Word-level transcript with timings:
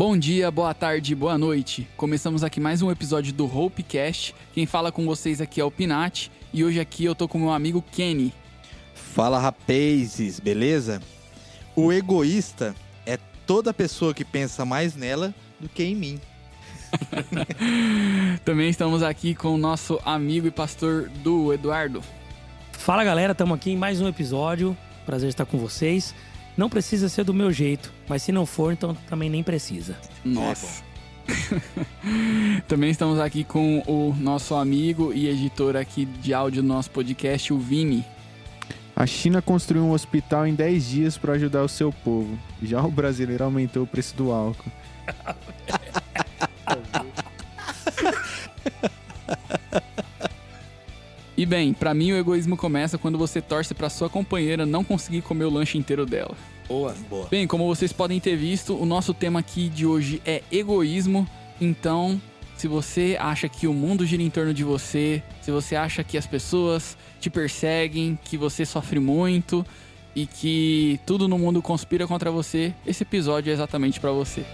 Bom 0.00 0.16
dia, 0.16 0.50
boa 0.50 0.72
tarde, 0.72 1.14
boa 1.14 1.36
noite. 1.36 1.86
Começamos 1.94 2.42
aqui 2.42 2.58
mais 2.58 2.80
um 2.80 2.90
episódio 2.90 3.34
do 3.34 3.44
Hopecast. 3.44 4.34
Quem 4.54 4.64
fala 4.64 4.90
com 4.90 5.04
vocês 5.04 5.42
aqui 5.42 5.60
é 5.60 5.64
o 5.64 5.70
Pinati 5.70 6.32
e 6.54 6.64
hoje 6.64 6.80
aqui 6.80 7.04
eu 7.04 7.14
tô 7.14 7.28
com 7.28 7.38
meu 7.38 7.50
amigo 7.50 7.84
Kenny. 7.92 8.32
Fala 8.94 9.38
rapazes, 9.38 10.40
beleza? 10.40 11.02
O 11.76 11.92
egoísta 11.92 12.74
é 13.04 13.18
toda 13.46 13.74
pessoa 13.74 14.14
que 14.14 14.24
pensa 14.24 14.64
mais 14.64 14.96
nela 14.96 15.34
do 15.60 15.68
que 15.68 15.84
em 15.84 15.94
mim. 15.94 16.20
Também 18.42 18.70
estamos 18.70 19.02
aqui 19.02 19.34
com 19.34 19.54
o 19.54 19.58
nosso 19.58 20.00
amigo 20.02 20.46
e 20.46 20.50
pastor 20.50 21.10
do 21.22 21.52
Eduardo. 21.52 22.02
Fala 22.72 23.04
galera, 23.04 23.32
estamos 23.32 23.54
aqui 23.54 23.72
em 23.72 23.76
mais 23.76 24.00
um 24.00 24.08
episódio. 24.08 24.74
Prazer 25.04 25.28
estar 25.28 25.44
com 25.44 25.58
vocês. 25.58 26.14
Não 26.60 26.68
precisa 26.68 27.08
ser 27.08 27.24
do 27.24 27.32
meu 27.32 27.50
jeito, 27.50 27.90
mas 28.06 28.22
se 28.22 28.30
não 28.30 28.44
for, 28.44 28.70
então 28.70 28.94
também 29.08 29.30
nem 29.30 29.42
precisa. 29.42 29.96
Nossa. 30.22 30.82
Também 32.68 32.90
estamos 32.90 33.18
aqui 33.18 33.44
com 33.44 33.82
o 33.86 34.14
nosso 34.20 34.54
amigo 34.54 35.10
e 35.10 35.26
editor 35.26 35.74
aqui 35.74 36.04
de 36.04 36.34
áudio 36.34 36.60
do 36.60 36.68
nosso 36.68 36.90
podcast, 36.90 37.50
o 37.50 37.58
Vini. 37.58 38.04
A 38.94 39.06
China 39.06 39.40
construiu 39.40 39.84
um 39.84 39.92
hospital 39.92 40.46
em 40.46 40.54
10 40.54 40.86
dias 40.86 41.16
para 41.16 41.32
ajudar 41.32 41.62
o 41.62 41.68
seu 41.68 41.90
povo. 41.90 42.38
Já 42.62 42.84
o 42.84 42.90
brasileiro 42.90 43.42
aumentou 43.42 43.84
o 43.84 43.86
preço 43.86 44.14
do 44.14 44.30
álcool. 44.30 44.70
E 51.40 51.46
bem, 51.46 51.72
pra 51.72 51.94
mim 51.94 52.12
o 52.12 52.18
egoísmo 52.18 52.54
começa 52.54 52.98
quando 52.98 53.16
você 53.16 53.40
torce 53.40 53.72
pra 53.72 53.88
sua 53.88 54.10
companheira 54.10 54.66
não 54.66 54.84
conseguir 54.84 55.22
comer 55.22 55.46
o 55.46 55.50
lanche 55.50 55.78
inteiro 55.78 56.04
dela. 56.04 56.36
Boa, 56.68 56.94
boa. 57.08 57.28
Bem, 57.30 57.46
como 57.46 57.66
vocês 57.66 57.94
podem 57.94 58.20
ter 58.20 58.36
visto, 58.36 58.76
o 58.76 58.84
nosso 58.84 59.14
tema 59.14 59.40
aqui 59.40 59.70
de 59.70 59.86
hoje 59.86 60.20
é 60.26 60.42
egoísmo. 60.52 61.26
Então, 61.58 62.20
se 62.58 62.68
você 62.68 63.16
acha 63.18 63.48
que 63.48 63.66
o 63.66 63.72
mundo 63.72 64.04
gira 64.04 64.22
em 64.22 64.28
torno 64.28 64.52
de 64.52 64.62
você, 64.62 65.22
se 65.40 65.50
você 65.50 65.74
acha 65.74 66.04
que 66.04 66.18
as 66.18 66.26
pessoas 66.26 66.94
te 67.18 67.30
perseguem, 67.30 68.18
que 68.22 68.36
você 68.36 68.66
sofre 68.66 69.00
muito 69.00 69.64
e 70.14 70.26
que 70.26 71.00
tudo 71.06 71.26
no 71.26 71.38
mundo 71.38 71.62
conspira 71.62 72.06
contra 72.06 72.30
você, 72.30 72.74
esse 72.86 73.02
episódio 73.02 73.50
é 73.50 73.54
exatamente 73.54 73.98
pra 73.98 74.12
você. 74.12 74.44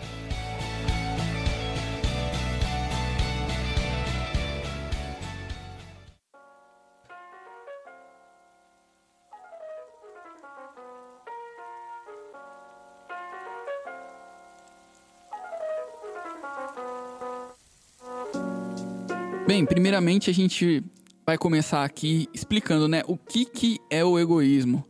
Bem, 19.47 19.65
primeiramente 19.65 20.29
a 20.29 20.35
gente 20.35 20.83
vai 21.25 21.39
começar 21.39 21.85
aqui 21.85 22.29
explicando, 22.35 22.89
né, 22.89 23.03
o 23.07 23.17
que, 23.17 23.45
que 23.45 23.79
é 23.89 24.05
o 24.05 24.19
egoísmo. 24.19 24.85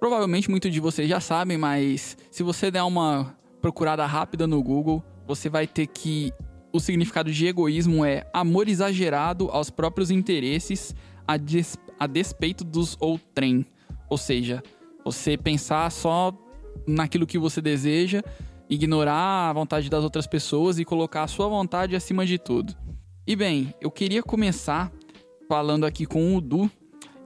Provavelmente 0.00 0.50
muitos 0.50 0.72
de 0.72 0.80
vocês 0.80 1.08
já 1.08 1.20
sabem, 1.20 1.56
mas 1.56 2.16
se 2.28 2.42
você 2.42 2.68
der 2.68 2.82
uma 2.82 3.36
procurada 3.60 4.04
rápida 4.04 4.44
no 4.44 4.60
Google, 4.60 5.04
você 5.24 5.48
vai 5.48 5.68
ter 5.68 5.86
que 5.86 6.32
o 6.72 6.80
significado 6.80 7.30
de 7.30 7.46
egoísmo 7.46 8.04
é 8.04 8.26
amor 8.34 8.68
exagerado 8.68 9.48
aos 9.52 9.70
próprios 9.70 10.10
interesses 10.10 10.96
a, 11.24 11.36
des 11.36 11.78
a 11.96 12.08
despeito 12.08 12.64
dos 12.64 12.96
outrem. 12.98 13.64
Ou 14.10 14.18
seja, 14.18 14.64
você 15.04 15.36
pensar 15.36 15.88
só 15.92 16.36
naquilo 16.88 17.24
que 17.24 17.38
você 17.38 17.60
deseja, 17.60 18.20
ignorar 18.68 19.50
a 19.50 19.52
vontade 19.52 19.88
das 19.88 20.02
outras 20.02 20.26
pessoas 20.26 20.80
e 20.80 20.84
colocar 20.84 21.22
a 21.22 21.28
sua 21.28 21.46
vontade 21.46 21.94
acima 21.94 22.26
de 22.26 22.36
tudo. 22.36 22.74
E 23.26 23.36
bem, 23.36 23.72
eu 23.80 23.90
queria 23.90 24.22
começar 24.22 24.92
falando 25.48 25.84
aqui 25.86 26.06
com 26.06 26.36
o 26.36 26.40
Du 26.40 26.70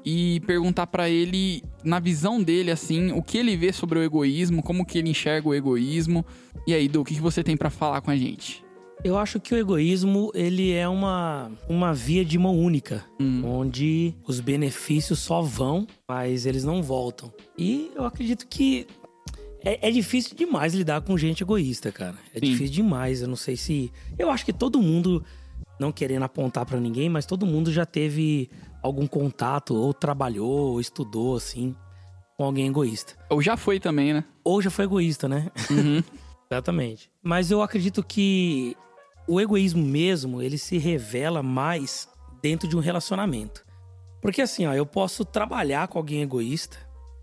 e 0.04 0.40
perguntar 0.46 0.86
para 0.86 1.08
ele, 1.08 1.62
na 1.82 1.98
visão 1.98 2.40
dele, 2.42 2.70
assim, 2.70 3.10
o 3.12 3.22
que 3.22 3.38
ele 3.38 3.56
vê 3.56 3.72
sobre 3.72 3.98
o 3.98 4.02
egoísmo, 4.02 4.62
como 4.62 4.84
que 4.86 4.98
ele 4.98 5.10
enxerga 5.10 5.48
o 5.48 5.54
egoísmo. 5.54 6.24
E 6.66 6.74
aí, 6.74 6.86
Du, 6.88 7.00
o 7.00 7.04
que 7.04 7.14
você 7.20 7.42
tem 7.42 7.56
para 7.56 7.70
falar 7.70 8.00
com 8.00 8.10
a 8.10 8.16
gente? 8.16 8.64
Eu 9.04 9.18
acho 9.18 9.38
que 9.40 9.54
o 9.54 9.58
egoísmo 9.58 10.30
ele 10.34 10.72
é 10.72 10.88
uma, 10.88 11.50
uma 11.68 11.92
via 11.92 12.24
de 12.24 12.38
mão 12.38 12.58
única, 12.58 13.04
Hum. 13.20 13.42
onde 13.44 14.14
os 14.26 14.40
benefícios 14.40 15.18
só 15.18 15.42
vão, 15.42 15.86
mas 16.08 16.46
eles 16.46 16.64
não 16.64 16.82
voltam. 16.82 17.32
E 17.58 17.90
eu 17.94 18.04
acredito 18.04 18.46
que 18.48 18.86
é, 19.64 19.88
é 19.88 19.90
difícil 19.90 20.36
demais 20.36 20.72
lidar 20.74 21.00
com 21.02 21.16
gente 21.18 21.42
egoísta, 21.42 21.90
cara. 21.92 22.16
É 22.34 22.38
Sim. 22.38 22.52
difícil 22.52 22.74
demais. 22.74 23.22
Eu 23.22 23.28
não 23.28 23.36
sei 23.36 23.56
se. 23.56 23.92
Eu 24.18 24.30
acho 24.30 24.44
que 24.46 24.52
todo 24.52 24.80
mundo, 24.80 25.22
não 25.78 25.92
querendo 25.92 26.22
apontar 26.24 26.64
pra 26.66 26.78
ninguém, 26.80 27.08
mas 27.08 27.26
todo 27.26 27.46
mundo 27.46 27.72
já 27.72 27.84
teve 27.86 28.50
algum 28.82 29.06
contato, 29.06 29.74
ou 29.74 29.92
trabalhou, 29.92 30.72
ou 30.72 30.80
estudou, 30.80 31.36
assim, 31.36 31.74
com 32.36 32.44
alguém 32.44 32.68
egoísta. 32.68 33.14
Ou 33.30 33.42
já 33.42 33.56
foi 33.56 33.78
também, 33.80 34.12
né? 34.14 34.24
Ou 34.44 34.62
já 34.62 34.70
foi 34.70 34.84
egoísta, 34.84 35.28
né? 35.28 35.50
Uhum. 35.70 36.02
Exatamente. 36.50 37.10
Mas 37.22 37.50
eu 37.50 37.60
acredito 37.62 38.02
que 38.04 38.76
o 39.28 39.40
egoísmo 39.40 39.84
mesmo, 39.84 40.40
ele 40.40 40.56
se 40.56 40.78
revela 40.78 41.42
mais 41.42 42.08
dentro 42.40 42.68
de 42.68 42.76
um 42.76 42.80
relacionamento. 42.80 43.64
Porque 44.22 44.40
assim, 44.40 44.66
ó, 44.66 44.72
eu 44.72 44.86
posso 44.86 45.24
trabalhar 45.24 45.88
com 45.88 45.98
alguém 45.98 46.22
egoísta, 46.22 46.76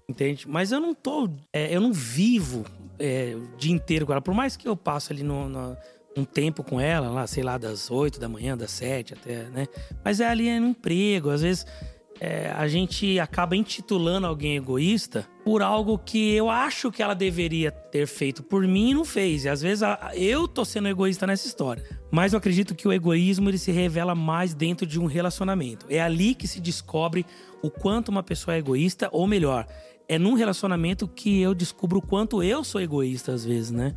entende? 0.09 0.47
Mas 0.47 0.71
eu 0.71 0.79
não 0.81 0.93
tô, 0.93 1.29
é, 1.53 1.73
eu 1.73 1.79
não 1.79 1.93
vivo 1.93 2.65
é, 2.99 3.33
o 3.35 3.57
dia 3.57 3.71
inteiro 3.71 4.05
com 4.05 4.11
ela. 4.11 4.21
Por 4.21 4.33
mais 4.33 4.57
que 4.57 4.67
eu 4.67 4.75
passe 4.75 5.13
ali 5.13 5.23
no, 5.23 5.47
no- 5.47 5.77
um 6.15 6.23
tempo 6.25 6.63
com 6.63 6.79
ela, 6.79 7.09
lá, 7.09 7.25
sei 7.27 7.43
lá, 7.43 7.57
das 7.57 7.89
8 7.89 8.19
da 8.19 8.29
manhã, 8.29 8.55
das 8.57 8.71
7 8.71 9.13
até, 9.13 9.43
né? 9.49 9.67
Mas 10.03 10.19
é 10.19 10.27
ali 10.27 10.59
no 10.59 10.67
emprego, 10.67 11.29
às 11.29 11.41
vezes 11.41 11.65
é, 12.19 12.51
a 12.55 12.67
gente 12.67 13.19
acaba 13.19 13.55
intitulando 13.55 14.27
alguém 14.27 14.55
egoísta 14.55 15.27
por 15.43 15.61
algo 15.63 15.97
que 15.97 16.31
eu 16.33 16.49
acho 16.49 16.91
que 16.91 17.01
ela 17.01 17.15
deveria 17.15 17.71
ter 17.71 18.05
feito 18.07 18.43
por 18.43 18.65
mim 18.67 18.91
e 18.91 18.93
não 18.93 19.03
fez. 19.03 19.43
E 19.45 19.49
às 19.49 19.61
vezes 19.61 19.81
a- 19.83 20.11
eu 20.13 20.47
tô 20.47 20.63
sendo 20.63 20.87
egoísta 20.87 21.25
nessa 21.27 21.47
história. 21.47 21.83
Mas 22.11 22.31
eu 22.31 22.37
acredito 22.37 22.75
que 22.75 22.87
o 22.87 22.93
egoísmo 22.93 23.49
ele 23.49 23.57
se 23.57 23.71
revela 23.71 24.13
mais 24.13 24.53
dentro 24.53 24.85
de 24.85 24.99
um 24.99 25.05
relacionamento. 25.05 25.87
É 25.89 25.99
ali 25.99 26.35
que 26.35 26.47
se 26.47 26.61
descobre 26.61 27.25
o 27.61 27.69
quanto 27.71 28.09
uma 28.09 28.21
pessoa 28.23 28.55
é 28.55 28.59
egoísta, 28.59 29.09
ou 29.11 29.25
melhor, 29.25 29.65
é 30.07 30.19
num 30.19 30.33
relacionamento 30.35 31.07
que 31.07 31.41
eu 31.41 31.53
descubro 31.55 31.97
o 31.97 32.01
quanto 32.01 32.43
eu 32.43 32.63
sou 32.63 32.79
egoísta 32.79 33.33
às 33.33 33.43
vezes, 33.43 33.71
né? 33.71 33.95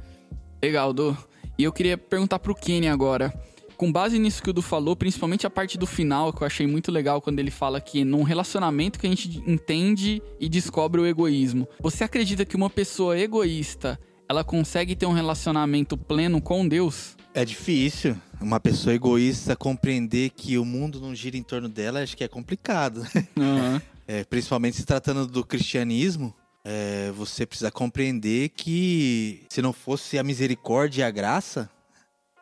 Legal, 0.65 0.93
Du. 0.93 1.17
E 1.59 1.65
eu 1.65 1.73
queria 1.73 1.97
perguntar 1.97 2.39
pro 2.39 2.55
Kenny 2.55 2.89
agora. 2.89 3.33
Com 3.77 3.93
base 3.93 4.19
nisso 4.19 4.43
que 4.43 4.49
o 4.49 4.53
Du 4.53 4.63
falou, 4.63 4.97
principalmente 4.97 5.47
a 5.47 5.51
parte 5.51 5.77
do 5.77 5.87
final, 5.87 6.33
que 6.33 6.43
eu 6.43 6.47
achei 6.47 6.67
muito 6.67 6.91
legal 6.91 7.21
quando 7.21 7.39
ele 7.39 7.51
fala 7.51 7.81
que 7.81 8.05
num 8.05 8.23
relacionamento 8.23 8.99
que 8.99 9.07
a 9.07 9.11
gente 9.11 9.43
entende 9.47 10.23
e 10.41 10.49
descobre 10.49 11.01
o 11.01 11.07
egoísmo. 11.07 11.69
Você 11.81 12.05
acredita 12.05 12.45
que 12.45 12.57
uma 12.57 12.71
pessoa 12.71 13.19
egoísta, 13.19 14.01
ela 14.29 14.43
consegue 14.43 14.97
ter 14.97 15.05
um 15.05 15.13
relacionamento 15.13 15.97
pleno 15.97 16.41
com 16.41 16.67
Deus? 16.67 17.17
É 17.35 17.45
difícil 17.45 18.17
uma 18.41 18.59
pessoa 18.59 18.95
egoísta 18.95 19.55
compreender 19.55 20.31
que 20.31 20.57
o 20.57 20.65
mundo 20.65 20.99
não 20.99 21.15
gira 21.15 21.37
em 21.37 21.43
torno 21.43 21.69
dela, 21.69 22.03
acho 22.03 22.17
que 22.17 22.25
é 22.25 22.29
complicado. 22.29 23.07
Aham. 23.39 23.81
É, 24.09 24.23
principalmente 24.23 24.77
se 24.77 24.87
tratando 24.87 25.27
do 25.27 25.45
cristianismo, 25.45 26.33
é, 26.69 27.13
você 27.13 27.47
precisa 27.47 27.71
compreender 27.71 28.49
que 28.49 29.45
se 29.49 29.63
não 29.63 29.73
fosse 29.73 30.19
a 30.19 30.25
misericórdia 30.25 31.03
e 31.03 31.05
a 31.05 31.11
graça, 31.13 31.71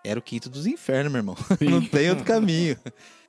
era 0.02 0.18
o 0.18 0.22
quinto 0.22 0.48
dos 0.48 0.66
infernos, 0.66 1.12
meu 1.12 1.18
irmão. 1.18 1.36
não 1.60 1.84
tem 1.84 2.08
outro 2.08 2.24
caminho. 2.24 2.78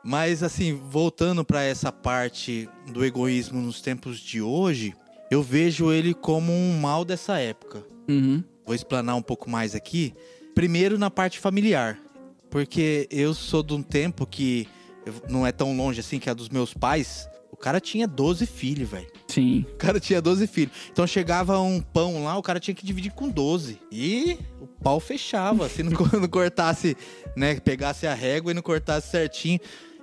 Mas 0.01 0.41
assim, 0.41 0.73
voltando 0.73 1.43
para 1.43 1.61
essa 1.63 1.91
parte 1.91 2.69
do 2.93 3.03
egoísmo 3.03 3.61
nos 3.61 3.81
tempos 3.81 4.19
de 4.19 4.41
hoje, 4.41 4.95
eu 5.29 5.43
vejo 5.43 5.91
ele 5.91 6.13
como 6.13 6.53
um 6.53 6.79
mal 6.79 7.03
dessa 7.03 7.39
época. 7.39 7.83
Uhum. 8.07 8.41
Vou 8.65 8.73
explanar 8.73 9.17
um 9.17 9.21
pouco 9.21 9.49
mais 9.49 9.75
aqui. 9.75 10.13
Primeiro 10.53 10.97
na 10.97 11.11
parte 11.11 11.39
familiar, 11.39 11.99
porque 12.49 13.05
eu 13.11 13.33
sou 13.33 13.61
de 13.61 13.73
um 13.73 13.83
tempo 13.83 14.25
que 14.25 14.65
não 15.27 15.45
é 15.45 15.51
tão 15.51 15.75
longe 15.75 15.99
assim 15.99 16.19
que 16.19 16.29
a 16.29 16.33
dos 16.33 16.47
meus 16.47 16.73
pais. 16.73 17.27
O 17.55 17.57
cara 17.57 17.79
tinha 17.79 18.05
12 18.05 18.45
filhos, 18.45 18.89
velho. 18.89 19.07
Sim. 19.29 19.65
O 19.71 19.75
cara 19.77 19.97
tinha 19.97 20.21
12 20.21 20.45
filhos. 20.45 20.75
Então 20.91 21.07
chegava 21.07 21.57
um 21.59 21.79
pão 21.81 22.25
lá, 22.25 22.37
o 22.37 22.43
cara 22.43 22.59
tinha 22.59 22.75
que 22.75 22.85
dividir 22.85 23.13
com 23.13 23.29
12. 23.29 23.79
E 23.89 24.37
o 24.59 24.67
pau 24.67 24.99
fechava, 24.99 25.69
se 25.69 25.81
não, 25.81 25.93
co- 25.93 26.09
não 26.19 26.27
cortasse, 26.27 26.97
né, 27.35 27.57
pegasse 27.59 28.05
a 28.05 28.13
régua 28.13 28.51
e 28.51 28.53
não 28.53 28.61
cortasse 28.61 29.09
certinho. 29.09 29.57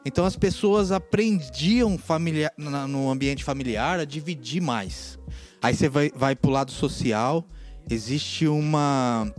Então 0.04 0.24
as 0.24 0.34
pessoas 0.34 0.90
aprendiam 0.90 1.98
familiar, 1.98 2.52
no 2.56 3.10
ambiente 3.10 3.44
familiar 3.44 4.00
a 4.00 4.04
dividir 4.06 4.62
mais. 4.62 5.18
Aí 5.62 5.76
você 5.76 5.90
vai, 5.90 6.10
vai 6.16 6.34
pro 6.34 6.50
lado 6.50 6.72
social, 6.72 7.46
existe 7.88 8.48
uma 8.48 9.30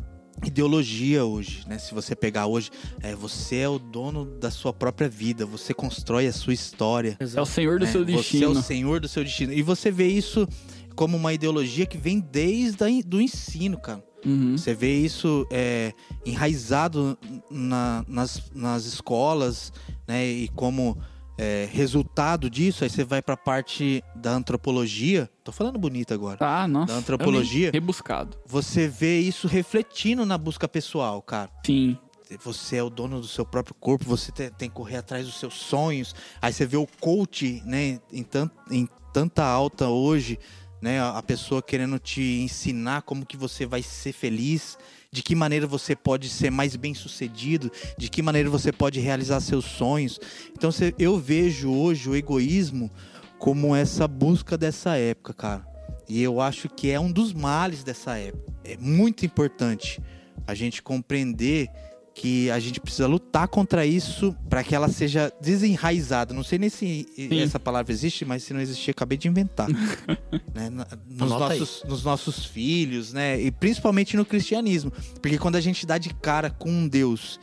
ideologia 0.45 1.25
hoje, 1.25 1.63
né? 1.67 1.77
Se 1.77 1.93
você 1.93 2.15
pegar 2.15 2.45
hoje, 2.47 2.69
é, 3.01 3.15
você 3.15 3.57
é 3.57 3.69
o 3.69 3.79
dono 3.79 4.25
da 4.25 4.51
sua 4.51 4.73
própria 4.73 5.07
vida, 5.09 5.45
você 5.45 5.73
constrói 5.73 6.27
a 6.27 6.33
sua 6.33 6.53
história. 6.53 7.17
É 7.35 7.41
o 7.41 7.45
senhor 7.45 7.79
do 7.79 7.85
É, 7.85 7.91
seu 7.91 8.05
Você 8.05 8.11
é 8.11 8.15
destino. 8.17 8.49
o 8.51 8.61
senhor 8.61 8.99
do 8.99 9.07
seu 9.07 9.23
destino. 9.23 9.53
E 9.53 9.61
você 9.61 9.89
vê 9.91 10.07
isso 10.07 10.47
como 10.95 11.17
uma 11.17 11.33
ideologia 11.33 11.85
que 11.85 11.97
vem 11.97 12.19
desde 12.19 13.01
do 13.03 13.19
ensino, 13.21 13.77
cara. 13.79 14.03
Uhum. 14.25 14.57
Você 14.57 14.73
vê 14.73 14.95
isso 14.99 15.45
é, 15.51 15.91
enraizado 16.25 17.17
na- 17.51 18.05
nas, 18.07 18.41
nas 18.53 18.85
escolas, 18.85 19.71
né? 20.07 20.25
E 20.25 20.47
como 20.49 20.97
é, 21.37 21.67
resultado 21.71 22.49
disso, 22.49 22.83
aí 22.83 22.89
você 22.89 23.03
vai 23.03 23.21
pra 23.21 23.35
parte 23.37 24.03
da 24.15 24.31
antropologia. 24.31 25.29
Tô 25.43 25.51
falando 25.51 25.77
bonito 25.79 26.13
agora. 26.13 26.37
Tá, 26.37 26.67
nossa. 26.67 26.93
Da 26.93 26.99
antropologia. 26.99 27.71
Rebuscado. 27.71 28.37
Você 28.45 28.87
vê 28.87 29.19
isso 29.19 29.47
refletindo 29.47 30.25
na 30.25 30.37
busca 30.37 30.67
pessoal, 30.67 31.21
cara. 31.21 31.49
Sim. 31.65 31.97
Você 32.43 32.77
é 32.77 32.83
o 32.83 32.89
dono 32.89 33.19
do 33.21 33.27
seu 33.27 33.45
próprio 33.45 33.75
corpo, 33.75 34.05
você 34.05 34.31
te- 34.31 34.49
tem 34.51 34.67
que 34.69 34.75
correr 34.75 34.97
atrás 34.97 35.25
dos 35.25 35.35
seus 35.39 35.53
sonhos. 35.53 36.15
Aí 36.41 36.51
você 36.51 36.65
vê 36.65 36.77
o 36.77 36.87
coach, 36.99 37.61
né, 37.65 37.99
em, 38.11 38.23
tan- 38.23 38.49
em 38.71 38.87
tanta 39.13 39.43
alta 39.43 39.87
hoje, 39.89 40.39
né, 40.83 41.01
a 41.01 41.23
pessoa 41.23 41.61
querendo 41.61 41.97
te 41.97 42.41
ensinar 42.41 43.03
como 43.03 43.25
que 43.25 43.37
você 43.37 43.65
vai 43.65 43.81
ser 43.81 44.11
feliz, 44.11 44.77
de 45.09 45.23
que 45.23 45.33
maneira 45.33 45.65
você 45.65 45.95
pode 45.95 46.27
ser 46.27 46.49
mais 46.49 46.75
bem-sucedido, 46.75 47.71
de 47.97 48.09
que 48.09 48.21
maneira 48.21 48.49
você 48.49 48.69
pode 48.69 48.99
realizar 48.99 49.39
seus 49.39 49.63
sonhos. 49.63 50.19
Então 50.51 50.69
eu 50.99 51.17
vejo 51.17 51.71
hoje 51.71 52.09
o 52.09 52.15
egoísmo 52.17 52.91
como 53.39 53.73
essa 53.73 54.09
busca 54.09 54.57
dessa 54.57 54.97
época, 54.97 55.33
cara. 55.33 55.65
E 56.09 56.21
eu 56.21 56.41
acho 56.41 56.67
que 56.67 56.91
é 56.91 56.99
um 56.99 57.09
dos 57.09 57.31
males 57.31 57.81
dessa 57.81 58.17
época. 58.17 58.51
É 58.65 58.75
muito 58.75 59.25
importante 59.25 60.01
a 60.45 60.53
gente 60.53 60.83
compreender 60.83 61.69
que 62.15 62.49
a 62.51 62.59
gente 62.59 62.79
precisa 62.79 63.07
lutar 63.07 63.47
contra 63.47 63.85
isso 63.85 64.35
para 64.47 64.63
que 64.63 64.75
ela 64.75 64.87
seja 64.87 65.31
desenraizada. 65.41 66.33
Não 66.33 66.43
sei 66.43 66.59
nem 66.59 66.69
se 66.69 67.07
Sim. 67.15 67.41
essa 67.41 67.59
palavra 67.59 67.91
existe, 67.91 68.23
mas 68.23 68.43
se 68.43 68.53
não 68.53 68.61
existir, 68.61 68.91
acabei 68.91 69.17
de 69.17 69.27
inventar. 69.27 69.67
né? 70.53 70.69
Nos, 71.09 71.29
nossos, 71.29 71.83
nos 71.87 72.03
nossos 72.03 72.45
filhos, 72.45 73.13
né? 73.13 73.41
E 73.41 73.51
principalmente 73.51 74.15
no 74.15 74.25
cristianismo. 74.25 74.91
Porque 75.21 75.37
quando 75.39 75.55
a 75.55 75.61
gente 75.61 75.85
dá 75.85 75.97
de 75.97 76.13
cara 76.13 76.49
com 76.49 76.69
um 76.69 76.87
Deus 76.87 77.39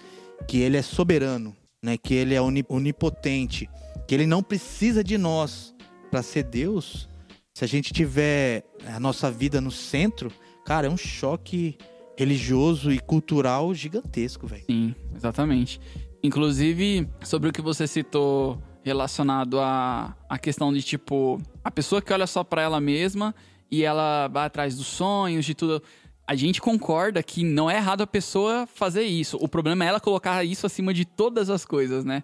que 0.46 0.58
ele 0.58 0.76
é 0.76 0.82
soberano, 0.82 1.54
né? 1.82 1.96
Que 1.98 2.14
ele 2.14 2.34
é 2.34 2.40
oni- 2.40 2.64
onipotente, 2.68 3.68
que 4.06 4.14
ele 4.14 4.26
não 4.26 4.42
precisa 4.42 5.02
de 5.02 5.18
nós 5.18 5.74
para 6.10 6.22
ser 6.22 6.44
Deus, 6.44 7.08
se 7.54 7.64
a 7.64 7.68
gente 7.68 7.92
tiver 7.92 8.64
a 8.86 9.00
nossa 9.00 9.30
vida 9.30 9.60
no 9.60 9.70
centro, 9.70 10.32
cara, 10.64 10.86
é 10.86 10.90
um 10.90 10.96
choque 10.96 11.76
religioso 12.20 12.92
e 12.92 12.98
cultural 13.00 13.74
gigantesco, 13.74 14.46
velho. 14.46 14.64
Sim, 14.66 14.94
exatamente. 15.16 15.80
Inclusive, 16.22 17.08
sobre 17.24 17.48
o 17.48 17.52
que 17.52 17.62
você 17.62 17.86
citou 17.86 18.62
relacionado 18.82 19.58
à, 19.58 20.14
à 20.28 20.38
questão 20.38 20.70
de, 20.70 20.82
tipo, 20.82 21.40
a 21.64 21.70
pessoa 21.70 22.02
que 22.02 22.12
olha 22.12 22.26
só 22.26 22.44
pra 22.44 22.60
ela 22.60 22.78
mesma 22.78 23.34
e 23.70 23.84
ela 23.84 24.28
vai 24.28 24.44
atrás 24.44 24.76
dos 24.76 24.86
sonhos, 24.86 25.46
de 25.46 25.54
tudo. 25.54 25.82
A 26.26 26.34
gente 26.34 26.60
concorda 26.60 27.22
que 27.22 27.42
não 27.42 27.70
é 27.70 27.76
errado 27.76 28.02
a 28.02 28.06
pessoa 28.06 28.66
fazer 28.66 29.04
isso. 29.04 29.38
O 29.40 29.48
problema 29.48 29.82
é 29.86 29.88
ela 29.88 29.98
colocar 29.98 30.44
isso 30.44 30.66
acima 30.66 30.92
de 30.92 31.06
todas 31.06 31.48
as 31.48 31.64
coisas, 31.64 32.04
né? 32.04 32.22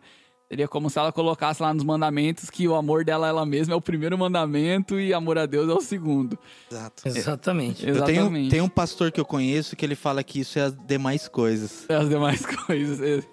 Seria 0.49 0.69
como 0.69 0.89
se 0.89 0.97
ela 0.97 1.11
colocasse 1.11 1.61
lá 1.61 1.75
nos 1.75 1.83
mandamentos 1.83 2.49
que 2.51 2.69
o 2.69 2.75
amor 2.77 3.05
dela 3.05 3.27
ela 3.27 3.45
mesma 3.45 3.75
é 3.75 3.77
o 3.77 3.81
primeiro 3.81 4.17
mandamento 4.17 5.01
e 5.01 5.13
amor 5.13 5.39
a 5.39 5.45
Deus 5.45 5.69
é 5.69 5.73
o 5.73 5.81
segundo. 5.81 6.39
Exato. 6.71 7.03
Exatamente. 7.09 7.85
Eu 7.85 8.05
tenho, 8.05 8.19
Exatamente. 8.21 8.51
tem 8.51 8.61
um 8.61 8.69
pastor 8.69 9.11
que 9.11 9.21
eu 9.21 9.25
conheço 9.25 9.75
que 9.75 9.85
ele 9.85 9.97
fala 9.97 10.23
que 10.23 10.39
isso 10.39 10.57
é 10.59 10.63
as 10.63 10.77
demais 10.87 11.27
coisas. 11.27 11.85
as 11.91 12.09
demais 12.09 12.47
coisas. 12.65 13.27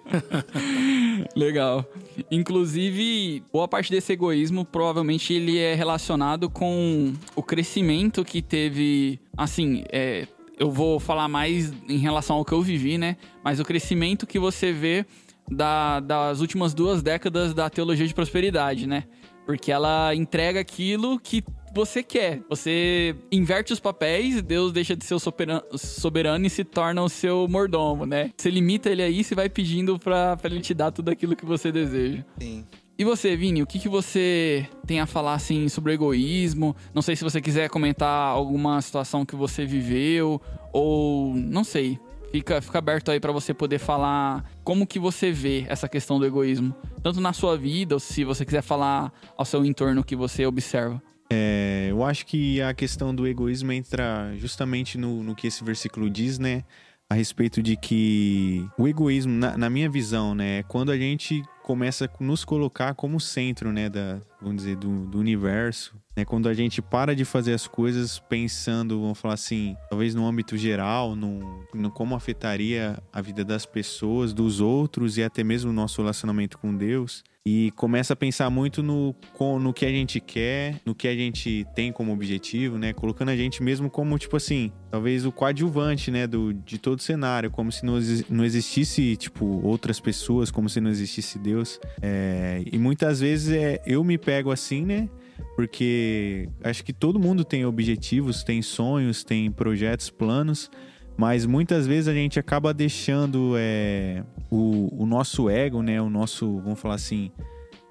Legal. 1.36 1.84
Inclusive, 2.30 3.44
boa 3.52 3.68
parte 3.68 3.92
desse 3.92 4.12
egoísmo 4.12 4.64
provavelmente 4.64 5.32
ele 5.32 5.58
é 5.58 5.74
relacionado 5.74 6.50
com 6.50 7.12
o 7.36 7.42
crescimento 7.44 8.24
que 8.24 8.42
teve. 8.42 9.20
Assim, 9.36 9.84
é, 9.92 10.26
eu 10.58 10.70
vou 10.70 10.98
falar 10.98 11.28
mais 11.28 11.72
em 11.88 11.98
relação 11.98 12.36
ao 12.36 12.44
que 12.44 12.52
eu 12.52 12.62
vivi, 12.62 12.98
né? 12.98 13.16
Mas 13.42 13.60
o 13.60 13.64
crescimento 13.64 14.26
que 14.26 14.38
você 14.38 14.72
vê 14.72 15.06
da- 15.50 16.00
das 16.00 16.40
últimas 16.40 16.74
duas 16.74 17.02
décadas 17.02 17.52
da 17.54 17.68
teologia 17.70 18.06
de 18.06 18.14
prosperidade, 18.14 18.86
né? 18.86 19.04
Porque 19.46 19.70
ela 19.70 20.14
entrega 20.14 20.60
aquilo 20.60 21.18
que 21.20 21.44
você 21.74 22.02
quer. 22.02 22.40
Você 22.48 23.14
inverte 23.30 23.72
os 23.72 23.80
papéis, 23.80 24.40
Deus 24.40 24.72
deixa 24.72 24.96
de 24.96 25.04
ser 25.04 25.14
o 25.14 25.18
soberano, 25.18 26.46
e 26.46 26.50
se 26.50 26.64
torna 26.64 27.02
o 27.02 27.08
seu 27.08 27.46
mordomo, 27.48 28.06
né? 28.06 28.30
Você 28.36 28.48
limita 28.48 28.88
ele 28.88 29.02
aí 29.02 29.20
e 29.20 29.34
vai 29.34 29.48
pedindo 29.50 29.98
pra, 29.98 30.36
pra 30.36 30.50
ele 30.50 30.60
te 30.60 30.72
dar 30.72 30.90
tudo 30.92 31.10
aquilo 31.10 31.36
que 31.36 31.44
você 31.44 31.70
deseja. 31.72 32.24
Sim. 32.40 32.64
E 32.96 33.04
você, 33.04 33.36
Vini, 33.36 33.60
o 33.60 33.66
que, 33.66 33.80
que 33.80 33.88
você 33.88 34.68
tem 34.86 35.00
a 35.00 35.06
falar 35.06 35.34
assim 35.34 35.68
sobre 35.68 35.90
o 35.90 35.94
egoísmo? 35.94 36.76
Não 36.94 37.02
sei 37.02 37.16
se 37.16 37.24
você 37.24 37.40
quiser 37.40 37.68
comentar 37.68 38.28
alguma 38.28 38.80
situação 38.80 39.26
que 39.26 39.34
você 39.34 39.66
viveu 39.66 40.40
ou 40.72 41.34
não 41.34 41.64
sei. 41.64 41.98
Fica, 42.34 42.60
fica 42.60 42.78
aberto 42.78 43.12
aí 43.12 43.20
pra 43.20 43.30
você 43.30 43.54
poder 43.54 43.78
falar 43.78 44.44
como 44.64 44.88
que 44.88 44.98
você 44.98 45.30
vê 45.30 45.64
essa 45.68 45.88
questão 45.88 46.18
do 46.18 46.26
egoísmo, 46.26 46.74
tanto 47.00 47.20
na 47.20 47.32
sua 47.32 47.56
vida 47.56 47.94
ou 47.94 48.00
se 48.00 48.24
você 48.24 48.44
quiser 48.44 48.60
falar 48.60 49.12
ao 49.36 49.44
seu 49.44 49.64
entorno 49.64 50.02
que 50.02 50.16
você 50.16 50.44
observa. 50.44 51.00
É, 51.30 51.86
eu 51.90 52.02
acho 52.02 52.26
que 52.26 52.60
a 52.60 52.74
questão 52.74 53.14
do 53.14 53.24
egoísmo 53.24 53.70
entra 53.70 54.34
justamente 54.36 54.98
no, 54.98 55.22
no 55.22 55.36
que 55.36 55.46
esse 55.46 55.62
versículo 55.62 56.10
diz, 56.10 56.40
né? 56.40 56.64
A 57.08 57.14
respeito 57.14 57.62
de 57.62 57.76
que 57.76 58.66
o 58.76 58.88
egoísmo, 58.88 59.32
na, 59.32 59.56
na 59.56 59.70
minha 59.70 59.88
visão, 59.88 60.34
né? 60.34 60.58
É 60.58 60.62
quando 60.64 60.90
a 60.90 60.98
gente 60.98 61.40
começa 61.64 62.04
a 62.04 62.22
nos 62.22 62.44
colocar 62.44 62.94
como 62.94 63.18
centro, 63.18 63.72
né? 63.72 63.88
Da, 63.88 64.20
vamos 64.40 64.58
dizer, 64.58 64.76
do, 64.76 65.06
do 65.06 65.18
universo. 65.18 65.96
Né? 66.14 66.22
Quando 66.24 66.46
a 66.46 66.52
gente 66.52 66.82
para 66.82 67.16
de 67.16 67.24
fazer 67.24 67.54
as 67.54 67.66
coisas 67.66 68.18
pensando, 68.18 69.00
vamos 69.00 69.18
falar 69.18 69.34
assim, 69.34 69.74
talvez 69.88 70.14
no 70.14 70.26
âmbito 70.26 70.58
geral, 70.58 71.16
no, 71.16 71.66
no 71.72 71.90
como 71.90 72.14
afetaria 72.14 73.02
a 73.10 73.20
vida 73.22 73.42
das 73.42 73.64
pessoas, 73.64 74.34
dos 74.34 74.60
outros 74.60 75.16
e 75.16 75.24
até 75.24 75.42
mesmo 75.42 75.70
o 75.70 75.74
nosso 75.74 76.02
relacionamento 76.02 76.58
com 76.58 76.76
Deus 76.76 77.24
e 77.46 77.70
começa 77.72 78.14
a 78.14 78.16
pensar 78.16 78.48
muito 78.48 78.82
no, 78.82 79.14
no 79.60 79.74
que 79.74 79.84
a 79.84 79.90
gente 79.90 80.18
quer, 80.18 80.80
no 80.84 80.94
que 80.94 81.06
a 81.06 81.14
gente 81.14 81.66
tem 81.74 81.92
como 81.92 82.10
objetivo, 82.10 82.78
né? 82.78 82.94
Colocando 82.94 83.28
a 83.28 83.36
gente 83.36 83.62
mesmo 83.62 83.90
como, 83.90 84.18
tipo 84.18 84.34
assim, 84.34 84.72
talvez 84.90 85.26
o 85.26 85.32
coadjuvante, 85.32 86.10
né? 86.10 86.26
Do, 86.26 86.54
de 86.54 86.78
todo 86.78 86.98
o 86.98 87.02
cenário, 87.02 87.50
como 87.50 87.70
se 87.70 87.84
não, 87.84 87.98
não 88.30 88.46
existisse, 88.46 89.14
tipo, 89.16 89.44
outras 89.62 90.00
pessoas, 90.00 90.50
como 90.50 90.70
se 90.70 90.80
não 90.80 90.90
existisse 90.90 91.38
Deus. 91.38 91.78
É, 92.00 92.62
e 92.64 92.78
muitas 92.78 93.20
vezes 93.20 93.50
é, 93.54 93.82
eu 93.84 94.02
me 94.02 94.16
pego 94.16 94.50
assim, 94.50 94.86
né? 94.86 95.06
Porque 95.54 96.48
acho 96.62 96.82
que 96.82 96.94
todo 96.94 97.18
mundo 97.18 97.44
tem 97.44 97.66
objetivos, 97.66 98.42
tem 98.42 98.62
sonhos, 98.62 99.22
tem 99.22 99.50
projetos, 99.52 100.08
planos. 100.08 100.70
Mas 101.16 101.46
muitas 101.46 101.86
vezes 101.86 102.08
a 102.08 102.14
gente 102.14 102.38
acaba 102.38 102.74
deixando 102.74 103.54
é, 103.56 104.24
o, 104.50 105.02
o 105.02 105.06
nosso 105.06 105.48
ego, 105.48 105.82
né? 105.82 106.00
O 106.00 106.10
nosso, 106.10 106.58
vamos 106.60 106.80
falar 106.80 106.96
assim, 106.96 107.30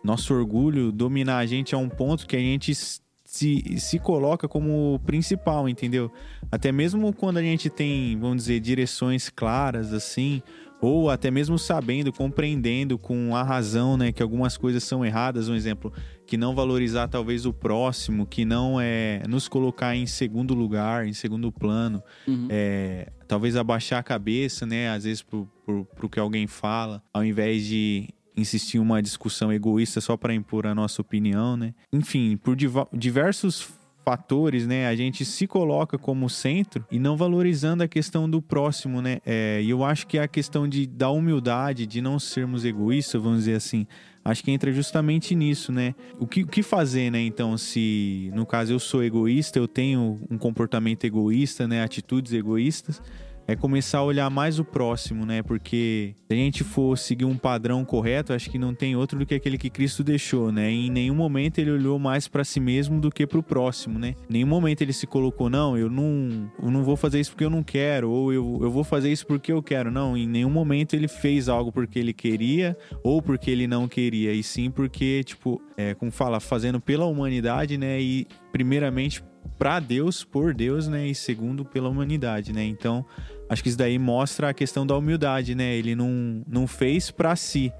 nosso 0.03 0.33
orgulho 0.33 0.91
dominar 0.91 1.37
a 1.37 1.45
gente 1.45 1.73
a 1.73 1.77
um 1.77 1.87
ponto 1.87 2.27
que 2.27 2.35
a 2.35 2.39
gente 2.39 2.73
se, 2.75 3.79
se 3.79 3.99
coloca 3.99 4.47
como 4.47 4.99
principal, 5.05 5.67
entendeu? 5.69 6.11
Até 6.51 6.71
mesmo 6.71 7.13
quando 7.13 7.37
a 7.37 7.41
gente 7.41 7.69
tem, 7.69 8.17
vamos 8.19 8.43
dizer, 8.43 8.59
direções 8.59 9.29
claras, 9.29 9.93
assim, 9.93 10.43
ou 10.81 11.09
até 11.09 11.31
mesmo 11.31 11.57
sabendo, 11.57 12.11
compreendendo 12.11 12.97
com 12.97 13.33
a 13.35 13.41
razão, 13.41 13.95
né, 13.95 14.11
que 14.11 14.21
algumas 14.21 14.57
coisas 14.57 14.83
são 14.83 15.05
erradas, 15.05 15.47
um 15.47 15.55
exemplo, 15.55 15.93
que 16.25 16.37
não 16.37 16.55
valorizar 16.55 17.07
talvez 17.07 17.45
o 17.45 17.53
próximo, 17.53 18.25
que 18.25 18.45
não 18.45 18.79
é 18.79 19.21
nos 19.27 19.47
colocar 19.47 19.95
em 19.95 20.05
segundo 20.05 20.53
lugar, 20.53 21.05
em 21.07 21.13
segundo 21.13 21.51
plano, 21.51 22.01
Uhum. 22.27 22.47
é, 22.49 23.11
talvez 23.27 23.55
abaixar 23.55 23.99
a 23.99 24.03
cabeça, 24.03 24.65
né? 24.65 24.89
Às 24.89 25.03
vezes 25.03 25.21
pro, 25.21 25.47
pro, 25.65 25.85
pro 25.85 26.09
que 26.09 26.19
alguém 26.19 26.47
fala, 26.47 27.03
ao 27.13 27.23
invés 27.25 27.65
de 27.65 28.09
insistir 28.35 28.77
em 28.77 28.79
uma 28.79 29.01
discussão 29.01 29.53
egoísta 29.53 30.01
só 30.01 30.17
para 30.17 30.33
impor 30.33 30.65
a 30.65 30.73
nossa 30.73 31.01
opinião, 31.01 31.55
né? 31.57 31.73
Enfim, 31.91 32.35
por 32.37 32.55
diversos 32.91 33.69
fatores, 34.05 34.67
né? 34.67 34.87
A 34.87 34.95
gente 34.95 35.23
se 35.23 35.47
coloca 35.47 35.97
como 35.97 36.29
centro 36.29 36.85
e 36.91 36.99
não 36.99 37.15
valorizando 37.15 37.83
a 37.83 37.87
questão 37.87 38.29
do 38.29 38.41
próximo, 38.41 39.01
né? 39.01 39.19
É, 39.25 39.61
e 39.63 39.69
eu 39.69 39.83
acho 39.83 40.07
que 40.07 40.17
a 40.17 40.27
questão 40.27 40.67
de, 40.67 40.85
da 40.85 41.09
humildade, 41.09 41.85
de 41.85 42.01
não 42.01 42.19
sermos 42.19 42.65
egoístas, 42.65 43.21
vamos 43.21 43.39
dizer 43.39 43.55
assim, 43.55 43.87
acho 44.23 44.43
que 44.43 44.51
entra 44.51 44.71
justamente 44.71 45.35
nisso, 45.35 45.71
né? 45.71 45.93
O 46.19 46.25
que, 46.25 46.43
o 46.43 46.47
que 46.47 46.63
fazer, 46.63 47.11
né? 47.11 47.19
Então, 47.21 47.57
se 47.57 48.31
no 48.33 48.45
caso 48.45 48.71
eu 48.73 48.79
sou 48.79 49.03
egoísta, 49.03 49.59
eu 49.59 49.67
tenho 49.67 50.19
um 50.29 50.37
comportamento 50.37 51.03
egoísta, 51.03 51.67
né? 51.67 51.83
Atitudes 51.83 52.33
egoístas, 52.33 53.01
é 53.47 53.55
começar 53.55 53.99
a 53.99 54.03
olhar 54.03 54.29
mais 54.29 54.59
o 54.59 54.63
próximo, 54.63 55.25
né? 55.25 55.41
Porque 55.43 56.15
se 56.27 56.33
a 56.33 56.35
gente 56.35 56.63
for 56.63 56.97
seguir 56.97 57.25
um 57.25 57.37
padrão 57.37 57.83
correto, 57.83 58.33
acho 58.33 58.49
que 58.49 58.57
não 58.57 58.73
tem 58.73 58.95
outro 58.95 59.19
do 59.19 59.25
que 59.25 59.35
aquele 59.35 59.57
que 59.57 59.69
Cristo 59.69 60.03
deixou, 60.03 60.51
né? 60.51 60.71
E 60.71 60.87
em 60.87 60.89
nenhum 60.89 61.15
momento 61.15 61.59
ele 61.59 61.71
olhou 61.71 61.99
mais 61.99 62.27
para 62.27 62.43
si 62.43 62.59
mesmo 62.59 62.99
do 62.99 63.11
que 63.11 63.27
para 63.27 63.39
o 63.39 63.43
próximo, 63.43 63.99
né? 63.99 64.15
Em 64.29 64.33
nenhum 64.33 64.47
momento 64.47 64.81
ele 64.81 64.93
se 64.93 65.05
colocou, 65.05 65.49
não, 65.49 65.77
eu 65.77 65.89
não, 65.89 66.49
eu 66.61 66.71
não 66.71 66.83
vou 66.83 66.95
fazer 66.95 67.19
isso 67.19 67.31
porque 67.31 67.45
eu 67.45 67.49
não 67.49 67.63
quero, 67.63 68.09
ou 68.09 68.31
eu, 68.31 68.59
eu 68.61 68.71
vou 68.71 68.83
fazer 68.83 69.11
isso 69.11 69.27
porque 69.27 69.51
eu 69.51 69.61
quero. 69.61 69.91
Não, 69.91 70.15
em 70.15 70.27
nenhum 70.27 70.49
momento 70.49 70.95
ele 70.95 71.07
fez 71.07 71.49
algo 71.49 71.71
porque 71.71 71.99
ele 71.99 72.13
queria 72.13 72.77
ou 73.03 73.21
porque 73.21 73.51
ele 73.51 73.67
não 73.67 73.87
queria, 73.87 74.33
e 74.33 74.41
sim 74.41 74.71
porque, 74.71 75.23
tipo, 75.23 75.61
é, 75.75 75.93
como 75.93 76.11
fala, 76.11 76.39
fazendo 76.39 76.79
pela 76.79 77.05
humanidade, 77.05 77.77
né? 77.77 78.01
E 78.01 78.27
primeiramente 78.51 79.23
para 79.57 79.79
Deus, 79.79 80.23
por 80.23 80.53
Deus, 80.53 80.87
né? 80.87 81.07
E 81.07 81.15
segundo 81.15 81.65
pela 81.65 81.89
humanidade, 81.89 82.53
né? 82.53 82.63
Então, 82.63 83.05
acho 83.49 83.63
que 83.63 83.69
isso 83.69 83.77
daí 83.77 83.97
mostra 83.99 84.49
a 84.49 84.53
questão 84.53 84.85
da 84.85 84.97
humildade, 84.97 85.55
né? 85.55 85.75
Ele 85.75 85.95
não, 85.95 86.43
não 86.47 86.67
fez 86.67 87.11
para 87.11 87.35
si, 87.35 87.71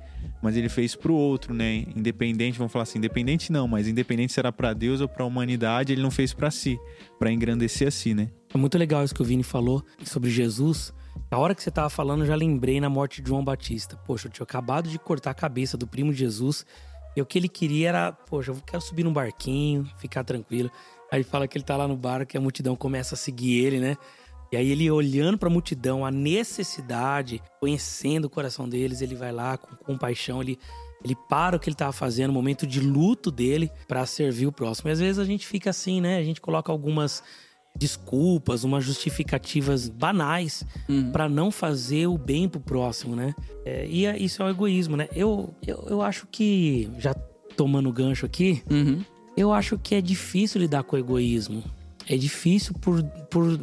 mas 0.41 0.55
ele 0.55 0.69
fez 0.69 0.95
para 0.95 1.11
o 1.11 1.15
outro, 1.15 1.53
né? 1.53 1.85
Independente, 1.95 2.57
vamos 2.57 2.71
falar 2.71 2.83
assim, 2.83 2.99
independente 2.99 3.51
não, 3.51 3.67
mas 3.67 3.87
independente 3.87 4.33
se 4.33 4.39
era 4.39 4.51
para 4.51 4.73
Deus 4.73 5.01
ou 5.01 5.07
para 5.07 5.23
a 5.23 5.27
humanidade, 5.27 5.93
ele 5.93 6.01
não 6.01 6.11
fez 6.11 6.33
para 6.33 6.51
si, 6.51 6.79
para 7.17 7.31
engrandecer 7.31 7.87
a 7.87 7.91
si, 7.91 8.13
né? 8.13 8.29
É 8.53 8.57
muito 8.57 8.77
legal 8.77 9.03
isso 9.03 9.15
que 9.15 9.21
o 9.21 9.25
Vini 9.25 9.43
falou 9.43 9.83
sobre 10.03 10.29
Jesus. 10.29 10.93
Na 11.31 11.37
hora 11.37 11.55
que 11.55 11.63
você 11.63 11.71
tava 11.71 11.89
falando, 11.89 12.21
eu 12.21 12.27
já 12.27 12.35
lembrei 12.35 12.79
na 12.79 12.89
morte 12.89 13.21
de 13.21 13.29
João 13.29 13.43
Batista. 13.43 13.97
Poxa, 14.05 14.27
eu 14.27 14.31
tinha 14.31 14.43
acabado 14.43 14.89
de 14.89 14.99
cortar 14.99 15.31
a 15.31 15.33
cabeça 15.33 15.77
do 15.77 15.87
primo 15.87 16.11
de 16.11 16.19
Jesus. 16.19 16.65
E 17.15 17.21
o 17.21 17.25
que 17.25 17.37
ele 17.37 17.47
queria 17.47 17.89
era, 17.89 18.11
poxa, 18.11 18.51
eu 18.51 18.57
quero 18.65 18.81
subir 18.81 19.03
num 19.03 19.13
barquinho, 19.13 19.89
ficar 19.97 20.23
tranquilo. 20.23 20.69
Aí 21.11 21.23
fala 21.23 21.47
que 21.47 21.57
ele 21.57 21.65
tá 21.65 21.77
lá 21.77 21.87
no 21.87 21.95
barco 21.95 22.35
e 22.35 22.37
a 22.37 22.41
multidão 22.41 22.75
começa 22.75 23.15
a 23.15 23.17
seguir 23.17 23.63
ele, 23.63 23.79
né? 23.79 23.97
E 24.53 24.55
aí 24.55 24.69
ele 24.69 24.89
olhando 24.91 25.35
para 25.35 25.49
a 25.49 25.51
multidão, 25.51 26.05
a 26.05 26.11
necessidade, 26.11 27.41
conhecendo 27.59 28.25
o 28.25 28.29
coração 28.29 28.69
deles, 28.69 29.01
ele 29.01 29.15
vai 29.15 29.31
lá 29.31 29.57
com 29.57 29.75
compaixão, 29.75 30.41
ele 30.41 30.59
ele 31.03 31.17
para 31.27 31.57
o 31.57 31.59
que 31.59 31.67
ele 31.67 31.73
estava 31.73 31.91
fazendo, 31.91 32.29
o 32.29 32.33
momento 32.33 32.65
de 32.65 32.79
luto 32.79 33.29
dele, 33.29 33.69
para 33.89 34.05
servir 34.05 34.45
o 34.47 34.53
próximo. 34.53 34.89
E 34.89 34.93
às 34.93 34.99
vezes 35.01 35.19
a 35.19 35.25
gente 35.25 35.45
fica 35.45 35.69
assim, 35.71 35.99
né? 35.99 36.17
A 36.17 36.23
gente 36.23 36.39
coloca 36.39 36.71
algumas 36.71 37.21
desculpas, 37.75 38.63
umas 38.63 38.85
justificativas 38.85 39.89
banais 39.89 40.63
Uhum. 40.87 41.11
para 41.11 41.27
não 41.27 41.51
fazer 41.51 42.07
o 42.07 42.17
bem 42.17 42.47
pro 42.47 42.61
próximo, 42.61 43.15
né? 43.17 43.33
É, 43.65 43.85
e 43.87 44.05
é- 44.05 44.17
isso 44.17 44.41
é 44.41 44.45
o 44.45 44.49
egoísmo, 44.49 44.95
né? 44.95 45.09
Eu, 45.13 45.53
eu, 45.67 45.83
eu 45.89 46.01
acho 46.01 46.25
que, 46.31 46.89
já 46.99 47.13
tomando 47.57 47.91
gancho 47.91 48.25
aqui, 48.25 48.63
Uhum. 48.71 49.03
eu 49.35 49.51
acho 49.51 49.77
que 49.77 49.95
é 49.95 50.01
difícil 50.01 50.61
lidar 50.61 50.83
com 50.83 50.95
o 50.95 50.99
egoísmo. 50.99 51.63
É 52.07 52.17
difícil 52.17 52.73
por, 52.81 53.03
por 53.29 53.59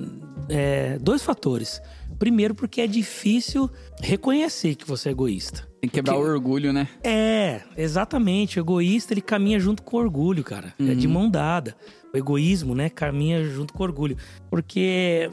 é, 0.49 0.99
dois 0.99 1.23
fatores. 1.23 1.81
Primeiro, 2.19 2.55
porque 2.55 2.81
é 2.83 2.87
difícil 2.87 3.71
reconhecer 4.01 4.75
que 4.75 4.87
você 4.87 5.09
é 5.09 5.13
egoísta. 5.13 5.67
Tem 5.81 5.89
que 5.89 5.95
quebrar 5.95 6.15
Porque- 6.15 6.29
o 6.29 6.33
orgulho, 6.33 6.73
né? 6.73 6.87
É, 7.03 7.63
exatamente. 7.77 8.59
O 8.59 8.63
egoísta, 8.63 9.15
ele 9.15 9.23
caminha 9.23 9.59
junto 9.59 9.83
com 9.83 9.97
o 9.97 10.01
orgulho, 10.01 10.45
cara. 10.45 10.75
É 10.79 10.95
de 10.95 11.09
mão 11.09 11.31
dada. 11.31 11.75
O 12.13 12.17
egoísmo, 12.19 12.75
né, 12.75 12.91
caminha 12.91 13.43
junto 13.45 13.73
com 13.73 13.83
o 13.83 13.87
orgulho. 13.87 14.17
Porque 14.51 15.31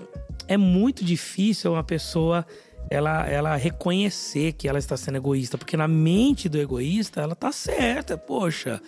é 0.48 0.56
muito 0.56 1.04
difícil 1.04 1.74
uma 1.74 1.84
pessoa 1.84 2.46
ela, 2.90 3.28
ela 3.28 3.56
reconhecer 3.58 4.54
que 4.54 4.70
ela 4.70 4.80
está 4.80 4.96
sendo 4.96 5.18
egoísta. 5.18 5.58
Porque 5.58 5.76
na 5.76 5.88
mente 5.90 6.48
do 6.48 6.58
egoísta, 6.58 7.20
ela 7.20 7.36
tá 7.36 7.52
certa. 7.52 8.18
Poxa, 8.18 8.82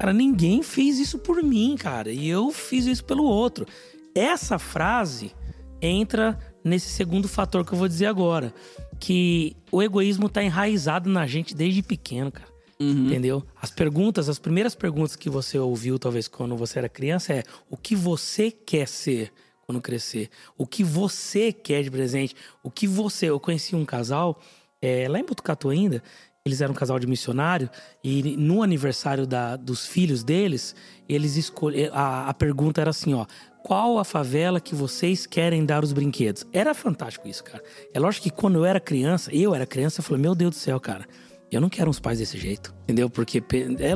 cara, 0.00 0.14
ninguém 0.14 0.62
fez 0.62 0.98
isso 0.98 1.18
por 1.18 1.42
mim, 1.42 1.76
cara. 1.78 2.10
E 2.10 2.26
eu 2.26 2.50
fiz 2.50 2.86
isso 2.86 3.04
pelo 3.04 3.24
outro. 3.24 3.66
Essa 4.14 4.58
frase 4.58 5.32
entra 5.80 6.38
nesse 6.64 6.88
segundo 6.88 7.28
fator 7.28 7.66
que 7.66 7.72
eu 7.74 7.78
vou 7.78 7.86
dizer 7.86 8.06
agora. 8.06 8.54
Que 8.98 9.54
o 9.70 9.82
egoísmo 9.82 10.28
tá 10.28 10.42
enraizado 10.42 11.10
na 11.10 11.26
gente 11.26 11.54
desde 11.54 11.82
pequeno, 11.82 12.32
cara. 12.32 12.48
Uhum. 12.80 13.08
Entendeu? 13.08 13.44
As 13.60 13.70
perguntas, 13.70 14.30
as 14.30 14.38
primeiras 14.38 14.74
perguntas 14.74 15.14
que 15.14 15.28
você 15.28 15.58
ouviu, 15.58 15.98
talvez 15.98 16.26
quando 16.28 16.56
você 16.56 16.78
era 16.78 16.88
criança, 16.88 17.34
é 17.34 17.44
o 17.68 17.76
que 17.76 17.94
você 17.94 18.50
quer 18.50 18.88
ser 18.88 19.30
quando 19.66 19.82
crescer? 19.82 20.30
O 20.56 20.66
que 20.66 20.82
você 20.82 21.52
quer 21.52 21.82
de 21.82 21.90
presente? 21.90 22.34
O 22.62 22.70
que 22.70 22.86
você. 22.86 23.26
Eu 23.26 23.38
conheci 23.38 23.76
um 23.76 23.84
casal, 23.84 24.40
é, 24.80 25.06
lá 25.08 25.20
em 25.20 25.24
Botucatu 25.24 25.68
ainda, 25.68 26.02
eles 26.46 26.60
eram 26.62 26.72
um 26.72 26.76
casal 26.76 26.98
de 26.98 27.06
missionário, 27.06 27.68
e 28.02 28.34
no 28.36 28.62
aniversário 28.62 29.26
da- 29.26 29.56
dos 29.56 29.86
filhos 29.86 30.24
deles, 30.24 30.74
eles 31.08 31.36
escolheram. 31.36 31.94
A, 31.94 32.28
a 32.30 32.34
pergunta 32.34 32.80
era 32.80 32.90
assim, 32.90 33.12
ó. 33.12 33.26
Qual 33.62 33.98
a 33.98 34.04
favela 34.04 34.58
que 34.58 34.74
vocês 34.74 35.26
querem 35.26 35.66
dar 35.66 35.84
os 35.84 35.92
brinquedos? 35.92 36.46
Era 36.50 36.72
fantástico 36.72 37.28
isso, 37.28 37.44
cara. 37.44 37.62
É 37.92 38.00
lógico 38.00 38.22
que 38.24 38.30
quando 38.30 38.56
eu 38.56 38.64
era 38.64 38.80
criança, 38.80 39.30
eu 39.34 39.54
era 39.54 39.66
criança, 39.66 40.00
eu 40.00 40.04
falei, 40.04 40.22
meu 40.22 40.34
Deus 40.34 40.52
do 40.54 40.56
céu, 40.56 40.80
cara. 40.80 41.06
Eu 41.50 41.60
não 41.60 41.68
quero 41.68 41.90
uns 41.90 41.98
pais 41.98 42.18
desse 42.18 42.38
jeito, 42.38 42.72
entendeu? 42.84 43.10
Porque 43.10 43.38
é, 43.80 43.92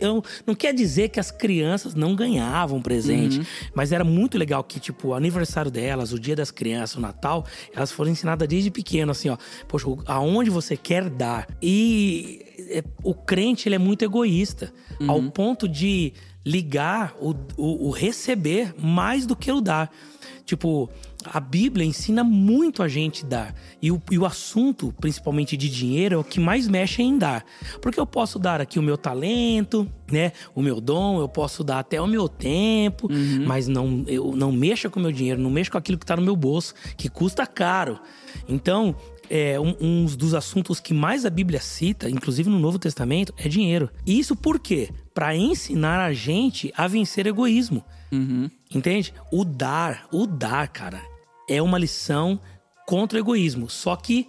eu, 0.00 0.22
não 0.46 0.54
quer 0.54 0.74
dizer 0.74 1.08
que 1.08 1.18
as 1.18 1.30
crianças 1.30 1.94
não 1.94 2.14
ganhavam 2.14 2.82
presente, 2.82 3.40
mas 3.74 3.92
era 3.92 4.04
muito 4.04 4.36
legal 4.36 4.62
que, 4.62 4.78
tipo, 4.78 5.08
o 5.08 5.14
aniversário 5.14 5.70
delas, 5.70 6.12
o 6.12 6.18
dia 6.18 6.36
das 6.36 6.50
crianças, 6.50 6.96
o 6.96 7.00
Natal, 7.00 7.46
elas 7.74 7.90
foram 7.90 8.10
ensinadas 8.10 8.46
desde 8.46 8.70
pequeno, 8.70 9.12
assim, 9.12 9.30
ó, 9.30 9.38
poxa, 9.66 9.86
aonde 10.06 10.50
você 10.50 10.76
quer 10.76 11.08
dar. 11.08 11.48
E 11.62 12.44
é, 12.70 12.84
o 13.02 13.14
crente, 13.14 13.68
ele 13.68 13.76
é 13.76 13.78
muito 13.78 14.04
egoísta, 14.04 14.72
ao 15.06 15.22
ponto 15.30 15.68
de 15.68 16.12
ligar 16.48 17.14
o, 17.20 17.34
o, 17.58 17.88
o 17.88 17.90
receber 17.90 18.74
mais 18.78 19.26
do 19.26 19.36
que 19.36 19.52
o 19.52 19.60
dar. 19.60 19.92
Tipo, 20.46 20.88
a 21.22 21.38
Bíblia 21.40 21.84
ensina 21.84 22.24
muito 22.24 22.82
a 22.82 22.88
gente 22.88 23.22
dar. 23.22 23.54
E 23.82 23.92
o, 23.92 24.00
e 24.10 24.18
o 24.18 24.24
assunto, 24.24 24.94
principalmente 24.98 25.58
de 25.58 25.68
dinheiro, 25.68 26.14
é 26.14 26.18
o 26.18 26.24
que 26.24 26.40
mais 26.40 26.66
mexe 26.66 27.02
em 27.02 27.18
dar. 27.18 27.44
Porque 27.82 28.00
eu 28.00 28.06
posso 28.06 28.38
dar 28.38 28.62
aqui 28.62 28.78
o 28.78 28.82
meu 28.82 28.96
talento, 28.96 29.86
né? 30.10 30.32
O 30.54 30.62
meu 30.62 30.80
dom, 30.80 31.20
eu 31.20 31.28
posso 31.28 31.62
dar 31.62 31.80
até 31.80 32.00
o 32.00 32.06
meu 32.06 32.30
tempo, 32.30 33.10
mas 33.46 33.68
não, 33.68 34.02
eu 34.06 34.34
não 34.34 34.50
mexa 34.50 34.88
com 34.88 34.98
o 34.98 35.02
meu 35.02 35.12
dinheiro, 35.12 35.38
não 35.38 35.50
mexa 35.50 35.70
com 35.70 35.76
aquilo 35.76 35.98
que 35.98 36.06
tá 36.06 36.16
no 36.16 36.22
meu 36.22 36.34
bolso, 36.34 36.72
que 36.96 37.10
custa 37.10 37.46
caro. 37.46 38.00
Então, 38.48 38.96
é, 39.30 39.58
um, 39.58 39.74
um 39.80 40.04
dos 40.04 40.34
assuntos 40.34 40.80
que 40.80 40.94
mais 40.94 41.24
a 41.24 41.30
Bíblia 41.30 41.60
cita, 41.60 42.08
inclusive 42.08 42.48
no 42.48 42.58
Novo 42.58 42.78
Testamento, 42.78 43.32
é 43.36 43.48
dinheiro. 43.48 43.90
E 44.06 44.18
isso 44.18 44.34
por 44.34 44.58
quê? 44.58 44.90
Para 45.14 45.36
ensinar 45.36 46.04
a 46.04 46.12
gente 46.12 46.72
a 46.76 46.86
vencer 46.86 47.26
egoísmo. 47.26 47.84
Uhum. 48.10 48.50
Entende? 48.74 49.12
O 49.32 49.44
dar, 49.44 50.06
o 50.12 50.26
dar, 50.26 50.68
cara, 50.68 51.02
é 51.48 51.60
uma 51.60 51.78
lição 51.78 52.40
contra 52.86 53.18
o 53.18 53.20
egoísmo. 53.20 53.68
Só 53.68 53.96
que 53.96 54.28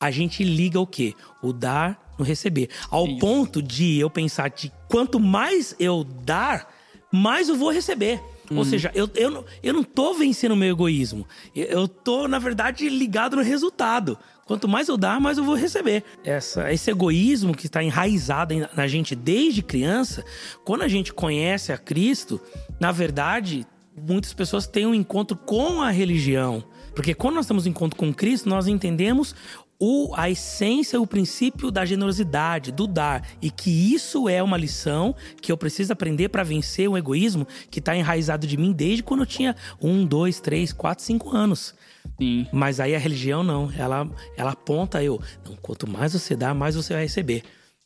a 0.00 0.10
gente 0.10 0.44
liga 0.44 0.80
o 0.80 0.86
quê? 0.86 1.14
O 1.42 1.52
dar 1.52 2.14
no 2.18 2.24
receber. 2.24 2.68
Ao 2.90 3.06
Isso. 3.06 3.18
ponto 3.18 3.62
de 3.62 3.98
eu 3.98 4.10
pensar 4.10 4.50
que 4.50 4.72
quanto 4.88 5.20
mais 5.20 5.74
eu 5.78 6.04
dar, 6.04 6.72
mais 7.12 7.48
eu 7.48 7.56
vou 7.56 7.70
receber. 7.70 8.20
Ou 8.56 8.64
seja, 8.64 8.90
eu, 8.94 9.10
eu, 9.14 9.30
não, 9.30 9.44
eu 9.62 9.74
não 9.74 9.84
tô 9.84 10.14
vencendo 10.14 10.52
o 10.52 10.56
meu 10.56 10.70
egoísmo. 10.70 11.26
Eu, 11.54 11.66
eu 11.66 11.88
tô, 11.88 12.26
na 12.26 12.38
verdade, 12.38 12.88
ligado 12.88 13.36
no 13.36 13.42
resultado. 13.42 14.18
Quanto 14.48 14.66
mais 14.66 14.88
eu 14.88 14.96
dar, 14.96 15.20
mais 15.20 15.36
eu 15.36 15.44
vou 15.44 15.54
receber. 15.54 16.02
Essa, 16.24 16.72
esse 16.72 16.90
egoísmo 16.90 17.54
que 17.54 17.66
está 17.66 17.84
enraizado 17.84 18.54
na 18.74 18.88
gente 18.88 19.14
desde 19.14 19.60
criança, 19.60 20.24
quando 20.64 20.80
a 20.80 20.88
gente 20.88 21.12
conhece 21.12 21.70
a 21.70 21.76
Cristo, 21.76 22.40
na 22.80 22.90
verdade, 22.90 23.66
muitas 23.94 24.32
pessoas 24.32 24.66
têm 24.66 24.86
um 24.86 24.94
encontro 24.94 25.36
com 25.36 25.82
a 25.82 25.90
religião. 25.90 26.64
Porque 26.94 27.12
quando 27.12 27.34
nós 27.34 27.46
temos 27.46 27.66
um 27.66 27.68
encontro 27.68 27.98
com 27.98 28.10
Cristo, 28.10 28.48
nós 28.48 28.66
entendemos 28.66 29.34
o, 29.78 30.14
a 30.16 30.30
essência, 30.30 30.98
o 30.98 31.06
princípio 31.06 31.70
da 31.70 31.84
generosidade, 31.84 32.72
do 32.72 32.86
dar. 32.86 33.28
E 33.42 33.50
que 33.50 33.92
isso 33.92 34.30
é 34.30 34.42
uma 34.42 34.56
lição 34.56 35.14
que 35.42 35.52
eu 35.52 35.58
preciso 35.58 35.92
aprender 35.92 36.30
para 36.30 36.42
vencer 36.42 36.88
o 36.88 36.96
egoísmo 36.96 37.46
que 37.70 37.80
está 37.80 37.94
enraizado 37.94 38.46
de 38.46 38.56
mim 38.56 38.72
desde 38.72 39.02
quando 39.02 39.20
eu 39.20 39.26
tinha 39.26 39.54
um, 39.78 40.06
dois, 40.06 40.40
três, 40.40 40.72
quatro, 40.72 41.04
cinco 41.04 41.36
anos. 41.36 41.74
Sim. 42.20 42.46
Mas 42.52 42.80
aí 42.80 42.94
a 42.94 42.98
religião 42.98 43.42
não, 43.42 43.70
ela, 43.76 44.08
ela 44.36 44.52
aponta 44.52 45.02
eu, 45.02 45.20
não, 45.44 45.56
quanto 45.56 45.88
mais 45.88 46.12
você 46.12 46.34
dá, 46.34 46.52
mais 46.52 46.74
você 46.74 46.94
vai 46.94 47.02
receber. 47.02 47.42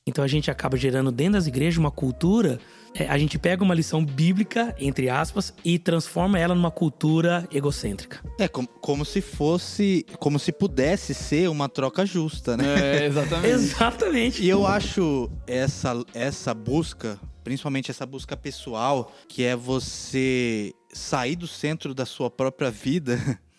Então 0.07 0.25
a 0.25 0.29
gente 0.29 0.51
acaba 0.51 0.77
gerando 0.77 1.13
dentro 1.13 1.35
das 1.35 1.47
igrejas 1.47 1.79
uma 1.79 1.91
cultura, 1.91 2.59
é, 2.95 3.07
a 3.07 3.17
gente 3.17 3.39
pega 3.39 3.63
uma 3.63 3.75
lição 3.75 4.05
bíblica, 4.05 4.75
entre 4.79 5.09
aspas, 5.09 5.55
e 5.65 5.79
transforma 5.79 6.39
ela 6.39 6.55
numa 6.55 6.73
cultura 6.73 7.47
egocêntrica. 7.53 8.21
É 8.39 8.49
como, 8.49 8.67
como 8.67 9.05
se 9.05 9.21
fosse, 9.21 10.05
como 10.19 10.41
se 10.41 10.51
pudesse 10.51 11.15
ser 11.15 11.49
uma 11.49 11.69
troca 11.69 12.05
justa, 12.05 12.57
né? 12.57 12.65
É, 13.05 13.07
exatamente. 13.07 13.47
Exatamente. 13.53 14.43
E 14.43 14.49
eu 14.49 14.67
acho 14.67 15.31
essa, 15.47 16.05
essa 16.13 16.53
busca, 16.53 17.19
principalmente 17.45 17.91
essa 17.91 18.05
busca 18.05 18.37
pessoal, 18.37 19.13
que 19.29 19.45
é 19.45 19.55
você 19.55 20.73
sair 20.93 21.37
do 21.37 21.47
centro 21.47 21.95
da 21.95 22.05
sua 22.05 22.29
própria 22.29 22.73
vida, 22.73 23.19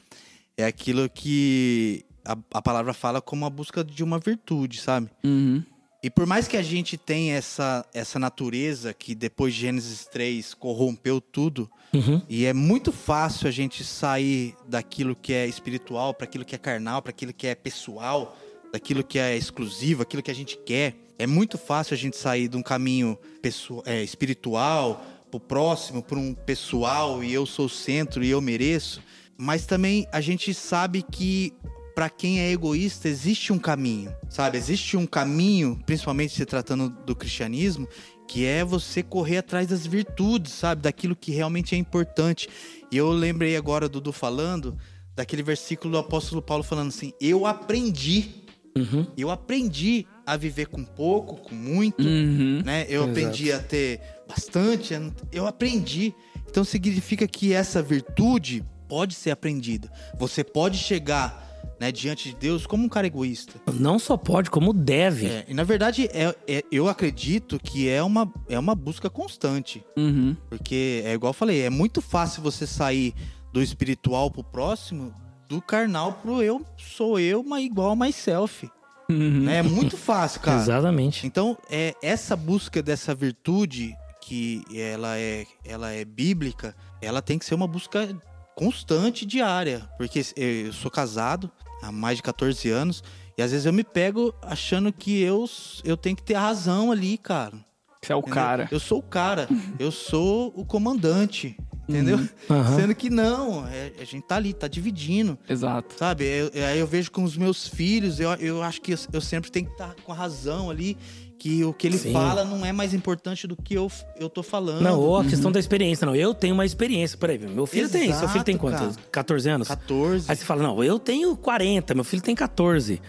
é 0.58 0.66
aquilo 0.66 1.10
que 1.10 2.06
a, 2.26 2.38
a 2.54 2.62
palavra 2.62 2.94
fala 2.94 3.22
como 3.22 3.46
a 3.46 3.50
busca 3.50 3.84
de 3.84 4.04
uma 4.04 4.20
virtude, 4.20 4.80
sabe? 4.80 5.10
Uhum. 5.24 5.64
E 6.02 6.10
por 6.10 6.26
mais 6.26 6.50
que 6.50 6.58
a 6.58 6.62
gente 6.62 6.98
tenha 6.98 7.36
essa, 7.36 7.86
essa 7.94 8.20
natureza 8.20 8.94
que 8.94 9.16
depois 9.16 9.54
de 9.54 9.62
Gênesis 9.62 10.06
3 10.06 10.54
corrompeu 10.54 11.22
tudo, 11.22 11.70
Uhum. 11.94 12.20
e 12.28 12.46
é 12.46 12.54
muito 12.54 12.92
fácil 12.92 13.48
a 13.48 13.52
gente 13.52 13.84
sair 13.84 14.56
daquilo 14.68 15.16
que 15.16 15.32
é 15.32 15.46
espiritual 15.46 16.12
para 16.12 16.26
aquilo 16.26 16.44
que 16.44 16.56
é 16.56 16.58
carnal, 16.58 17.04
para 17.04 17.12
aquilo 17.12 17.32
que 17.32 17.46
é 17.46 17.54
pessoal, 17.54 18.36
daquilo 18.72 19.04
que 19.04 19.20
é 19.20 19.38
exclusivo, 19.38 20.02
aquilo 20.02 20.24
que 20.24 20.32
a 20.32 20.36
gente 20.36 20.58
quer. 20.58 20.96
É 21.20 21.28
muito 21.28 21.56
fácil 21.58 21.94
a 21.94 21.98
gente 21.98 22.18
sair 22.18 22.48
de 22.48 22.58
um 22.58 22.64
caminho 22.64 23.16
pessoal, 23.42 23.84
é, 23.86 24.02
espiritual 24.04 25.06
pro 25.30 25.40
próximo, 25.40 26.02
para 26.02 26.18
um 26.18 26.34
pessoal 26.34 27.24
e 27.24 27.32
eu 27.32 27.46
sou 27.46 27.68
o 27.68 27.70
centro 27.70 28.24
e 28.24 28.30
eu 28.32 28.42
mereço. 28.42 29.02
Mas 29.38 29.66
também 29.66 30.08
a 30.12 30.22
gente 30.22 30.54
sabe 30.54 31.02
que 31.02 31.54
para 31.96 32.10
quem 32.10 32.40
é 32.40 32.52
egoísta 32.52 33.08
existe 33.08 33.54
um 33.54 33.60
caminho, 33.60 34.16
sabe? 34.30 34.58
Existe 34.58 34.98
um 34.98 35.06
caminho, 35.06 35.80
principalmente 35.86 36.34
se 36.34 36.46
tratando 36.46 36.90
do 36.90 37.16
cristianismo, 37.16 37.88
que 38.28 38.46
é 38.46 38.64
você 38.64 39.04
correr 39.04 39.38
atrás 39.38 39.68
das 39.68 39.86
virtudes, 39.86 40.54
sabe? 40.54 40.82
Daquilo 40.82 41.16
que 41.16 41.32
realmente 41.32 41.76
é 41.76 41.78
importante. 41.78 42.48
E 42.92 42.98
eu 42.98 43.12
lembrei 43.12 43.56
agora, 43.56 43.88
Dudu 43.90 44.12
falando, 44.12 44.76
daquele 45.16 45.44
versículo 45.44 45.92
do 45.94 45.98
apóstolo 46.00 46.42
Paulo 46.42 46.64
falando 46.64 46.88
assim: 46.90 47.14
Eu 47.22 47.46
aprendi, 47.46 48.44
Uhum. 48.76 49.06
eu 49.16 49.30
aprendi 49.30 50.08
a 50.26 50.36
viver 50.36 50.66
com 50.68 50.84
pouco, 50.84 51.36
com 51.36 51.54
muito, 51.54 52.02
Uhum. 52.02 52.62
né? 52.66 52.86
Eu 52.90 53.04
Exato. 53.04 53.12
aprendi 53.12 53.52
a 53.52 53.60
ter 53.60 54.02
bastante, 54.28 54.96
eu 55.32 55.46
aprendi. 55.46 56.12
Então 56.50 56.64
significa 56.64 57.28
que 57.28 57.54
essa 57.54 57.84
virtude 57.84 58.64
pode 58.94 59.16
ser 59.16 59.32
aprendida. 59.32 59.92
Você 60.20 60.44
pode 60.44 60.78
chegar 60.78 61.76
né, 61.80 61.92
diante 61.92 62.30
de 62.30 62.36
Deus 62.36 62.68
como 62.68 62.84
um 62.84 62.88
cara 62.88 63.08
egoísta. 63.08 63.54
Não 63.74 63.98
só 63.98 64.16
pode, 64.16 64.52
como 64.52 64.72
deve. 64.72 65.26
É, 65.26 65.46
e 65.48 65.54
na 65.56 65.64
verdade, 65.64 66.08
é, 66.14 66.36
é- 66.48 66.64
eu 66.72 66.88
acredito 66.88 67.58
que 67.58 67.90
é 67.90 68.04
uma, 68.04 68.32
é 68.48 68.60
uma 68.60 68.76
busca 68.76 69.10
constante. 69.10 69.84
Uhum. 69.98 70.38
Porque 70.48 71.02
é 71.06 71.14
igual 71.14 71.32
eu 71.32 71.34
falei, 71.34 71.64
é 71.64 71.72
muito 71.72 72.04
fácil 72.04 72.44
você 72.44 72.68
sair 72.68 73.16
do 73.52 73.64
espiritual 73.64 74.30
pro 74.30 74.44
próximo, 74.44 75.12
do 75.50 75.60
carnal 75.60 76.14
pro 76.14 76.44
eu 76.44 76.64
sou 76.78 77.20
eu, 77.20 77.44
mas 77.44 77.66
igual 77.66 77.90
a 77.90 77.96
myself. 77.96 78.70
Uhum. 79.10 79.40
Né? 79.46 79.58
É 79.58 79.64
muito 79.64 79.98
fácil, 79.98 80.40
cara. 80.46 80.62
Exatamente. 80.62 81.26
Então, 81.26 81.58
é 81.68 81.96
essa 82.04 82.36
busca 82.36 82.80
dessa 82.84 83.16
virtude 83.16 83.96
que 84.22 84.64
ela 84.72 85.18
é, 85.18 85.48
ela 85.66 85.92
é 85.92 86.06
bíblica, 86.06 86.76
ela 87.02 87.24
tem 87.24 87.40
que 87.40 87.44
ser 87.46 87.56
uma 87.56 87.68
busca 87.68 88.08
constante, 88.56 89.26
diária. 89.26 89.88
Porque 89.98 90.22
eu 90.36 90.74
sou 90.74 90.90
casado 90.92 91.52
há 91.82 91.92
mais 91.92 92.18
de 92.18 92.24
14 92.24 92.70
anos 92.70 93.04
e 93.38 93.42
às 93.42 93.52
vezes 93.52 93.66
eu 93.66 93.74
me 93.74 93.84
pego 93.84 94.34
achando 94.42 94.92
que 94.92 95.22
eu, 95.22 95.46
eu 95.84 95.98
tenho 95.98 96.16
que 96.16 96.24
ter 96.24 96.36
a 96.36 96.42
razão 96.42 96.92
ali, 96.92 97.18
cara. 97.18 97.54
Você 98.02 98.12
é 98.12 98.16
o 98.16 98.20
Entendeu? 98.20 98.34
cara. 98.36 98.68
Eu 98.72 98.80
sou 98.80 99.00
o 99.00 99.04
cara. 99.04 99.48
eu 99.80 99.92
sou 99.92 100.54
o 100.56 100.66
comandante. 100.66 101.56
Entendeu? 101.88 102.18
Aham. 102.50 102.76
Sendo 102.78 102.96
que 102.96 103.10
não, 103.10 103.68
é- 103.68 103.94
a 104.00 104.04
gente 104.06 104.26
tá 104.28 104.36
ali, 104.38 104.54
tá 104.54 104.68
dividindo. 104.68 105.38
Exato. 105.50 105.96
Sabe? 105.98 106.24
Eu- 106.26 106.52
Aí 106.68 106.80
eu, 106.80 106.88
vejo 106.88 107.12
com 107.12 107.24
os 107.24 107.36
meus 107.38 107.68
filhos, 107.68 108.20
eu, 108.20 108.30
eu 108.36 108.62
acho 108.64 108.82
que 108.82 108.94
eu, 108.94 108.98
eu 109.14 109.22
sempre 109.22 109.50
tenho 109.52 109.66
que 109.66 109.72
estar 109.74 109.94
com 110.04 110.12
a 110.12 110.16
razão 110.16 110.70
ali, 110.70 110.98
que 111.38 111.64
o 111.64 111.74
que 111.74 111.88
ele 111.88 111.98
Sim. 111.98 112.14
fala 112.14 112.44
não 112.44 112.66
é 112.66 112.72
mais 112.72 112.94
importante 112.94 113.46
do 113.46 113.56
que 113.56 113.74
eu, 113.74 113.92
eu 114.18 114.30
tô 114.30 114.42
falando. 114.42 114.82
Não, 114.82 115.00
ou 115.00 115.18
a 115.18 115.26
questão 115.26 115.52
da 115.52 115.60
experiência. 115.60 116.06
Não, 116.06 116.16
eu 116.16 116.34
tenho 116.34 116.54
uma 116.54 116.66
experiência. 116.66 117.18
Peraí, 117.18 117.38
meu 117.38 117.66
filho 117.66 117.90
tem. 117.90 118.14
Seu 118.14 118.30
filho 118.30 118.44
tem 118.44 118.56
Exato, 118.56 118.78
quantos? 118.78 118.96
cara. 118.96 119.10
14 119.12 119.50
anos? 119.50 119.68
14. 119.68 120.26
Aí 120.30 120.36
você 120.36 120.46
fala, 120.46 120.64
não, 120.64 120.84
eu 120.84 120.98
tenho 121.00 121.36
40, 121.36 121.94
meu 121.94 122.04
filho 122.04 122.22
tem 122.22 122.36
14. 122.36 123.02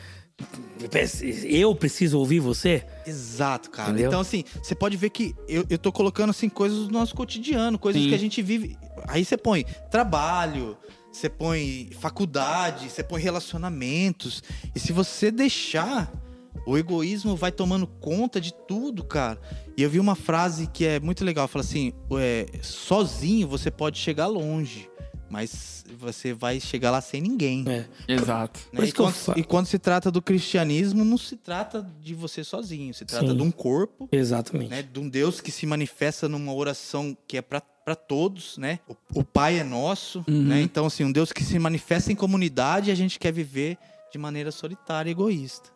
Eu 1.45 1.75
preciso 1.75 2.19
ouvir 2.19 2.41
você? 2.41 2.85
Exato, 3.07 3.71
cara. 3.71 3.91
Entendeu? 3.91 4.09
Então, 4.09 4.21
assim, 4.21 4.45
você 4.63 4.75
pode 4.75 4.97
ver 4.97 5.11
que 5.11 5.35
eu, 5.49 5.65
eu 5.71 5.79
tô 5.79 5.93
colocando, 5.93 6.31
assim, 6.31 6.49
coisas 6.49 6.87
do 6.87 6.93
nosso 6.93 7.15
cotidiano, 7.15 7.79
coisas 7.79 8.03
Sim. 8.03 8.09
que 8.09 8.15
a 8.15 8.19
gente 8.19 8.43
vive. 8.43 8.77
Aí 9.07 9.25
você 9.25 9.37
põe 9.37 9.65
trabalho, 9.91 10.77
você 11.11 11.29
põe 11.29 11.89
faculdade, 12.01 12.91
você 12.91 13.03
põe 13.03 13.23
relacionamentos. 13.23 14.43
E 14.75 14.81
se 14.81 14.93
você 14.93 15.31
deixar, 15.31 16.13
o 16.67 16.77
egoísmo 16.79 17.37
vai 17.37 17.53
tomando 17.53 17.87
conta 17.87 18.41
de 18.41 18.53
tudo, 18.53 19.05
cara. 19.05 19.41
E 19.77 19.83
eu 19.83 19.91
vi 19.91 19.99
uma 20.01 20.15
frase 20.15 20.67
que 20.67 20.85
é 20.85 21.01
muito 21.01 21.25
legal. 21.25 21.47
Fala 21.49 21.65
assim, 21.65 21.93
é, 22.19 22.47
sozinho 22.63 23.47
você 23.49 23.71
pode 23.71 23.99
chegar 23.99 24.27
longe, 24.27 24.89
mas 25.31 25.85
você 25.99 26.33
vai 26.33 26.61
chegar 26.61 26.91
lá 26.91 27.01
sem 27.01 27.21
ninguém. 27.21 27.65
É. 27.69 27.87
Exato. 28.07 28.61
né? 28.73 28.85
E, 28.85 28.89
eu 28.89 28.95
quando, 28.95 29.15
e 29.39 29.43
quando 29.45 29.67
se 29.67 29.79
trata 29.79 30.11
do 30.11 30.23
cristianismo, 30.23 31.05
não 31.05 31.19
se 31.19 31.37
trata 31.37 31.87
de 32.01 32.15
você 32.15 32.45
sozinho, 32.45 32.95
se 32.95 33.05
trata 33.05 33.29
Sim. 33.29 33.37
de 33.37 33.43
um 33.43 33.51
corpo, 33.51 34.09
Exatamente. 34.13 34.71
né? 34.71 34.83
De 34.83 34.99
um 35.01 35.09
Deus 35.09 35.41
que 35.41 35.51
se 35.51 35.67
manifesta 35.67 36.29
numa 36.29 36.53
oração 36.55 37.17
que 37.27 37.37
é 37.37 37.43
para 37.43 37.61
todos, 37.97 38.57
né? 38.59 38.79
O, 38.89 39.21
o 39.21 39.25
Pai 39.25 39.59
é 39.59 39.65
nosso, 39.65 40.25
Uhum. 40.29 40.43
né? 40.45 40.63
Então, 40.63 40.87
assim, 40.87 41.05
um 41.05 41.13
Deus 41.13 41.33
que 41.33 41.43
se 41.45 41.59
manifesta 41.59 42.13
em 42.13 42.17
comunidade 42.17 42.91
e 42.91 42.93
a 42.93 42.97
gente 42.97 43.19
quer 43.19 43.33
viver 43.33 43.77
de 44.13 44.19
maneira 44.19 44.53
solitária 44.53 45.11
e 45.11 45.13
egoísta. 45.13 45.74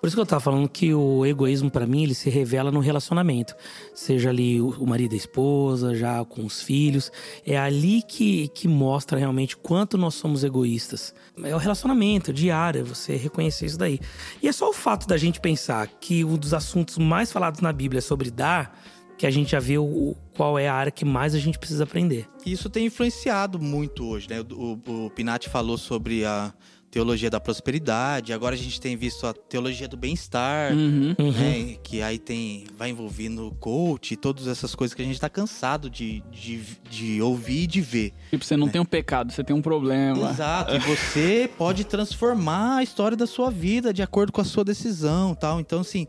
Por 0.00 0.06
isso 0.06 0.16
que 0.16 0.20
eu 0.20 0.26
tava 0.26 0.40
falando 0.40 0.68
que 0.68 0.94
o 0.94 1.26
egoísmo, 1.26 1.70
pra 1.70 1.86
mim, 1.86 2.04
ele 2.04 2.14
se 2.14 2.30
revela 2.30 2.70
no 2.70 2.80
relacionamento. 2.80 3.54
Seja 3.94 4.30
ali 4.30 4.60
o 4.60 4.86
marido 4.86 5.12
e 5.12 5.14
a 5.14 5.18
esposa, 5.18 5.94
já 5.94 6.24
com 6.24 6.44
os 6.44 6.62
filhos. 6.62 7.10
É 7.46 7.58
ali 7.58 8.02
que, 8.02 8.48
que 8.48 8.66
mostra 8.66 9.18
realmente 9.18 9.56
quanto 9.56 9.98
nós 9.98 10.14
somos 10.14 10.42
egoístas. 10.42 11.14
É 11.44 11.54
o 11.54 11.58
relacionamento, 11.58 12.30
é 12.30 12.34
diário, 12.34 12.80
é 12.80 12.84
você 12.84 13.16
reconhecer 13.16 13.66
isso 13.66 13.78
daí. 13.78 14.00
E 14.42 14.48
é 14.48 14.52
só 14.52 14.70
o 14.70 14.72
fato 14.72 15.06
da 15.06 15.16
gente 15.16 15.40
pensar 15.40 15.86
que 16.00 16.24
um 16.24 16.36
dos 16.36 16.54
assuntos 16.54 16.98
mais 16.98 17.30
falados 17.30 17.60
na 17.60 17.72
Bíblia 17.72 17.98
é 17.98 18.02
sobre 18.02 18.30
dar, 18.30 18.78
que 19.18 19.26
a 19.26 19.30
gente 19.30 19.52
já 19.52 19.60
vê 19.60 19.78
o, 19.78 20.16
qual 20.34 20.58
é 20.58 20.68
a 20.68 20.74
área 20.74 20.90
que 20.90 21.04
mais 21.04 21.34
a 21.34 21.38
gente 21.38 21.58
precisa 21.58 21.84
aprender. 21.84 22.26
Isso 22.44 22.68
tem 22.70 22.86
influenciado 22.86 23.58
muito 23.58 24.04
hoje, 24.04 24.28
né? 24.28 24.40
O, 24.40 24.80
o, 24.86 25.06
o 25.06 25.10
Pinati 25.10 25.48
falou 25.48 25.78
sobre 25.78 26.24
a 26.24 26.52
teologia 26.92 27.30
da 27.30 27.40
prosperidade, 27.40 28.34
agora 28.34 28.54
a 28.54 28.58
gente 28.58 28.78
tem 28.78 28.94
visto 28.98 29.26
a 29.26 29.32
teologia 29.32 29.88
do 29.88 29.96
bem-estar, 29.96 30.74
Uhum. 30.74 31.14
né? 31.32 31.76
Que 31.82 32.02
aí 32.02 32.18
tem, 32.18 32.66
vai 32.76 32.90
envolvendo 32.90 33.50
coach 33.58 34.12
e 34.12 34.16
todas 34.16 34.46
essas 34.46 34.74
coisas 34.74 34.94
que 34.94 35.00
a 35.00 35.04
gente 35.04 35.18
tá 35.18 35.30
cansado 35.30 35.88
de, 35.88 36.22
de, 36.30 36.60
de 36.90 37.22
ouvir 37.22 37.62
e 37.62 37.66
de 37.66 37.80
ver. 37.80 38.12
Tipo, 38.30 38.44
você 38.44 38.58
não 38.58 38.68
tem 38.68 38.78
um 38.78 38.84
pecado, 38.84 39.32
você 39.32 39.42
tem 39.42 39.56
um 39.56 39.62
problema. 39.62 40.30
Exato. 40.30 40.74
E 40.74 40.78
você 40.80 41.50
pode 41.56 41.84
transformar 41.84 42.76
a 42.76 42.82
história 42.82 43.16
da 43.16 43.26
sua 43.26 43.50
vida 43.50 43.90
de 43.92 44.02
acordo 44.02 44.30
com 44.30 44.42
a 44.42 44.44
sua 44.44 44.62
decisão, 44.62 45.34
tal. 45.34 45.60
Então, 45.60 45.80
assim, 45.80 46.06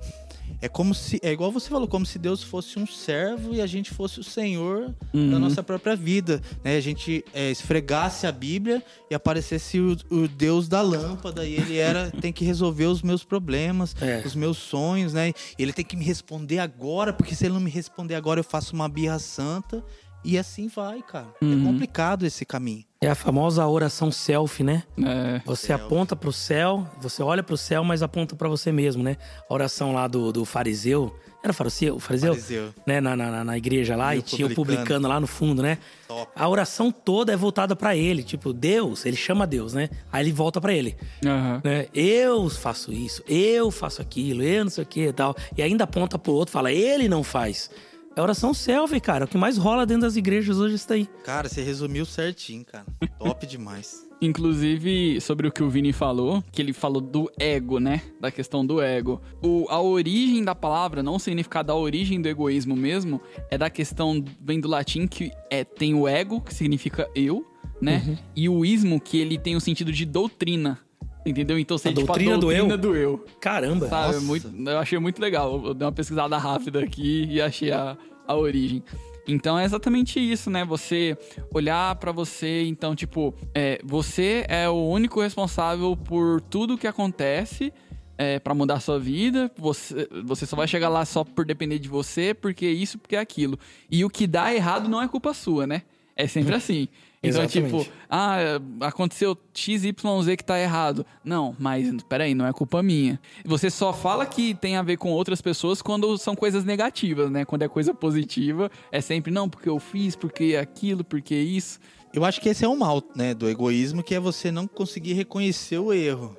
é 0.63 0.69
como 0.69 0.93
se 0.95 1.19
é 1.21 1.31
igual 1.31 1.51
você 1.51 1.69
falou, 1.69 1.87
como 1.87 2.05
se 2.05 2.17
Deus 2.17 2.41
fosse 2.41 2.79
um 2.79 2.87
servo 2.87 3.53
e 3.53 3.61
a 3.61 3.67
gente 3.67 3.91
fosse 3.91 4.19
o 4.19 4.23
Senhor 4.23 4.87
da 5.13 5.19
Uhum. 5.19 5.39
nossa 5.39 5.61
própria 5.61 5.95
vida, 5.95 6.41
né? 6.63 6.77
A 6.77 6.81
gente 6.81 7.23
é, 7.33 7.51
esfregasse 7.51 8.25
a 8.25 8.31
Bíblia 8.31 8.81
e 9.11 9.15
aparecesse 9.15 9.79
o, 9.79 9.97
o 10.09 10.27
Deus 10.27 10.67
da 10.67 10.81
lâmpada 10.81 11.45
e 11.45 11.53
ele 11.55 11.77
era 11.77 12.09
tem 12.21 12.31
que 12.31 12.45
resolver 12.45 12.85
os 12.85 13.01
meus 13.01 13.23
problemas, 13.23 13.95
É. 14.01 14.23
os 14.25 14.35
meus 14.35 14.57
sonhos, 14.57 15.13
né? 15.13 15.33
Ele 15.59 15.73
tem 15.73 15.83
que 15.83 15.97
me 15.97 16.05
responder 16.05 16.59
agora, 16.59 17.11
porque 17.11 17.35
se 17.35 17.45
ele 17.45 17.53
não 17.55 17.61
me 17.61 17.69
responder 17.69 18.15
agora 18.15 18.39
eu 18.39 18.43
faço 18.43 18.73
uma 18.73 18.87
birra 18.87 19.19
santa 19.19 19.83
e 20.23 20.37
assim 20.37 20.69
vai, 20.69 21.01
cara. 21.01 21.27
Uhum. 21.41 21.61
É 21.61 21.65
complicado 21.65 22.25
esse 22.25 22.45
caminho. 22.45 22.85
É 23.03 23.09
a 23.09 23.15
famosa 23.15 23.67
oração 23.67 24.11
self, 24.11 24.63
né? 24.63 24.83
É. 24.97 25.41
Você 25.45 25.67
Self. 25.67 25.83
aponta 25.83 26.15
pro 26.15 26.31
céu, 26.31 26.87
você 27.01 27.21
olha 27.21 27.43
pro 27.43 27.57
céu, 27.57 27.83
mas 27.83 28.01
aponta 28.01 28.35
pra 28.35 28.47
você 28.47 28.71
mesmo, 28.71 29.03
né? 29.03 29.17
A 29.49 29.53
oração 29.53 29.93
lá 29.93 30.07
do, 30.07 30.31
do 30.31 30.45
fariseu. 30.45 31.13
Era 31.43 31.51
fariseu? 31.51 31.99
fariseu? 31.99 32.33
Fariseu. 32.33 32.73
Né? 32.87 33.01
Na, 33.01 33.17
na, 33.17 33.43
na 33.43 33.57
igreja 33.57 33.97
lá, 33.97 34.15
E 34.15 34.19
e, 34.19 34.21
o 34.21 34.23
tinha 34.23 34.47
o 34.47 34.55
publicano. 34.55 35.09
lá 35.09 35.19
no 35.19 35.27
fundo, 35.27 35.61
né? 35.61 35.77
Top. 36.07 36.31
A 36.33 36.47
oração 36.47 36.89
toda 36.89 37.33
é 37.33 37.35
voltada 37.35 37.75
pra 37.75 37.93
ele. 37.93 38.23
Tipo, 38.23 38.53
Deus, 38.53 39.05
ele 39.05 39.17
chama 39.17 39.45
Deus, 39.45 39.73
né? 39.73 39.89
Aí 40.09 40.23
ele 40.23 40.31
volta 40.31 40.61
pra 40.61 40.71
ele. 40.73 40.95
Aham. 41.25 41.59
Né? 41.61 41.87
Eu 41.93 42.49
faço 42.49 42.93
isso, 42.93 43.21
eu 43.27 43.69
faço 43.69 44.01
aquilo, 44.01 44.41
eu 44.41 44.63
não 44.63 44.71
sei 44.71 44.83
o 44.85 44.87
que 44.87 45.07
e 45.07 45.11
tal. 45.11 45.35
E 45.57 45.61
ainda 45.61 45.83
aponta 45.83 46.17
pro 46.17 46.31
outro, 46.31 46.53
fala, 46.53 46.71
ele 46.71 47.09
não 47.09 47.21
faz. 47.23 47.69
É 48.15 48.21
oração 48.21 48.53
selfie, 48.53 48.99
cara. 48.99 49.25
O 49.25 49.27
que 49.27 49.37
mais 49.37 49.57
rola 49.57 49.87
dentro 49.87 50.03
das 50.03 50.15
igrejas 50.15 50.59
hoje 50.59 50.73
é 50.73 50.75
isso 50.75 50.87
daí. 50.87 51.09
Cara, 51.23 51.49
você 51.49 51.63
resumiu 51.63 52.05
certinho, 52.05 52.63
cara. 52.63 52.85
Top 53.17 53.45
demais. 53.47 54.07
Inclusive, 54.21 55.19
sobre 55.19 55.47
o 55.47 55.51
que 55.51 55.63
o 55.63 55.69
Vini 55.69 55.91
falou, 55.91 56.43
que 56.51 56.61
ele 56.61 56.73
falou 56.73 57.01
do 57.01 57.29
ego, 57.39 57.79
né? 57.79 58.01
Da 58.21 58.31
questão 58.31 58.65
do 58.65 58.79
ego. 58.79 59.19
O, 59.41 59.65
a 59.67 59.81
origem 59.81 60.43
da 60.43 60.53
palavra, 60.53 61.01
não 61.01 61.15
o 61.15 61.19
significado 61.19 61.67
da 61.67 61.75
origem 61.75 62.21
do 62.21 62.29
egoísmo 62.29 62.75
mesmo, 62.75 63.19
é 63.49 63.57
da 63.57 63.69
questão, 63.69 64.23
vem 64.39 64.59
do 64.59 64.67
latim, 64.67 65.07
que 65.07 65.31
é, 65.49 65.63
tem 65.63 65.95
o 65.95 66.07
ego, 66.07 66.39
que 66.39 66.53
significa 66.53 67.09
eu, 67.15 67.45
né? 67.81 68.03
Uhum. 68.07 68.17
E 68.35 68.47
o 68.47 68.63
ismo, 68.63 69.01
que 69.01 69.17
ele 69.17 69.37
tem 69.39 69.55
o 69.55 69.61
sentido 69.61 69.91
de 69.91 70.05
doutrina. 70.05 70.79
Entendeu? 71.25 71.57
Então, 71.57 71.77
se 71.77 71.87
A 71.87 71.91
a 71.91 71.93
doutrina 71.93 72.31
fala 72.31 72.41
do 72.41 72.47
doutrina 72.47 72.73
eu? 72.73 72.77
do 72.77 72.95
eu. 72.95 73.25
Caramba. 73.39 73.87
Sabe? 73.87 74.13
Nossa. 74.13 74.25
Muito, 74.25 74.69
eu 74.69 74.77
achei 74.79 74.99
muito 74.99 75.21
legal. 75.21 75.61
Eu 75.65 75.73
dei 75.73 75.85
uma 75.85 75.91
pesquisada 75.91 76.37
rápida 76.37 76.81
aqui 76.81 77.25
e 77.29 77.41
achei 77.41 77.71
a, 77.71 77.97
a 78.27 78.35
origem. 78.35 78.83
Então 79.27 79.57
é 79.57 79.63
exatamente 79.63 80.19
isso, 80.19 80.49
né? 80.49 80.65
Você 80.65 81.17
olhar 81.53 81.95
pra 81.95 82.11
você, 82.11 82.63
então, 82.65 82.93
tipo, 82.93 83.33
é, 83.55 83.79
você 83.83 84.45
é 84.49 84.67
o 84.67 84.89
único 84.89 85.21
responsável 85.21 85.95
por 85.95 86.41
tudo 86.41 86.77
que 86.77 86.87
acontece 86.87 87.71
é, 88.17 88.37
para 88.37 88.53
mudar 88.53 88.75
a 88.75 88.79
sua 88.81 88.99
vida. 88.99 89.49
Você, 89.57 90.09
você 90.25 90.45
só 90.45 90.57
vai 90.57 90.67
chegar 90.67 90.89
lá 90.89 91.05
só 91.05 91.23
por 91.23 91.45
depender 91.45 91.79
de 91.79 91.87
você, 91.87 92.33
porque 92.33 92.67
isso, 92.67 92.99
porque 92.99 93.15
aquilo. 93.15 93.57
E 93.89 94.03
o 94.03 94.09
que 94.09 94.27
dá 94.27 94.53
errado 94.53 94.89
não 94.89 95.01
é 95.01 95.07
culpa 95.07 95.33
sua, 95.33 95.65
né? 95.65 95.83
É 96.17 96.27
sempre 96.27 96.53
assim. 96.55 96.89
Então, 97.23 97.41
Exatamente. 97.41 97.79
tipo, 97.79 97.91
ah, 98.09 98.59
aconteceu 98.81 99.37
XYZ 99.53 99.93
que 100.37 100.43
tá 100.43 100.59
errado. 100.59 101.05
Não, 101.23 101.55
mas 101.57 101.89
peraí, 102.09 102.35
não 102.35 102.45
é 102.45 102.51
culpa 102.51 102.83
minha. 102.83 103.17
Você 103.45 103.69
só 103.69 103.93
fala 103.93 104.25
que 104.25 104.53
tem 104.53 104.75
a 104.75 104.81
ver 104.81 104.97
com 104.97 105.09
outras 105.09 105.41
pessoas 105.41 105.81
quando 105.81 106.17
são 106.17 106.35
coisas 106.35 106.65
negativas, 106.65 107.31
né? 107.31 107.45
Quando 107.45 107.61
é 107.61 107.69
coisa 107.69 107.93
positiva, 107.93 108.69
é 108.91 108.99
sempre, 108.99 109.31
não, 109.31 109.47
porque 109.47 109.69
eu 109.69 109.79
fiz, 109.79 110.17
porque 110.17 110.57
aquilo, 110.59 111.01
porque 111.01 111.33
isso. 111.33 111.79
Eu 112.13 112.25
acho 112.25 112.41
que 112.41 112.49
esse 112.49 112.65
é 112.65 112.67
o 112.67 112.77
mal, 112.77 113.01
né, 113.15 113.33
do 113.33 113.49
egoísmo, 113.49 114.03
que 114.03 114.13
é 114.13 114.19
você 114.19 114.51
não 114.51 114.67
conseguir 114.67 115.13
reconhecer 115.13 115.79
o 115.79 115.93
erro. 115.93 116.37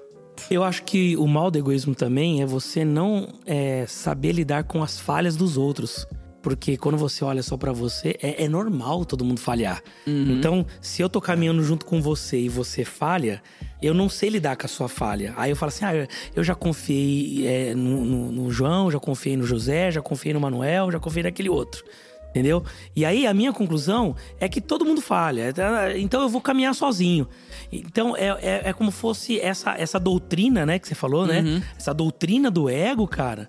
Eu 0.50 0.62
acho 0.62 0.82
que 0.84 1.16
o 1.16 1.26
mal 1.26 1.50
do 1.50 1.58
egoísmo 1.58 1.94
também 1.94 2.42
é 2.42 2.46
você 2.46 2.84
não 2.84 3.28
é, 3.46 3.86
saber 3.86 4.32
lidar 4.32 4.64
com 4.64 4.82
as 4.82 5.00
falhas 5.00 5.34
dos 5.36 5.56
outros. 5.56 6.06
Porque 6.44 6.76
quando 6.76 6.96
você 6.98 7.24
olha 7.24 7.42
só 7.42 7.56
pra 7.56 7.72
você, 7.72 8.16
é, 8.22 8.44
é 8.44 8.48
normal 8.48 9.04
todo 9.04 9.24
mundo 9.24 9.40
falhar. 9.40 9.82
Então, 10.06 10.64
se 10.80 11.00
eu 11.02 11.08
tô 11.08 11.20
caminhando 11.20 11.64
junto 11.64 11.84
com 11.86 12.00
você 12.02 12.38
e 12.38 12.48
você 12.48 12.84
falha, 12.84 13.42
eu 13.82 13.92
não 13.94 14.08
sei 14.10 14.28
lidar 14.28 14.54
com 14.56 14.66
a 14.66 14.68
sua 14.68 14.86
falha. 14.88 15.32
Aí 15.36 15.50
eu 15.50 15.56
falo 15.56 15.70
assim: 15.70 15.84
ah, 15.86 16.06
eu 16.36 16.44
já 16.44 16.54
confiei 16.54 17.46
é, 17.46 17.74
no, 17.74 18.04
no- 18.04 18.30
no 18.32 18.50
João, 18.52 18.90
já 18.90 19.00
confiei 19.00 19.36
no 19.36 19.44
José, 19.46 19.90
já 19.90 20.02
confiei 20.02 20.34
no 20.34 20.40
Manuel, 20.40 20.92
já 20.92 21.00
confiei 21.00 21.22
naquele 21.24 21.48
outro. 21.48 21.82
Entendeu? 22.30 22.64
E 22.96 23.04
aí 23.04 23.26
a 23.28 23.32
minha 23.32 23.52
conclusão 23.52 24.14
é 24.40 24.48
que 24.48 24.60
todo 24.60 24.84
mundo 24.84 25.00
falha. 25.00 25.50
Então 25.96 26.20
eu 26.20 26.28
vou 26.28 26.40
caminhar 26.40 26.74
sozinho. 26.74 27.26
Então 27.72 28.16
é, 28.16 28.26
é, 28.42 28.62
é 28.66 28.72
como 28.72 28.90
fosse 28.90 29.38
essa, 29.40 29.76
essa 29.78 29.98
doutrina, 30.00 30.66
né, 30.66 30.78
que 30.80 30.86
você 30.88 30.94
falou, 30.96 31.26
né? 31.26 31.62
Essa 31.78 31.94
doutrina 31.94 32.50
do 32.50 32.68
ego, 32.68 33.06
cara. 33.08 33.48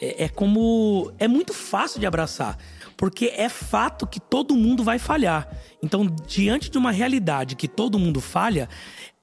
É, 0.00 0.24
é 0.24 0.28
como. 0.28 1.12
É 1.18 1.28
muito 1.28 1.52
fácil 1.52 2.00
de 2.00 2.06
abraçar. 2.06 2.58
Porque 2.96 3.32
é 3.36 3.48
fato 3.48 4.06
que 4.06 4.20
todo 4.20 4.54
mundo 4.54 4.84
vai 4.84 4.98
falhar. 4.98 5.48
Então, 5.82 6.06
diante 6.26 6.70
de 6.70 6.78
uma 6.78 6.92
realidade 6.92 7.56
que 7.56 7.66
todo 7.66 7.98
mundo 7.98 8.20
falha, 8.20 8.68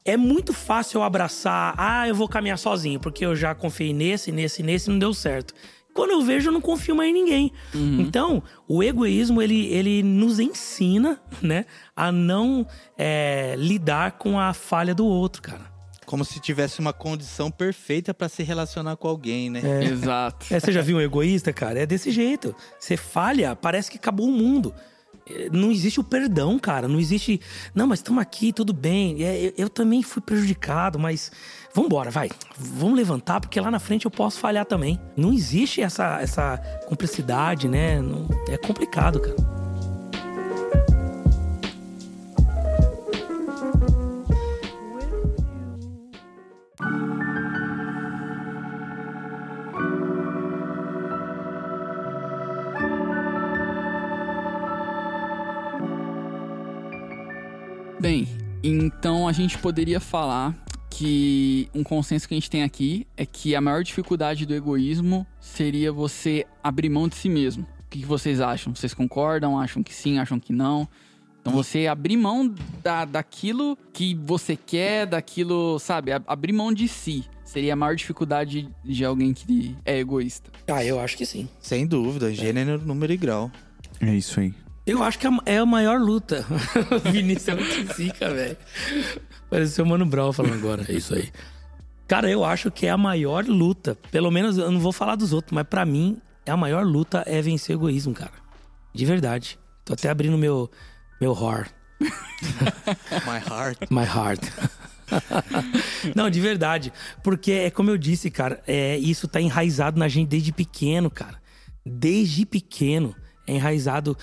é 0.03 0.17
muito 0.17 0.53
fácil 0.53 0.99
eu 0.99 1.03
abraçar. 1.03 1.73
Ah, 1.77 2.07
eu 2.07 2.15
vou 2.15 2.27
caminhar 2.27 2.57
sozinho, 2.57 2.99
porque 2.99 3.25
eu 3.25 3.35
já 3.35 3.55
confiei 3.55 3.93
nesse, 3.93 4.31
nesse, 4.31 4.61
nesse 4.61 4.89
e 4.89 4.91
não 4.91 4.99
deu 4.99 5.13
certo. 5.13 5.53
Quando 5.93 6.11
eu 6.11 6.21
vejo, 6.21 6.49
eu 6.49 6.53
não 6.53 6.61
confio 6.61 6.95
mais 6.95 7.09
em 7.09 7.13
ninguém. 7.13 7.51
Então, 7.99 8.41
o 8.67 8.81
egoísmo, 8.81 9.41
ele, 9.41 9.67
ele 9.67 10.01
nos 10.01 10.39
ensina, 10.39 11.19
né, 11.41 11.65
a 11.95 12.11
não 12.11 12.65
é, 12.97 13.55
lidar 13.57 14.13
com 14.13 14.39
a 14.39 14.53
falha 14.53 14.95
do 14.95 15.05
outro, 15.05 15.41
cara. 15.41 15.69
Como 16.05 16.25
se 16.25 16.39
tivesse 16.39 16.79
uma 16.79 16.91
condição 16.91 17.49
perfeita 17.51 18.13
pra 18.13 18.27
se 18.27 18.43
relacionar 18.43 18.95
com 18.97 19.07
alguém, 19.07 19.49
né? 19.49 19.61
Exato. 19.83 20.47
É, 20.51 20.59
você 20.59 20.71
já 20.71 20.81
viu 20.81 20.97
um 20.97 21.01
egoísta, 21.01 21.53
cara? 21.53 21.79
É 21.79 21.85
desse 21.85 22.11
jeito. 22.11 22.55
Você 22.79 22.97
falha, 22.97 23.55
parece 23.55 23.89
que 23.89 23.97
acabou 23.97 24.27
o 24.27 24.31
mundo. 24.31 24.73
É, 25.29 25.49
Não 25.51 25.71
existe 25.71 25.99
o 25.99 26.03
perdão, 26.03 26.57
cara. 26.57 26.87
Não 26.87 26.99
existe. 26.99 27.39
Não, 27.73 27.85
mas 27.87 27.99
estamos 27.99 28.21
aqui, 28.21 28.51
tudo 28.51 28.73
bem. 28.73 29.23
É, 29.23 29.45
eu, 29.47 29.53
eu 29.57 29.69
também 29.69 30.01
fui 30.01 30.21
prejudicado, 30.21 30.97
mas 30.97 31.31
vambora, 31.73 32.09
vai. 32.09 32.29
Vamos 32.57 32.97
levantar, 32.97 33.39
porque 33.39 33.59
lá 33.59 33.69
na 33.69 33.79
frente 33.79 34.05
eu 34.05 34.11
posso 34.11 34.39
falhar 34.39 34.65
também. 34.65 34.99
Não 35.15 35.31
existe 35.31 35.81
essa, 35.81 36.19
essa 36.19 36.57
cumplicidade, 36.87 37.67
né? 37.69 38.01
Não- 38.01 38.27
é 38.49 38.57
complicado, 38.57 39.19
cara. 39.21 39.60
Então 58.63 59.27
a 59.27 59.31
gente 59.31 59.57
poderia 59.57 59.99
falar 59.99 60.55
que 60.89 61.69
um 61.73 61.83
consenso 61.83 62.27
que 62.27 62.33
a 62.33 62.37
gente 62.37 62.49
tem 62.49 62.63
aqui 62.63 63.07
é 63.15 63.25
que 63.25 63.55
a 63.55 63.61
maior 63.61 63.83
dificuldade 63.83 64.45
do 64.45 64.53
egoísmo 64.53 65.25
seria 65.39 65.91
você 65.91 66.45
abrir 66.63 66.89
mão 66.89 67.07
de 67.07 67.15
si 67.15 67.29
mesmo. 67.29 67.63
O 67.63 67.89
que 67.89 68.05
vocês 68.05 68.39
acham? 68.39 68.75
Vocês 68.75 68.93
concordam? 68.93 69.59
Acham 69.59 69.81
que 69.81 69.93
sim? 69.93 70.19
Acham 70.19 70.39
que 70.39 70.53
não? 70.53 70.87
Então 71.41 71.53
você 71.53 71.87
abrir 71.87 72.17
mão 72.17 72.53
da, 72.83 73.03
daquilo 73.03 73.75
que 73.91 74.13
você 74.13 74.55
quer, 74.55 75.07
daquilo, 75.07 75.79
sabe? 75.79 76.11
Abrir 76.27 76.53
mão 76.53 76.71
de 76.71 76.87
si 76.87 77.25
seria 77.43 77.73
a 77.73 77.75
maior 77.75 77.95
dificuldade 77.95 78.69
de 78.83 79.03
alguém 79.03 79.33
que 79.33 79.75
é 79.83 79.97
egoísta. 79.97 80.51
Ah, 80.67 80.85
eu 80.85 80.99
acho 80.99 81.17
que 81.17 81.25
sim. 81.25 81.49
Sem 81.59 81.87
dúvida, 81.87 82.31
gênero, 82.33 82.79
número 82.79 83.11
e 83.11 83.17
grau. 83.17 83.51
É 83.99 84.13
isso 84.13 84.39
aí. 84.39 84.53
Eu 84.85 85.03
acho 85.03 85.19
que 85.19 85.27
é 85.27 85.29
a- 85.29 85.39
é 85.45 85.63
maior 85.65 85.99
luta. 85.99 86.45
O 87.05 87.11
Vinícius 87.11 87.47
é 87.49 87.55
muito 87.55 87.93
zica, 87.93 88.29
velho. 88.33 88.57
Pareceu 89.49 89.85
o 89.85 89.87
Mano 89.87 90.05
Brown 90.05 90.31
falando 90.33 90.55
agora. 90.55 90.85
É 90.87 90.93
isso 90.93 91.13
aí. 91.13 91.29
Cara, 92.07 92.29
eu 92.29 92.43
acho 92.43 92.71
que 92.71 92.87
é 92.87 92.89
a 92.89 92.97
maior 92.97 93.45
luta. 93.45 93.97
Pelo 94.11 94.31
menos 94.31 94.57
eu 94.57 94.71
não 94.71 94.79
vou 94.79 94.91
falar 94.91 95.15
dos 95.15 95.31
outros, 95.33 95.53
mas 95.53 95.65
pra 95.67 95.85
mim, 95.85 96.19
a 96.47 96.57
maior 96.57 96.85
luta 96.85 97.23
é 97.25 97.41
vencer 97.41 97.75
o 97.75 97.79
egoísmo, 97.79 98.13
cara. 98.13 98.33
De 98.93 99.05
verdade. 99.05 99.57
Tô 99.85 99.93
até 99.93 100.09
abrindo 100.09 100.37
meu, 100.37 100.69
meu 101.19 101.33
heart. 101.33 101.69
My 102.01 103.39
heart. 103.49 103.77
My 103.89 104.03
heart. 104.03 104.41
Não, 106.15 106.29
de 106.29 106.39
verdade. 106.41 106.91
Porque 107.23 107.51
é 107.51 107.69
como 107.71 107.89
eu 107.89 107.97
disse, 107.97 108.29
cara, 108.31 108.61
é, 108.67 108.97
isso 108.97 109.27
tá 109.27 109.39
enraizado 109.39 109.99
na 109.99 110.07
gente 110.07 110.27
desde 110.29 110.51
pequeno, 110.51 111.09
cara. 111.09 111.39
Desde 111.85 112.45
pequeno. 112.45 113.15
É 113.51 113.55
enraizado 113.55 114.17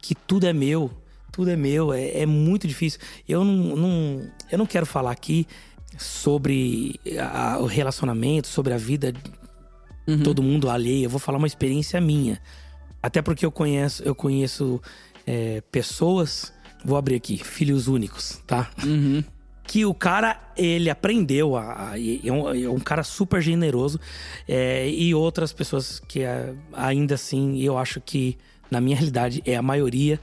que 0.00 0.14
tudo 0.14 0.46
é 0.46 0.52
meu. 0.52 0.90
Tudo 1.30 1.50
é 1.50 1.56
meu. 1.56 1.92
É, 1.92 2.20
é 2.22 2.26
muito 2.26 2.66
difícil. 2.68 3.00
Eu 3.28 3.44
não, 3.44 3.76
não- 3.76 4.30
eu 4.50 4.58
não 4.58 4.66
quero 4.66 4.84
falar 4.86 5.10
aqui 5.10 5.46
sobre 5.98 6.98
a- 7.18 7.58
o 7.60 7.66
relacionamento, 7.66 8.48
sobre 8.48 8.72
a 8.72 8.76
vida 8.78 9.12
de 9.12 10.22
todo 10.24 10.42
mundo 10.42 10.68
alheio. 10.68 11.04
Eu 11.04 11.10
vou 11.10 11.20
falar 11.20 11.38
uma 11.38 11.46
experiência 11.46 12.00
minha. 12.00 12.40
Até 13.02 13.20
porque 13.22 13.44
eu 13.46 13.50
conheço, 13.52 14.02
eu 14.02 14.14
conheço 14.14 14.80
é, 15.26 15.60
pessoas. 15.72 16.52
Vou 16.84 16.96
abrir 16.96 17.14
aqui, 17.14 17.38
filhos 17.38 17.86
únicos, 17.88 18.40
tá? 18.46 18.70
Uhum. 18.84 19.22
que 19.64 19.86
o 19.86 19.94
cara, 19.94 20.40
ele 20.56 20.90
aprendeu 20.90 21.56
a. 21.56 21.92
a- 21.92 21.98
é, 21.98 22.32
um, 22.32 22.48
é 22.52 22.68
um 22.68 22.80
cara 22.80 23.04
super 23.04 23.40
generoso. 23.40 24.00
é, 24.48 24.88
e 24.90 25.14
outras 25.14 25.52
pessoas 25.52 26.00
que 26.00 26.22
ainda 26.72 27.14
assim, 27.14 27.60
eu 27.60 27.78
acho 27.78 28.00
que, 28.00 28.36
na 28.72 28.80
minha 28.80 28.96
realidade, 28.96 29.42
é 29.44 29.54
a 29.54 29.62
maioria 29.62 30.18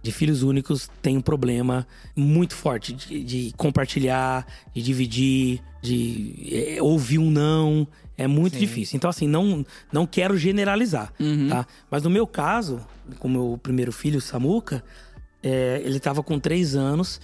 de 0.00 0.12
filhos 0.12 0.44
únicos 0.44 0.88
tem 1.02 1.16
um 1.16 1.20
problema 1.20 1.86
muito 2.14 2.54
forte 2.54 2.92
de, 2.92 3.24
de 3.24 3.52
compartilhar, 3.56 4.46
de 4.72 4.80
dividir, 4.80 5.60
de 5.82 6.76
é, 6.76 6.82
ouvir 6.82 7.18
um 7.18 7.30
não. 7.30 7.86
É 8.16 8.26
muito 8.26 8.54
Sim. 8.54 8.60
difícil. 8.60 8.96
Então, 8.96 9.10
assim, 9.10 9.28
não, 9.28 9.64
não 9.92 10.06
quero 10.06 10.36
generalizar, 10.36 11.12
tá? 11.48 11.66
Mas 11.88 12.02
no 12.02 12.10
meu 12.10 12.26
caso, 12.26 12.80
com 13.18 13.28
o 13.28 13.30
meu 13.30 13.60
primeiro 13.62 13.92
filho, 13.92 14.20
Samuca, 14.20 14.82
é, 15.42 15.80
ele 15.84 16.00
tava 16.00 16.20
com 16.22 16.38
três 16.38 16.74
anos 16.74 17.20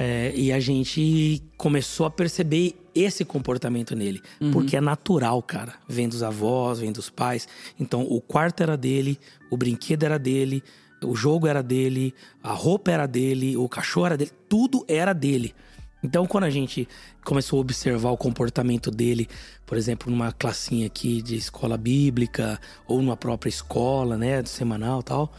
é, 0.00 0.32
e 0.34 0.52
a 0.52 0.58
gente 0.58 1.42
começou 1.56 2.06
a 2.06 2.10
perceber 2.10 2.74
esse 2.94 3.24
comportamento 3.24 3.94
nele. 3.94 4.20
Porque 4.52 4.76
é 4.76 4.80
natural, 4.80 5.42
cara. 5.42 5.74
Vem 5.88 6.08
dos 6.08 6.22
avós, 6.22 6.78
vem 6.78 6.92
dos 6.92 7.10
pais. 7.10 7.48
Então, 7.78 8.02
o 8.02 8.20
quarto 8.20 8.62
era 8.62 8.76
dele, 8.76 9.18
o 9.50 9.56
brinquedo 9.56 10.04
era 10.04 10.18
dele, 10.18 10.62
o 11.02 11.14
jogo 11.14 11.46
era 11.46 11.62
dele, 11.62 12.14
a 12.42 12.52
roupa 12.52 12.90
era 12.90 13.06
dele, 13.06 13.56
o 13.56 13.68
cachorro 13.68 14.06
era 14.06 14.16
dele, 14.16 14.30
tudo 14.48 14.84
era 14.88 15.12
dele. 15.12 15.54
Então, 16.02 16.26
quando 16.26 16.44
a 16.44 16.50
gente 16.50 16.88
começou 17.24 17.58
a 17.58 17.60
observar 17.60 18.10
o 18.10 18.16
comportamento 18.16 18.90
dele, 18.90 19.28
por 19.64 19.78
exemplo, 19.78 20.10
numa 20.10 20.32
classinha 20.32 20.86
aqui 20.86 21.22
de 21.22 21.36
escola 21.36 21.76
bíblica, 21.76 22.60
ou 22.88 23.00
numa 23.00 23.16
própria 23.16 23.48
escola, 23.48 24.16
né, 24.16 24.44
semanal 24.44 25.00
e 25.00 25.04
tal, 25.04 25.32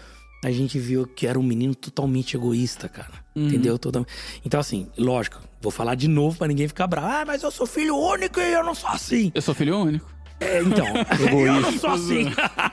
a 0.43 0.51
gente 0.51 0.79
viu 0.79 1.05
que 1.05 1.27
era 1.27 1.37
um 1.37 1.43
menino 1.43 1.75
totalmente 1.75 2.35
egoísta, 2.35 2.87
cara. 2.87 3.23
Entendeu? 3.35 3.77
Total... 3.77 4.05
Então, 4.45 4.59
assim, 4.59 4.87
lógico, 4.97 5.41
vou 5.63 5.71
falar 5.71 5.95
de 5.95 6.07
novo 6.07 6.37
pra 6.37 6.47
ninguém 6.47 6.67
ficar 6.67 6.85
bravo. 6.85 7.07
Ah, 7.07 7.23
mas 7.25 7.41
eu 7.41 7.49
sou 7.49 7.65
filho 7.65 7.97
único 7.97 8.39
e 8.39 8.53
eu 8.53 8.63
não 8.63 8.75
sou 8.75 8.89
assim. 8.91 9.31
Eu 9.33 9.41
sou 9.41 9.55
filho 9.55 9.79
único. 9.79 10.11
É, 10.39 10.61
então, 10.61 10.85
eu 11.39 11.61
não 11.61 11.71
sou 11.79 11.89
assim. 11.91 12.25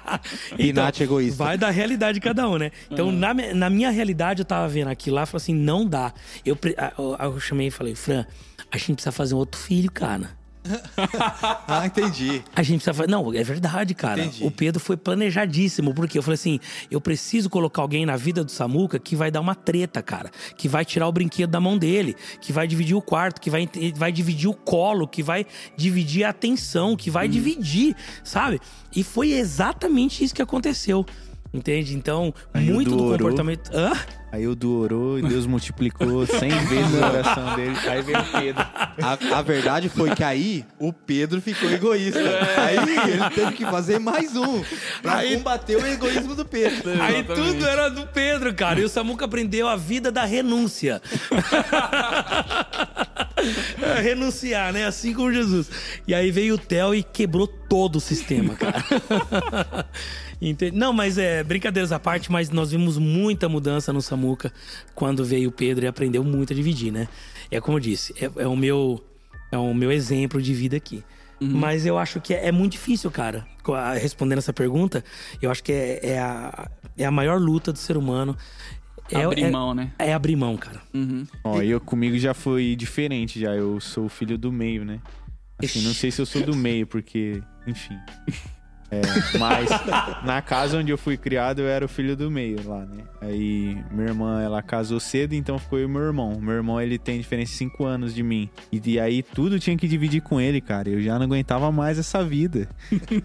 Pinate 0.56 1.02
egoísta. 1.04 1.44
Vai 1.44 1.56
da 1.56 1.70
realidade 1.70 2.14
de 2.14 2.20
cada 2.20 2.48
um, 2.48 2.58
né? 2.58 2.70
Então, 2.90 3.12
na, 3.12 3.32
mi- 3.32 3.52
na 3.54 3.70
minha 3.70 3.90
realidade, 3.90 4.40
eu 4.40 4.44
tava 4.44 4.68
vendo 4.68 4.88
aquilo 4.88 5.16
lá 5.16 5.22
e 5.22 5.26
falei 5.26 5.42
assim: 5.42 5.54
não 5.54 5.86
dá. 5.86 6.12
Eu, 6.44 6.58
eu, 6.98 7.16
eu 7.18 7.40
chamei 7.40 7.68
e 7.68 7.70
falei, 7.70 7.94
Fran, 7.94 8.26
a 8.72 8.76
gente 8.76 8.94
precisa 8.94 9.12
fazer 9.12 9.34
um 9.34 9.38
outro 9.38 9.60
filho, 9.60 9.90
cara. 9.90 10.30
Ah, 11.66 11.86
entendi. 11.86 12.42
A 12.54 12.62
gente 12.62 12.76
precisa 12.76 12.94
fazer. 12.94 13.10
Não, 13.10 13.32
é 13.32 13.42
verdade, 13.42 13.94
cara. 13.94 14.20
Entendi. 14.20 14.44
O 14.44 14.50
Pedro 14.50 14.80
foi 14.80 14.96
planejadíssimo. 14.96 15.94
Porque 15.94 16.18
eu 16.18 16.22
falei 16.22 16.34
assim: 16.34 16.60
eu 16.90 17.00
preciso 17.00 17.48
colocar 17.48 17.82
alguém 17.82 18.04
na 18.04 18.16
vida 18.16 18.44
do 18.44 18.50
Samuca 18.50 18.98
que 18.98 19.16
vai 19.16 19.30
dar 19.30 19.40
uma 19.40 19.54
treta, 19.54 20.02
cara. 20.02 20.30
Que 20.56 20.68
vai 20.68 20.84
tirar 20.84 21.08
o 21.08 21.12
brinquedo 21.12 21.50
da 21.50 21.60
mão 21.60 21.78
dele, 21.78 22.16
que 22.40 22.52
vai 22.52 22.66
dividir 22.66 22.94
o 22.94 23.02
quarto, 23.02 23.40
que 23.40 23.50
vai, 23.50 23.68
vai 23.94 24.12
dividir 24.12 24.48
o 24.48 24.54
colo, 24.54 25.06
que 25.06 25.22
vai 25.22 25.46
dividir 25.76 26.24
a 26.24 26.30
atenção, 26.30 26.96
que 26.96 27.10
vai 27.10 27.28
dividir, 27.28 27.94
sabe? 28.24 28.60
E 28.94 29.02
foi 29.02 29.32
exatamente 29.32 30.24
isso 30.24 30.34
que 30.34 30.42
aconteceu. 30.42 31.06
Entende? 31.52 31.96
Então, 31.96 32.32
Aí 32.54 32.70
muito 32.70 32.90
do 32.90 32.96
comportamento. 33.10 33.70
Hã? 33.74 33.92
Aí 34.32 34.46
o 34.46 34.54
do 34.54 34.78
orou 34.78 35.18
e 35.18 35.22
Deus 35.22 35.44
multiplicou 35.44 36.24
100 36.24 36.48
vezes 36.68 37.02
a 37.02 37.08
oração 37.10 37.56
dele. 37.56 37.76
Aí 37.88 38.00
veio 38.02 38.20
o 38.20 38.24
Pedro. 38.24 38.62
A, 39.02 39.38
a 39.38 39.42
verdade 39.42 39.88
foi 39.88 40.14
que 40.14 40.22
aí 40.22 40.64
o 40.78 40.92
Pedro 40.92 41.40
ficou 41.42 41.68
egoísta. 41.68 42.20
É. 42.20 42.60
Aí 42.60 42.76
ele 43.10 43.30
teve 43.34 43.52
que 43.52 43.64
fazer 43.64 43.98
mais 43.98 44.36
um 44.36 44.62
pra 45.02 45.16
Aí- 45.16 45.36
combater 45.36 45.74
o 45.76 45.84
egoísmo 45.84 46.36
do 46.36 46.44
Pedro. 46.44 46.88
Aí 47.02 47.16
Exatamente. 47.18 47.52
tudo 47.52 47.66
era 47.66 47.88
do 47.90 48.06
Pedro, 48.06 48.54
cara. 48.54 48.78
E 48.78 48.84
o 48.84 48.88
Samuca 48.88 49.24
aprendeu 49.24 49.66
a 49.66 49.74
vida 49.74 50.12
da 50.12 50.24
renúncia. 50.24 51.02
É, 53.82 54.00
Renunciar, 54.00 54.72
né? 54.72 54.86
Assim 54.86 55.12
como 55.14 55.32
Jesus. 55.32 55.70
E 56.06 56.14
aí 56.14 56.30
veio 56.30 56.54
o 56.54 56.58
Theo 56.58 56.94
e 56.94 57.02
quebrou 57.02 57.46
todo 57.46 57.96
o 57.96 58.00
sistema, 58.00 58.54
cara. 58.54 58.84
Não, 60.72 60.92
mas 60.92 61.18
é, 61.18 61.44
brincadeiras 61.44 61.92
à 61.92 61.98
parte, 61.98 62.32
mas 62.32 62.48
nós 62.50 62.70
vimos 62.70 62.96
muita 62.96 63.48
mudança 63.48 63.92
no 63.92 64.00
Samuca 64.00 64.52
quando 64.94 65.24
veio 65.24 65.50
o 65.50 65.52
Pedro 65.52 65.84
e 65.84 65.88
aprendeu 65.88 66.24
muito 66.24 66.52
a 66.52 66.56
dividir, 66.56 66.90
né? 66.90 67.08
É 67.50 67.60
como 67.60 67.76
eu 67.76 67.80
disse, 67.80 68.14
é, 68.18 68.42
é 68.42 68.46
o 68.46 68.56
meu 68.56 69.04
é 69.52 69.58
o 69.58 69.74
meu 69.74 69.90
exemplo 69.90 70.40
de 70.40 70.54
vida 70.54 70.76
aqui. 70.76 71.04
Mas 71.40 71.86
eu 71.86 71.96
acho 71.96 72.20
que 72.20 72.34
é, 72.34 72.48
é 72.48 72.52
muito 72.52 72.72
difícil, 72.72 73.10
cara. 73.10 73.46
Respondendo 73.98 74.38
essa 74.38 74.52
pergunta, 74.52 75.02
eu 75.40 75.50
acho 75.50 75.64
que 75.64 75.72
é, 75.72 76.00
é 76.02 76.18
a, 76.18 76.70
é 76.98 77.04
a 77.06 77.10
maior 77.10 77.40
luta 77.40 77.72
do 77.72 77.78
ser 77.78 77.96
humano. 77.96 78.36
É, 79.12 79.24
Abrir 79.24 79.44
é, 79.44 79.50
mão, 79.50 79.74
né? 79.74 79.92
é 79.98 80.12
abrir 80.12 80.36
mão, 80.36 80.56
cara. 80.56 80.80
Uhum. 80.94 81.26
Ó, 81.42 81.60
eu 81.62 81.80
comigo 81.80 82.16
já 82.18 82.32
foi 82.32 82.76
diferente 82.76 83.40
já. 83.40 83.54
Eu 83.54 83.80
sou 83.80 84.04
o 84.04 84.08
filho 84.08 84.38
do 84.38 84.52
meio, 84.52 84.84
né? 84.84 85.00
Assim, 85.62 85.82
não 85.82 85.92
sei 85.92 86.10
se 86.10 86.20
eu 86.20 86.26
sou 86.26 86.42
do 86.42 86.56
meio, 86.56 86.86
porque, 86.86 87.42
enfim. 87.66 87.96
É, 88.90 89.38
mas 89.38 89.68
na 90.24 90.42
casa 90.42 90.78
onde 90.78 90.90
eu 90.90 90.98
fui 90.98 91.16
criado, 91.16 91.60
eu 91.60 91.68
era 91.68 91.84
o 91.84 91.88
filho 91.88 92.16
do 92.16 92.30
meio 92.30 92.58
lá, 92.68 92.80
né? 92.84 93.04
Aí 93.20 93.78
minha 93.90 94.08
irmã, 94.08 94.42
ela 94.42 94.60
casou 94.62 94.98
cedo, 94.98 95.34
então 95.34 95.58
ficou 95.58 95.78
eu 95.78 95.84
e 95.88 95.88
meu 95.88 96.02
irmão. 96.02 96.38
Meu 96.40 96.54
irmão, 96.54 96.80
ele 96.80 96.98
tem 96.98 97.18
diferença 97.18 97.52
de 97.52 97.58
5 97.58 97.84
anos 97.84 98.14
de 98.14 98.22
mim. 98.22 98.50
E, 98.72 98.80
de 98.80 98.98
aí 98.98 99.22
tudo 99.22 99.60
tinha 99.60 99.76
que 99.76 99.86
dividir 99.86 100.22
com 100.22 100.40
ele, 100.40 100.60
cara. 100.60 100.88
Eu 100.88 101.00
já 101.00 101.18
não 101.18 101.26
aguentava 101.26 101.70
mais 101.70 101.98
essa 101.98 102.24
vida. 102.24 102.68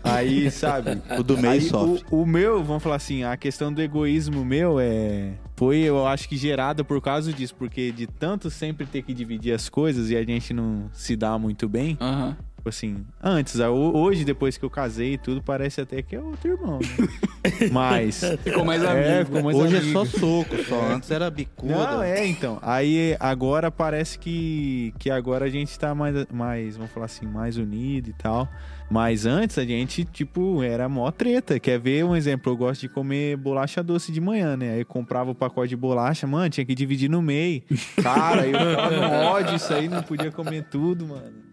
Aí, 0.03 0.51
sabe? 0.51 1.01
O 1.17 1.23
do 1.23 1.37
meio 1.37 1.53
Aí, 1.53 1.61
sofre. 1.61 2.05
o, 2.11 2.21
o 2.21 2.25
meu, 2.25 2.63
vamos 2.63 2.83
falar 2.83 2.97
assim, 2.97 3.23
a 3.23 3.35
questão 3.35 3.73
do 3.73 3.81
egoísmo 3.81 4.45
meu 4.45 4.79
é. 4.79 5.33
Foi, 5.55 5.77
eu 5.77 6.05
acho 6.05 6.27
que 6.27 6.35
gerada 6.35 6.83
por 6.83 7.01
causa 7.01 7.31
disso, 7.31 7.55
porque 7.55 7.91
de 7.91 8.05
tanto 8.05 8.49
sempre 8.49 8.85
ter 8.85 9.01
que 9.03 9.13
dividir 9.13 9.53
as 9.53 9.69
coisas 9.69 10.09
e 10.09 10.15
a 10.17 10.23
gente 10.23 10.53
não 10.53 10.89
se 10.91 11.15
dá 11.15 11.37
muito 11.39 11.69
bem, 11.69 11.97
Aham. 12.01 12.35
Tipo 12.65 12.69
assim, 12.69 13.05
antes, 13.21 13.59
hoje, 13.59 14.25
depois 14.25 14.57
que 14.57 14.65
eu 14.65 14.69
casei 14.71 15.13
e 15.13 15.17
tudo, 15.19 15.41
parece 15.41 15.81
até 15.81 16.01
que 16.01 16.15
é 16.15 16.19
outro 16.19 16.51
irmão, 16.51 16.79
né? 16.79 17.07
Mas. 17.71 18.21
Ficou 18.43 18.65
mais 18.65 18.83
é, 18.83 18.87
amigo. 19.19 19.25
ficou 19.25 19.43
mais 19.43 19.57
Hoje 19.57 19.77
amigo. 19.77 19.89
é 19.89 19.93
só 19.93 20.05
soco, 20.05 20.63
só. 20.67 20.81
Antes 20.91 21.11
era 21.11 21.29
bicuda. 21.29 21.75
Não, 21.75 22.01
é, 22.01 22.25
então. 22.25 22.57
Aí 22.63 23.15
agora 23.19 23.69
parece 23.69 24.17
que, 24.17 24.93
que 24.97 25.11
agora 25.11 25.45
a 25.45 25.49
gente 25.49 25.77
tá 25.77 25.93
mais, 25.93 26.25
mais, 26.33 26.75
vamos 26.75 26.91
falar 26.91 27.05
assim, 27.05 27.27
mais 27.27 27.55
unido 27.57 28.09
e 28.09 28.13
tal. 28.13 28.49
Mas 28.89 29.27
antes 29.27 29.57
a 29.59 29.65
gente, 29.65 30.03
tipo, 30.03 30.63
era 30.63 30.89
mó 30.89 31.11
treta. 31.11 31.59
Quer 31.59 31.79
ver 31.79 32.03
um 32.03 32.15
exemplo? 32.15 32.51
Eu 32.51 32.57
gosto 32.57 32.81
de 32.81 32.89
comer 32.89 33.37
bolacha 33.37 33.83
doce 33.83 34.11
de 34.11 34.21
manhã, 34.21 34.57
né? 34.57 34.73
Aí 34.73 34.79
eu 34.79 34.85
comprava 34.85 35.29
o 35.29 35.35
pacote 35.35 35.69
de 35.69 35.75
bolacha, 35.75 36.25
mano, 36.25 36.49
tinha 36.49 36.65
que 36.65 36.73
dividir 36.73 37.09
no 37.09 37.21
meio. 37.21 37.61
Cara, 38.01 38.47
eu 38.47 38.57
ficava 38.59 38.89
no 38.91 39.25
ódio 39.27 39.55
isso 39.55 39.71
aí, 39.71 39.87
não 39.87 40.01
podia 40.01 40.31
comer 40.31 40.63
tudo, 40.63 41.05
mano. 41.05 41.44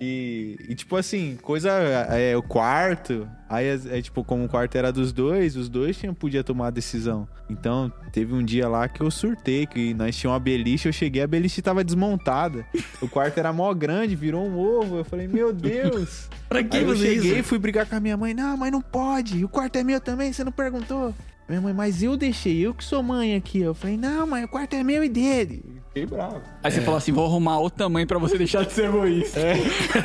E, 0.00 0.56
e, 0.68 0.74
tipo 0.74 0.96
assim, 0.96 1.38
coisa. 1.40 1.70
É, 1.70 2.36
o 2.36 2.42
quarto. 2.42 3.28
Aí, 3.48 3.66
é, 3.66 4.02
tipo, 4.02 4.24
como 4.24 4.44
o 4.44 4.48
quarto 4.48 4.76
era 4.76 4.92
dos 4.92 5.12
dois, 5.12 5.56
os 5.56 5.68
dois 5.68 5.96
tinham, 5.96 6.12
podia 6.12 6.42
tomar 6.42 6.68
a 6.68 6.70
decisão. 6.70 7.28
Então, 7.48 7.92
teve 8.10 8.34
um 8.34 8.42
dia 8.44 8.68
lá 8.68 8.88
que 8.88 9.00
eu 9.00 9.10
surtei, 9.10 9.66
que 9.66 9.94
nós 9.94 10.16
tínhamos 10.16 10.34
uma 10.34 10.40
beliche, 10.40 10.88
eu 10.88 10.92
cheguei, 10.92 11.22
a 11.22 11.26
beliche 11.26 11.62
tava 11.62 11.84
desmontada. 11.84 12.66
O 13.00 13.08
quarto 13.08 13.38
era 13.38 13.52
mó 13.52 13.72
grande, 13.72 14.16
virou 14.16 14.44
um 14.46 14.58
ovo. 14.58 14.98
Eu 14.98 15.04
falei, 15.04 15.28
meu 15.28 15.52
Deus. 15.52 16.28
Pra 16.48 16.62
que 16.62 16.76
Aí 16.76 16.84
eu 16.84 16.96
cheguei 16.96 17.34
e 17.36 17.38
isso? 17.38 17.48
fui 17.48 17.58
brigar 17.58 17.86
com 17.86 17.96
a 17.96 18.00
minha 18.00 18.16
mãe. 18.16 18.34
Não, 18.34 18.56
mas 18.56 18.72
não 18.72 18.80
pode. 18.80 19.44
O 19.44 19.48
quarto 19.48 19.76
é 19.76 19.84
meu 19.84 20.00
também, 20.00 20.32
você 20.32 20.44
não 20.44 20.52
perguntou. 20.52 21.14
Minha 21.48 21.60
mãe, 21.60 21.74
mas 21.74 22.02
eu 22.02 22.16
deixei, 22.16 22.58
eu 22.60 22.72
que 22.72 22.82
sou 22.82 23.02
mãe 23.02 23.34
aqui. 23.34 23.60
Eu 23.60 23.74
falei, 23.74 23.96
não, 23.96 24.26
mas 24.26 24.44
o 24.44 24.48
quarto 24.48 24.74
é 24.74 24.82
meu 24.82 25.04
e 25.04 25.08
dele. 25.08 25.84
Fiquei 25.94 26.06
bravo. 26.06 26.40
Aí 26.60 26.72
você 26.72 26.80
falou 26.80 26.98
assim: 26.98 27.12
vou 27.12 27.24
arrumar 27.24 27.58
outro 27.60 27.78
tamanho 27.78 28.04
pra 28.04 28.18
você 28.18 28.36
deixar 28.36 28.64
de 28.64 28.72
ser 28.72 28.86
egoísta. 28.86 29.40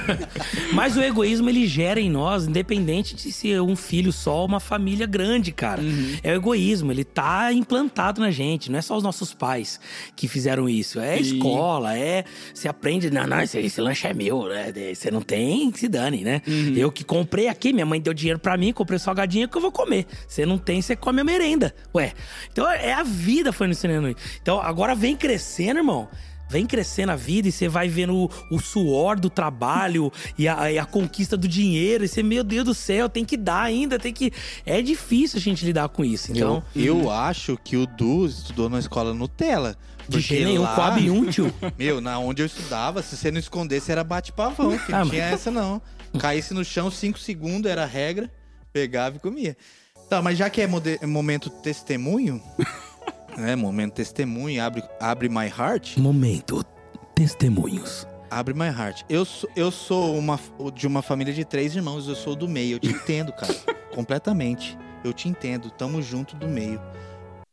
Mas 0.72 0.96
o 0.96 1.02
egoísmo 1.02 1.50
ele 1.50 1.66
gera 1.66 2.00
em 2.00 2.12
nós, 2.12 2.46
independente 2.46 3.16
de 3.16 3.32
ser 3.32 3.60
um 3.60 3.76
filho 3.76 4.14
só 4.14 4.42
ou 4.42 4.46
uma 4.46 4.60
família 4.60 5.08
grande, 5.08 5.52
cara. 5.52 5.82
É 6.22 6.32
o 6.32 6.36
egoísmo, 6.36 6.92
ele 6.92 7.04
tá 7.04 7.52
implantado 7.52 8.22
na 8.22 8.30
gente. 8.30 8.72
Não 8.72 8.78
é 8.78 8.84
só 8.84 8.96
os 8.96 9.02
nossos 9.02 9.34
pais 9.34 9.80
que 10.16 10.28
fizeram 10.28 10.70
isso. 10.70 11.00
É 11.00 11.18
Sim. 11.18 11.38
escola, 11.38 11.98
é. 11.98 12.24
Você 12.54 12.68
aprende, 12.68 13.10
não, 13.10 13.26
não, 13.26 13.42
esse, 13.42 13.58
esse 13.58 13.82
lanche 13.82 14.06
é 14.06 14.14
meu, 14.14 14.48
né? 14.48 14.72
Você 14.94 15.10
não 15.10 15.22
tem, 15.22 15.74
se 15.74 15.88
dane, 15.88 16.24
né? 16.24 16.44
Eu 16.76 16.92
que 16.92 17.04
comprei 17.04 17.48
aqui, 17.48 17.74
minha 17.74 17.86
mãe 17.86 18.00
deu 18.00 18.14
dinheiro 18.14 18.38
pra 18.38 18.56
mim, 18.56 18.72
comprei 18.72 19.00
salgadinho 19.00 19.50
que 19.50 19.58
eu 19.58 19.62
vou 19.62 19.72
comer. 19.72 20.06
Você 20.28 20.46
não 20.46 20.60
tem, 20.60 20.84
você 20.84 20.96
come 20.96 21.22
a 21.22 21.24
merenda. 21.30 21.74
Ué. 21.96 22.14
Então 22.52 22.70
é 22.70 22.94
a 22.94 23.04
vida 23.04 23.52
foi 23.54 23.68
ensinando 23.70 24.08
isso. 24.10 24.18
Então 24.42 24.60
agora 24.62 24.96
vem 24.96 25.16
crescendo, 25.16 25.78
irmão. 25.80 26.08
Vem 26.52 26.66
crescendo 26.66 27.12
a 27.12 27.16
vida 27.16 27.48
e 27.48 27.52
você 27.52 27.68
vai 27.68 27.88
vendo 27.88 28.16
o, 28.16 28.30
o 28.50 28.60
suor 28.60 29.20
do 29.20 29.30
trabalho 29.30 30.12
e 30.36 30.48
a, 30.48 30.72
e 30.72 30.80
a 30.80 30.86
conquista 30.86 31.38
do 31.38 31.48
dinheiro. 31.48 32.04
E 32.04 32.08
você, 32.08 32.24
meu 32.24 32.44
Deus 32.44 32.66
do 32.66 32.74
céu, 32.74 33.08
tem 33.08 33.24
que 33.24 33.38
dar 33.38 33.62
ainda, 33.62 34.00
tem 34.00 34.12
que. 34.12 34.32
É 34.66 34.82
difícil 34.82 35.38
a 35.38 35.42
gente 35.42 35.64
lidar 35.64 35.88
com 35.90 36.04
isso. 36.04 36.32
Então, 36.32 36.64
Eu, 36.76 37.02
eu 37.02 37.12
acho 37.12 37.56
que 37.64 37.78
o 37.78 37.86
Du 37.86 38.26
estudou 38.26 38.68
na 38.68 38.80
escola 38.80 39.14
Nutella. 39.14 39.78
de 40.08 40.20
jeito 40.20 40.46
nenhum, 40.48 40.64
lá, 40.64 40.74
coab 40.74 41.32
tio. 41.32 41.54
Meu, 41.78 42.02
na 42.02 42.18
onde 42.18 42.42
eu 42.42 42.48
estudava, 42.48 43.04
se 43.04 43.16
você 43.16 43.30
não 43.30 43.38
escondesse, 43.40 43.92
era 43.92 44.04
bate-pavão. 44.04 44.72
filho. 44.72 44.98
Ah, 44.98 45.04
Não 45.06 45.12
tinha 45.12 45.26
essa, 45.26 45.52
não. 45.52 45.80
Caísse 46.18 46.52
no 46.56 46.66
chão, 46.66 46.90
cinco 46.90 47.20
segundos, 47.20 47.70
era 47.70 47.84
a 47.84 47.86
regra. 47.86 48.28
Pegava 48.74 49.18
e 49.18 49.20
comia. 49.20 49.56
Tá, 50.10 50.22
mas 50.22 50.38
já 50.38 50.50
que 50.50 50.62
é 50.62 50.68
mode- 50.68 51.00
momento 51.06 51.50
testemunho, 51.50 52.42
né? 53.38 53.56
Momento 53.56 53.94
testemunho, 53.94 54.64
abre, 54.64 54.84
abre 55.00 55.30
my 55.30 55.46
heart. 55.48 55.98
Momento. 55.98 56.64
Testemunhos. 57.14 58.08
Abre 58.32 58.54
my 58.54 58.68
heart. 58.68 59.04
Eu 59.10 59.26
sou, 59.26 59.50
eu 59.56 59.72
sou 59.72 60.18
uma, 60.18 60.40
de 60.74 60.88
uma 60.88 61.02
família 61.02 61.34
de 61.34 61.44
três 61.46 61.76
irmãos, 61.76 62.08
eu 62.08 62.16
sou 62.16 62.36
do 62.36 62.48
meio. 62.48 62.76
Eu 62.76 62.80
te 62.80 62.90
entendo, 62.90 63.32
cara. 63.34 63.54
completamente. 63.94 64.78
Eu 65.04 65.14
te 65.14 65.28
entendo. 65.30 65.70
Tamo 65.72 66.02
junto 66.02 66.36
do 66.36 66.48
meio. 66.48 66.82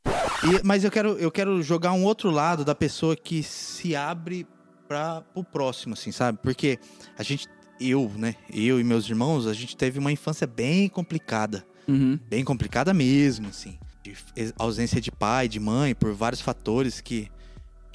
E- 0.06 0.60
mas 0.64 0.82
eu 0.84 0.90
quero, 0.90 1.10
eu 1.18 1.30
quero 1.30 1.62
jogar 1.62 1.92
um 1.92 2.04
outro 2.04 2.30
lado 2.30 2.64
da 2.64 2.74
pessoa 2.74 3.16
que 3.16 3.42
se 3.42 3.94
abre 3.96 4.46
para 4.88 5.22
o 5.34 5.42
próximo, 5.42 5.94
assim, 5.94 6.12
sabe? 6.12 6.38
Porque 6.42 6.78
a 7.18 7.22
gente, 7.22 7.48
eu, 7.80 8.10
né? 8.16 8.34
Eu 8.52 8.78
e 8.80 8.84
meus 8.84 9.08
irmãos, 9.08 9.46
a 9.46 9.52
gente 9.52 9.76
teve 9.76 9.98
uma 9.98 10.12
infância 10.12 10.46
bem 10.46 10.88
complicada. 10.88 11.66
Uhum. 11.88 12.18
Bem 12.28 12.44
complicada 12.44 12.92
mesmo, 12.92 13.48
assim. 13.48 13.78
De 14.02 14.14
ausência 14.58 15.00
de 15.00 15.10
pai, 15.10 15.48
de 15.48 15.58
mãe, 15.60 15.94
por 15.94 16.12
vários 16.12 16.40
fatores 16.40 17.00
que 17.00 17.28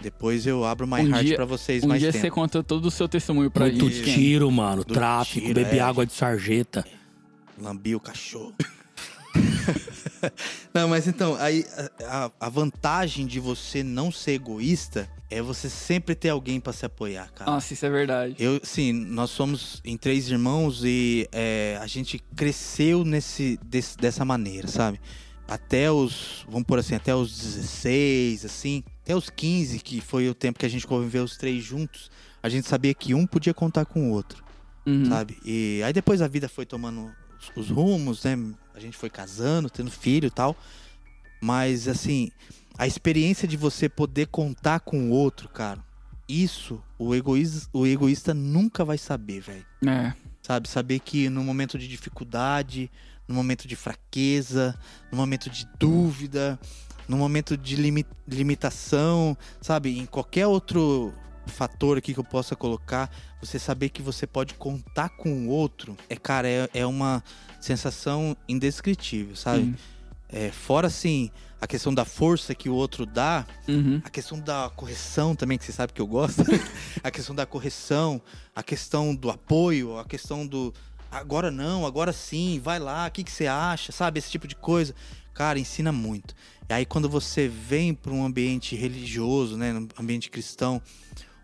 depois 0.01 0.45
eu 0.47 0.65
abro 0.65 0.87
my 0.87 0.95
Um 1.01 1.09
heart 1.09 1.25
dia- 1.25 1.35
pra 1.35 1.45
vocês 1.45 1.83
Um 1.83 1.87
mais 1.87 2.01
dia 2.01 2.11
tempo. 2.11 2.21
você 2.23 2.31
conta 2.31 2.63
todo 2.63 2.85
o 2.87 2.91
seu 2.91 3.07
testemunho 3.07 3.51
pra 3.51 3.65
Muito 3.67 3.89
gente. 3.89 4.13
tiro, 4.13 4.49
mano. 4.51 4.83
Do 4.83 4.93
Tráfico, 4.93 5.41
tiro, 5.47 5.53
beber 5.53 5.77
é. 5.77 5.79
água 5.79 6.05
de 6.05 6.11
sarjeta. 6.13 6.83
Lambi 7.59 7.95
o 7.95 7.99
cachorro. 7.99 8.53
não, 10.73 10.87
mas 10.89 11.07
então, 11.07 11.35
aí 11.35 11.65
a, 12.05 12.31
a- 12.39 12.49
vantagem 12.49 13.25
de 13.25 13.39
você 13.39 13.83
não 13.83 14.11
ser 14.11 14.33
egoísta 14.33 15.09
é 15.29 15.41
você 15.41 15.69
sempre 15.69 16.13
ter 16.15 16.29
alguém 16.29 16.59
pra 16.59 16.73
se 16.73 16.85
apoiar, 16.85 17.31
cara. 17.33 17.49
Nossa, 17.51 17.73
isso 17.73 17.85
é 17.85 17.89
verdade. 17.89 18.35
Eu, 18.37 18.59
sim, 18.63 18.91
nós 18.91 19.29
somos 19.29 19.81
em 19.85 19.97
três 19.97 20.29
irmãos 20.29 20.81
e 20.83 21.27
é, 21.31 21.77
a 21.81 21.87
gente 21.87 22.19
cresceu 22.35 23.03
nesse, 23.05 23.57
desse- 23.63 23.97
dessa 23.97 24.25
maneira, 24.25 24.67
sabe? 24.67 24.99
Até 25.47 25.91
os, 25.91 26.45
vamos 26.47 26.65
por 26.65 26.79
assim, 26.79 26.95
até 26.95 27.13
os 27.13 27.29
16, 27.37 28.45
assim, 28.45 28.83
até 29.03 29.15
os 29.15 29.29
15, 29.29 29.79
que 29.79 29.99
foi 29.99 30.29
o 30.29 30.33
tempo 30.33 30.59
que 30.59 30.65
a 30.65 30.69
gente 30.69 30.87
conviveu 30.87 31.23
os 31.23 31.35
três 31.37 31.63
juntos, 31.63 32.09
a 32.41 32.47
gente 32.49 32.67
sabia 32.67 32.93
que 32.93 33.13
um 33.13 33.25
podia 33.27 33.53
contar 33.53 33.85
com 33.85 34.09
o 34.09 34.13
outro 34.13 34.43
Uhum. 34.85 35.05
sabe? 35.05 35.37
E 35.45 35.81
aí 35.85 35.93
depois 35.93 36.21
a 36.23 36.27
vida 36.27 36.49
foi 36.49 36.65
tomando 36.65 37.11
os, 37.55 37.65
os 37.65 37.69
rumos, 37.69 38.23
né? 38.23 38.35
A 38.75 38.79
gente 38.79 38.97
foi 38.97 39.09
casando, 39.09 39.69
tendo 39.69 39.91
filho 39.91 40.27
e 40.27 40.31
tal. 40.31 40.55
Mas 41.41 41.87
assim, 41.87 42.31
a 42.77 42.85
experiência 42.87 43.47
de 43.47 43.57
você 43.57 43.89
poder 43.89 44.27
contar 44.27 44.79
com 44.79 45.09
o 45.09 45.11
outro, 45.11 45.49
cara, 45.49 45.83
isso 46.27 46.81
o 46.97 47.13
egoísta, 47.15 47.67
o 47.73 47.85
egoísta 47.85 48.33
nunca 48.33 48.85
vai 48.85 48.97
saber, 48.97 49.41
velho. 49.41 49.65
É. 49.87 50.13
Sabe? 50.41 50.69
Saber 50.69 50.99
que 50.99 51.29
no 51.29 51.43
momento 51.43 51.77
de 51.77 51.87
dificuldade, 51.87 52.89
no 53.27 53.35
momento 53.35 53.67
de 53.67 53.75
fraqueza, 53.75 54.77
no 55.11 55.17
momento 55.17 55.49
de 55.49 55.67
dúvida, 55.79 56.59
no 57.07 57.17
momento 57.17 57.57
de 57.57 57.75
limi- 57.75 58.05
limitação, 58.27 59.37
sabe? 59.61 59.97
Em 59.97 60.05
qualquer 60.05 60.47
outro 60.47 61.13
fator 61.49 61.97
aqui 61.97 62.13
que 62.13 62.19
eu 62.19 62.23
possa 62.23 62.55
colocar, 62.55 63.09
você 63.41 63.57
saber 63.57 63.89
que 63.89 64.01
você 64.01 64.27
pode 64.27 64.53
contar 64.53 65.09
com 65.09 65.47
o 65.47 65.49
outro, 65.49 65.97
é, 66.09 66.15
cara, 66.15 66.47
é, 66.47 66.69
é 66.73 66.85
uma 66.85 67.23
sensação 67.59 68.35
indescritível, 68.47 69.35
sabe? 69.35 69.63
Sim. 69.63 69.75
é, 70.29 70.51
fora 70.51 70.87
assim, 70.87 71.29
a 71.59 71.67
questão 71.67 71.93
da 71.93 72.05
força 72.05 72.55
que 72.55 72.69
o 72.69 72.73
outro 72.73 73.05
dá, 73.05 73.45
Uhum. 73.67 74.01
a 74.03 74.09
questão 74.09 74.39
da 74.39 74.71
correção 74.75 75.35
também, 75.35 75.57
que 75.57 75.65
você 75.65 75.71
sabe 75.71 75.93
que 75.93 76.01
eu 76.01 76.07
gosto, 76.07 76.41
a 77.03 77.11
questão 77.11 77.35
da 77.35 77.45
correção, 77.45 78.21
a 78.55 78.63
questão 78.63 79.13
do 79.13 79.29
apoio, 79.29 79.97
a 79.97 80.05
questão 80.05 80.45
do 80.47 80.73
agora 81.11 81.51
não, 81.51 81.85
agora 81.85 82.13
sim, 82.13 82.59
vai 82.63 82.79
lá, 82.79 83.05
o 83.07 83.11
que, 83.11 83.23
que 83.23 83.31
você 83.31 83.45
acha, 83.45 83.91
sabe? 83.91 84.17
Esse 84.19 84.31
tipo 84.31 84.47
de 84.47 84.55
coisa. 84.55 84.95
Cara, 85.33 85.59
ensina 85.59 85.91
muito. 85.91 86.33
E 86.69 86.73
aí, 86.73 86.85
quando 86.85 87.09
você 87.09 87.47
vem 87.47 87.93
para 87.93 88.13
um 88.13 88.23
ambiente 88.25 88.75
religioso, 88.75 89.57
né, 89.57 89.73
um 89.73 89.87
ambiente 90.01 90.29
cristão, 90.29 90.81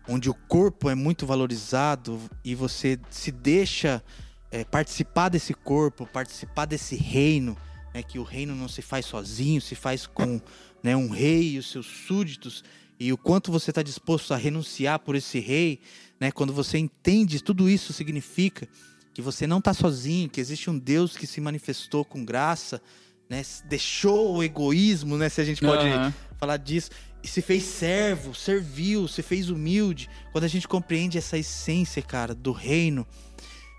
onde 0.08 0.30
o 0.30 0.34
corpo 0.34 0.88
é 0.88 0.94
muito 0.94 1.26
valorizado 1.26 2.18
e 2.42 2.54
você 2.54 2.98
se 3.10 3.30
deixa 3.30 4.02
é, 4.50 4.64
participar 4.64 5.28
desse 5.28 5.52
corpo, 5.52 6.06
participar 6.06 6.64
desse 6.64 6.96
reino, 6.96 7.56
né, 7.94 8.02
que 8.02 8.18
o 8.18 8.22
reino 8.22 8.54
não 8.54 8.68
se 8.68 8.80
faz 8.80 9.04
sozinho, 9.04 9.60
se 9.60 9.74
faz 9.74 10.06
com 10.06 10.40
né, 10.82 10.96
um 10.96 11.08
rei 11.08 11.52
e 11.52 11.58
os 11.58 11.70
seus 11.70 11.86
súditos, 11.86 12.64
e 12.98 13.12
o 13.12 13.18
quanto 13.18 13.52
você 13.52 13.70
está 13.70 13.82
disposto 13.82 14.32
a 14.32 14.36
renunciar 14.36 14.98
por 14.98 15.14
esse 15.14 15.38
rei, 15.38 15.80
né, 16.18 16.32
quando 16.32 16.52
você 16.52 16.78
entende 16.78 17.42
tudo 17.42 17.68
isso 17.68 17.92
significa 17.92 18.66
que 19.12 19.20
você 19.20 19.46
não 19.46 19.58
está 19.58 19.74
sozinho, 19.74 20.28
que 20.28 20.40
existe 20.40 20.70
um 20.70 20.78
Deus 20.78 21.16
que 21.16 21.26
se 21.26 21.40
manifestou 21.40 22.04
com 22.04 22.24
graça, 22.24 22.80
né, 23.28 23.42
deixou 23.66 24.36
o 24.36 24.42
egoísmo, 24.42 25.18
né, 25.18 25.28
se 25.28 25.40
a 25.40 25.44
gente 25.44 25.60
pode 25.60 25.86
Aham. 25.86 26.14
falar 26.38 26.56
disso. 26.56 26.90
E 27.22 27.28
se 27.28 27.42
fez 27.42 27.64
servo, 27.64 28.34
serviu, 28.34 29.08
se 29.08 29.22
fez 29.22 29.50
humilde. 29.50 30.08
Quando 30.32 30.44
a 30.44 30.48
gente 30.48 30.68
compreende 30.68 31.18
essa 31.18 31.36
essência, 31.36 32.00
cara, 32.00 32.34
do 32.34 32.52
reino, 32.52 33.06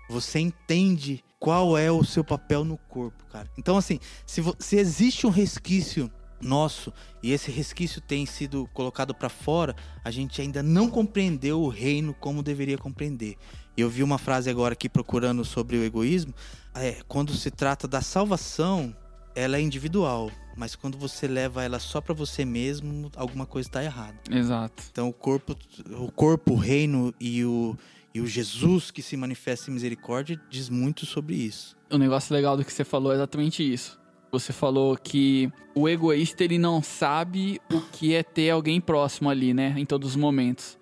você 0.08 0.38
entende 0.40 1.24
qual 1.38 1.76
é 1.78 1.90
o 1.90 2.04
seu 2.04 2.22
papel 2.22 2.64
no 2.64 2.76
corpo, 2.76 3.24
cara. 3.26 3.50
Então, 3.56 3.76
assim, 3.76 3.98
se, 4.26 4.42
se 4.58 4.76
existe 4.76 5.26
um 5.26 5.30
resquício 5.30 6.10
nosso 6.40 6.92
e 7.22 7.32
esse 7.32 7.50
resquício 7.50 8.00
tem 8.00 8.24
sido 8.26 8.68
colocado 8.72 9.14
pra 9.14 9.28
fora, 9.28 9.74
a 10.04 10.10
gente 10.10 10.40
ainda 10.40 10.62
não 10.62 10.88
compreendeu 10.88 11.62
o 11.62 11.68
reino 11.68 12.14
como 12.14 12.42
deveria 12.42 12.78
compreender. 12.78 13.36
Eu 13.76 13.88
vi 13.88 14.02
uma 14.02 14.18
frase 14.18 14.50
agora 14.50 14.74
aqui 14.74 14.88
procurando 14.88 15.44
sobre 15.44 15.76
o 15.76 15.84
egoísmo. 15.84 16.34
É, 16.74 16.98
quando 17.08 17.34
se 17.34 17.50
trata 17.50 17.88
da 17.88 18.00
salvação, 18.02 18.94
ela 19.34 19.56
é 19.56 19.60
individual, 19.60 20.30
mas 20.56 20.74
quando 20.74 20.98
você 20.98 21.26
leva 21.26 21.62
ela 21.64 21.78
só 21.78 22.00
pra 22.00 22.14
você 22.14 22.44
mesmo, 22.44 23.10
alguma 23.16 23.46
coisa 23.46 23.68
está 23.68 23.82
errada. 23.82 24.18
Exato. 24.30 24.82
Então 24.90 25.08
o 25.08 25.12
corpo, 25.12 25.56
o 25.98 26.10
corpo, 26.10 26.52
o 26.52 26.56
reino 26.56 27.14
e 27.20 27.44
o, 27.44 27.76
e 28.14 28.20
o 28.20 28.26
Jesus 28.26 28.90
que 28.90 29.02
se 29.02 29.16
manifesta 29.16 29.70
em 29.70 29.74
misericórdia 29.74 30.40
diz 30.50 30.68
muito 30.68 31.06
sobre 31.06 31.34
isso. 31.34 31.76
O 31.90 31.98
negócio 31.98 32.34
legal 32.34 32.56
do 32.56 32.64
que 32.64 32.72
você 32.72 32.84
falou 32.84 33.12
é 33.12 33.16
exatamente 33.16 33.62
isso. 33.62 33.98
Você 34.32 34.52
falou 34.52 34.96
que 34.96 35.50
o 35.74 35.88
egoísta 35.88 36.44
ele 36.44 36.56
não 36.56 36.82
sabe 36.82 37.60
o 37.72 37.80
que 37.80 38.14
é 38.14 38.22
ter 38.22 38.50
alguém 38.50 38.80
próximo 38.80 39.28
ali, 39.28 39.52
né, 39.52 39.74
em 39.76 39.84
todos 39.84 40.10
os 40.10 40.16
momentos. 40.16 40.78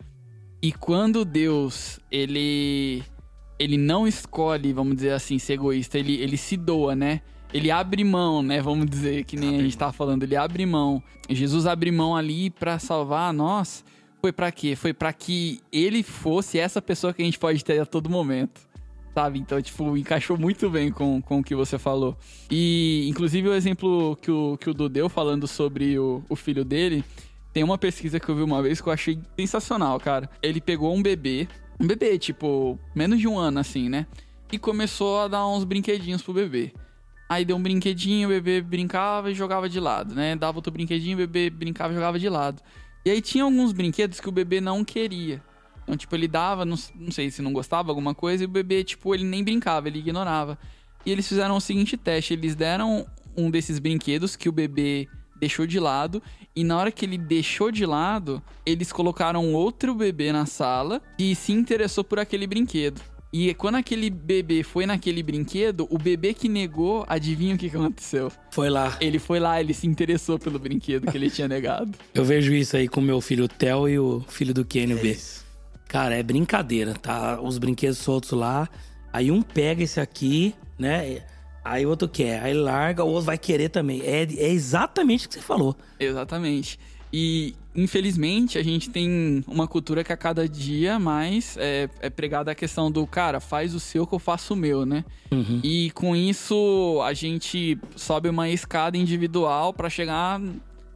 E 0.60 0.72
quando 0.72 1.24
Deus, 1.24 2.00
ele 2.10 3.02
ele 3.58 3.76
não 3.76 4.06
escolhe, 4.06 4.72
vamos 4.72 4.96
dizer 4.96 5.12
assim, 5.12 5.38
ser 5.38 5.54
egoísta, 5.54 5.98
ele, 5.98 6.14
ele 6.16 6.36
se 6.36 6.56
doa, 6.56 6.94
né? 6.94 7.22
Ele 7.52 7.70
abre 7.70 8.04
mão, 8.04 8.42
né? 8.42 8.60
Vamos 8.60 8.86
dizer, 8.86 9.24
que 9.24 9.36
nem 9.36 9.50
Abre 9.50 9.60
a 9.60 9.64
gente 9.64 9.78
tava 9.78 9.92
falando, 9.92 10.22
ele 10.22 10.36
abre 10.36 10.66
mão. 10.66 11.02
Jesus 11.28 11.66
abre 11.66 11.90
mão 11.90 12.14
ali 12.14 12.50
pra 12.50 12.78
salvar 12.78 13.32
nós. 13.32 13.84
Foi 14.20 14.32
pra 14.32 14.50
quê? 14.50 14.74
Foi 14.74 14.92
pra 14.92 15.12
que 15.12 15.60
ele 15.72 16.02
fosse 16.02 16.58
essa 16.58 16.82
pessoa 16.82 17.14
que 17.14 17.22
a 17.22 17.24
gente 17.24 17.38
pode 17.38 17.64
ter 17.64 17.80
a 17.80 17.86
todo 17.86 18.10
momento 18.10 18.68
sabe? 19.18 19.40
Então, 19.40 19.60
tipo, 19.60 19.96
encaixou 19.96 20.38
muito 20.38 20.70
bem 20.70 20.92
com, 20.92 21.20
com 21.20 21.40
o 21.40 21.42
que 21.42 21.52
você 21.52 21.76
falou. 21.76 22.16
E, 22.48 23.04
inclusive, 23.08 23.48
o 23.48 23.54
exemplo 23.54 24.16
que 24.22 24.30
o, 24.30 24.56
que 24.56 24.70
o 24.70 24.74
Du 24.74 24.88
deu 24.88 25.08
falando 25.08 25.48
sobre 25.48 25.98
o, 25.98 26.22
o 26.28 26.36
filho 26.36 26.64
dele, 26.64 27.04
tem 27.52 27.64
uma 27.64 27.76
pesquisa 27.76 28.20
que 28.20 28.28
eu 28.28 28.36
vi 28.36 28.42
uma 28.42 28.62
vez 28.62 28.80
que 28.80 28.88
eu 28.88 28.92
achei 28.92 29.18
sensacional, 29.36 29.98
cara. 29.98 30.30
Ele 30.40 30.60
pegou 30.60 30.94
um 30.94 31.02
bebê, 31.02 31.48
um 31.80 31.86
bebê, 31.86 32.16
tipo, 32.16 32.78
menos 32.94 33.18
de 33.18 33.26
um 33.26 33.36
ano, 33.36 33.58
assim, 33.58 33.88
né? 33.88 34.06
E 34.52 34.56
começou 34.58 35.18
a 35.22 35.26
dar 35.26 35.48
uns 35.48 35.64
brinquedinhos 35.64 36.22
pro 36.22 36.32
bebê. 36.32 36.72
Aí 37.28 37.44
deu 37.44 37.56
um 37.56 37.62
brinquedinho, 37.62 38.28
o 38.28 38.32
bebê 38.32 38.62
brincava 38.62 39.30
e 39.30 39.34
jogava 39.34 39.68
de 39.68 39.78
lado, 39.78 40.14
né? 40.14 40.34
Dava 40.34 40.58
outro 40.58 40.72
brinquedinho, 40.72 41.14
o 41.14 41.18
bebê 41.18 41.50
brincava 41.50 41.92
e 41.92 41.96
jogava 41.96 42.18
de 42.18 42.28
lado. 42.28 42.62
E 43.04 43.10
aí 43.10 43.20
tinha 43.20 43.44
alguns 43.44 43.72
brinquedos 43.72 44.18
que 44.18 44.28
o 44.28 44.32
bebê 44.32 44.60
não 44.60 44.84
queria. 44.84 45.42
Então, 45.82 45.96
tipo, 45.96 46.14
ele 46.14 46.28
dava, 46.28 46.64
não, 46.64 46.76
não 46.94 47.10
sei 47.10 47.30
se 47.30 47.42
não 47.42 47.52
gostava 47.52 47.90
alguma 47.90 48.14
coisa, 48.14 48.44
e 48.44 48.46
o 48.46 48.48
bebê, 48.48 48.82
tipo, 48.82 49.14
ele 49.14 49.24
nem 49.24 49.44
brincava, 49.44 49.88
ele 49.88 49.98
ignorava. 49.98 50.58
E 51.04 51.10
eles 51.10 51.28
fizeram 51.28 51.56
o 51.56 51.60
seguinte 51.60 51.96
teste: 51.96 52.32
eles 52.34 52.54
deram 52.54 53.06
um 53.36 53.50
desses 53.50 53.78
brinquedos 53.78 54.36
que 54.36 54.48
o 54.48 54.52
bebê 54.52 55.08
deixou 55.38 55.66
de 55.66 55.78
lado, 55.78 56.22
e 56.54 56.64
na 56.64 56.76
hora 56.76 56.90
que 56.90 57.04
ele 57.04 57.16
deixou 57.16 57.70
de 57.70 57.86
lado, 57.86 58.42
eles 58.66 58.92
colocaram 58.92 59.54
outro 59.54 59.94
bebê 59.94 60.32
na 60.32 60.44
sala 60.46 61.00
e 61.18 61.34
se 61.34 61.52
interessou 61.52 62.02
por 62.02 62.18
aquele 62.18 62.46
brinquedo. 62.46 63.00
E 63.32 63.52
quando 63.54 63.74
aquele 63.74 64.08
bebê 64.08 64.62
foi 64.62 64.86
naquele 64.86 65.22
brinquedo, 65.22 65.86
o 65.90 65.98
bebê 65.98 66.32
que 66.32 66.48
negou, 66.48 67.04
adivinha 67.06 67.54
o 67.54 67.58
que 67.58 67.66
aconteceu? 67.66 68.32
Foi 68.50 68.70
lá. 68.70 68.96
Ele 69.00 69.18
foi 69.18 69.38
lá, 69.38 69.60
ele 69.60 69.74
se 69.74 69.86
interessou 69.86 70.38
pelo 70.38 70.58
brinquedo 70.58 71.10
que 71.10 71.16
ele 71.16 71.28
tinha 71.30 71.46
negado. 71.46 71.92
Eu 72.14 72.24
vejo 72.24 72.54
isso 72.54 72.76
aí 72.76 72.88
com 72.88 73.00
o 73.00 73.04
meu 73.04 73.20
filho 73.20 73.46
Theo 73.46 73.86
e 73.88 73.98
o 73.98 74.24
filho 74.28 74.54
do 74.54 74.64
Kenny 74.64 74.94
É 74.94 74.96
B. 74.96 75.10
isso. 75.10 75.44
Cara, 75.86 76.14
é 76.14 76.22
brincadeira, 76.22 76.94
tá? 76.94 77.38
Os 77.40 77.58
brinquedos 77.58 77.98
soltos 77.98 78.30
lá. 78.32 78.66
Aí 79.12 79.30
um 79.30 79.42
pega 79.42 79.82
esse 79.82 80.00
aqui, 80.00 80.54
né? 80.78 81.22
Aí 81.64 81.84
o 81.84 81.90
outro 81.90 82.08
quer. 82.08 82.42
Aí 82.42 82.54
larga, 82.54 83.04
o 83.04 83.08
outro 83.08 83.26
vai 83.26 83.36
querer 83.36 83.68
também. 83.68 84.00
É, 84.02 84.22
é 84.22 84.48
exatamente 84.50 85.26
o 85.26 85.28
que 85.28 85.34
você 85.34 85.40
falou. 85.42 85.76
Exatamente. 86.00 86.78
E, 87.12 87.54
infelizmente, 87.74 88.58
a 88.58 88.62
gente 88.62 88.90
tem 88.90 89.42
uma 89.46 89.66
cultura 89.66 90.04
que 90.04 90.12
a 90.12 90.16
cada 90.16 90.48
dia 90.48 90.98
mais 90.98 91.56
é, 91.58 91.88
é 92.00 92.10
pregada 92.10 92.50
a 92.50 92.54
questão 92.54 92.90
do 92.90 93.06
cara, 93.06 93.40
faz 93.40 93.74
o 93.74 93.80
seu 93.80 94.06
que 94.06 94.14
eu 94.14 94.18
faço 94.18 94.54
o 94.54 94.56
meu, 94.56 94.84
né? 94.84 95.04
Uhum. 95.30 95.60
E 95.62 95.90
com 95.92 96.14
isso, 96.14 97.00
a 97.04 97.12
gente 97.14 97.78
sobe 97.96 98.28
uma 98.28 98.48
escada 98.48 98.96
individual 98.96 99.72
pra 99.72 99.88
chegar 99.88 100.40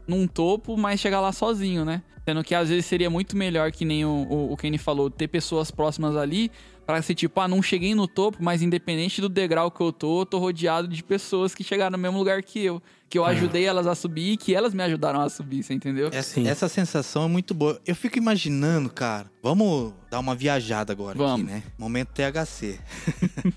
num 0.06 0.26
topo, 0.26 0.76
mas 0.76 1.00
chegar 1.00 1.20
lá 1.20 1.32
sozinho, 1.32 1.84
né? 1.84 2.02
Sendo 2.24 2.44
que 2.44 2.54
às 2.54 2.68
vezes 2.68 2.86
seria 2.86 3.10
muito 3.10 3.36
melhor, 3.36 3.72
que 3.72 3.84
nem 3.84 4.04
o, 4.04 4.08
o, 4.08 4.52
o 4.52 4.56
Kenny 4.56 4.78
falou, 4.78 5.10
ter 5.10 5.26
pessoas 5.28 5.70
próximas 5.70 6.16
ali 6.16 6.52
pra 6.86 7.00
ser 7.00 7.14
tipo, 7.14 7.40
ah, 7.40 7.48
não 7.48 7.62
cheguei 7.62 7.94
no 7.94 8.06
topo, 8.06 8.38
mas 8.40 8.62
independente 8.62 9.20
do 9.20 9.28
degrau 9.28 9.70
que 9.70 9.80
eu 9.80 9.92
tô, 9.92 10.22
eu 10.22 10.26
tô 10.26 10.38
rodeado 10.38 10.88
de 10.88 11.02
pessoas 11.02 11.54
que 11.54 11.62
chegaram 11.62 11.92
no 11.92 11.98
mesmo 11.98 12.18
lugar 12.18 12.42
que 12.42 12.64
eu. 12.64 12.82
Que 13.08 13.18
eu 13.18 13.26
ajudei 13.26 13.66
elas 13.66 13.86
a 13.86 13.94
subir 13.94 14.32
e 14.32 14.36
que 14.38 14.54
elas 14.54 14.72
me 14.72 14.82
ajudaram 14.82 15.20
a 15.20 15.28
subir, 15.28 15.62
você 15.62 15.74
entendeu? 15.74 16.08
Essa, 16.10 16.40
essa 16.40 16.66
sensação 16.66 17.24
é 17.24 17.28
muito 17.28 17.52
boa. 17.52 17.78
Eu 17.86 17.94
fico 17.94 18.16
imaginando, 18.16 18.88
cara. 18.88 19.30
Vamos 19.42 19.92
dar 20.10 20.18
uma 20.18 20.34
viajada 20.34 20.94
agora 20.94 21.18
Vamos. 21.18 21.42
aqui, 21.42 21.42
né? 21.42 21.62
Momento 21.76 22.08
THC. 22.08 22.80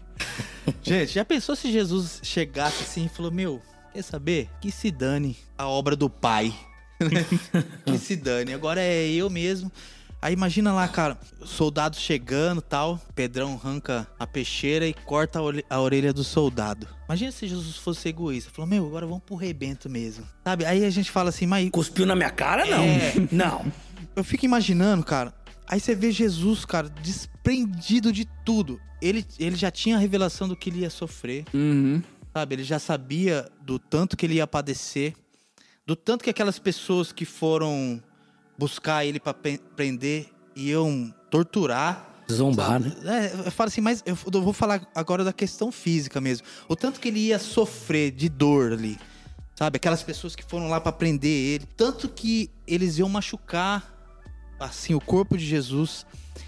Gente, 0.83 1.13
já 1.13 1.23
pensou 1.23 1.55
se 1.55 1.71
Jesus 1.71 2.19
chegasse 2.21 2.83
assim 2.83 3.05
e 3.05 3.09
falou: 3.09 3.31
Meu, 3.31 3.61
quer 3.93 4.01
saber? 4.01 4.49
Que 4.59 4.69
se 4.71 4.91
dane 4.91 5.38
a 5.57 5.67
obra 5.67 5.95
do 5.95 6.09
Pai. 6.09 6.53
que 7.85 7.97
se 7.97 8.15
dane. 8.17 8.53
Agora 8.53 8.81
é 8.81 9.07
eu 9.07 9.29
mesmo. 9.29 9.71
Aí 10.25 10.33
imagina 10.33 10.73
lá, 10.73 10.88
cara, 10.88 11.19
soldado 11.45 11.95
chegando 11.97 12.59
tal, 12.59 12.99
Pedrão 13.13 13.53
arranca 13.53 14.07
a 14.17 14.25
peixeira 14.25 14.88
e 14.88 14.91
corta 14.93 15.38
a 15.69 15.79
orelha- 15.79 16.11
do 16.11 16.23
soldado. 16.23 16.88
Imagina 17.07 17.31
se 17.31 17.47
Jesus 17.47 17.75
fosse 17.77 18.09
egoísta. 18.09 18.49
Falou, 18.51 18.67
meu, 18.67 18.88
agora 18.88 19.05
vamos 19.05 19.21
pro 19.23 19.35
rebento 19.35 19.88
mesmo. 19.88 20.25
Sabe? 20.43 20.65
Aí 20.65 20.83
a 20.83 20.89
gente 20.89 21.11
fala 21.11 21.29
assim, 21.29 21.45
mas 21.45 21.69
Cuspiu 21.69 22.07
na 22.07 22.15
minha 22.15 22.31
cara? 22.31 22.65
Não. 22.65 22.83
É. 22.83 23.13
Não. 23.31 23.71
eu 24.15 24.23
fico 24.23 24.45
imaginando, 24.45 25.05
cara. 25.05 25.31
Aí 25.67 25.79
você 25.79 25.93
vê 25.93 26.11
Jesus, 26.11 26.65
cara, 26.65 26.89
desprendido 26.89 28.11
de 28.11 28.25
tudo. 28.43 28.81
Ele, 28.99 29.23
ele 29.38 29.55
já 29.55 29.69
tinha 29.69 29.95
a 29.95 29.99
revelação 29.99 30.47
do 30.47 30.55
que 30.55 30.71
ele 30.71 30.79
ia 30.79 30.89
sofrer, 30.89 31.45
Uhum. 31.53 32.01
sabe? 32.33 32.55
Ele 32.55 32.63
já 32.63 32.79
sabia 32.79 33.47
do 33.61 33.77
tanto 33.77 34.17
que 34.17 34.25
ele 34.25 34.35
ia 34.35 34.47
padecer, 34.47 35.13
do 35.85 35.95
tanto 35.95 36.23
que 36.23 36.31
aquelas 36.31 36.57
pessoas 36.57 37.11
que 37.11 37.25
foram 37.25 38.01
buscar 38.58 39.06
ele 39.06 39.20
pe- 39.20 39.60
prender 39.76 40.30
iam 40.56 41.13
torturar. 41.30 42.24
Zombar, 42.32 42.80
né? 42.80 42.91
É, 43.06 43.48
eu 43.48 43.52
falo 43.52 43.68
assim, 43.68 43.82
mas 43.82 44.04
eu 44.06 44.15
vou 44.15 44.54
falar 44.54 44.88
agora 44.96 45.24
da 45.24 45.32
questão 45.34 45.72
física 45.72 46.20
mesmo. 46.20 46.48
O 46.68 46.76
tanto 46.76 47.00
que 47.00 47.08
ele 47.10 47.20
ia 47.20 47.38
sofrer 47.38 48.12
de 48.12 48.30
dor 48.30 48.74
ali. 48.74 48.98
Sabe? 49.56 49.78
Aquelas 49.78 50.04
pessoas 50.04 50.36
que 50.36 50.44
foram 50.44 50.68
lá 50.68 50.82
pra 50.82 50.91
prender 50.91 51.30
ele. 51.32 51.65
Tanto 51.78 52.10
que 52.10 52.50
eles 52.68 52.98
iam 52.98 53.08
machucar, 53.08 53.94
assim, 54.60 54.94
o 54.96 55.00
corpo 55.00 55.38
de 55.38 55.46
Jesus. 55.46 56.06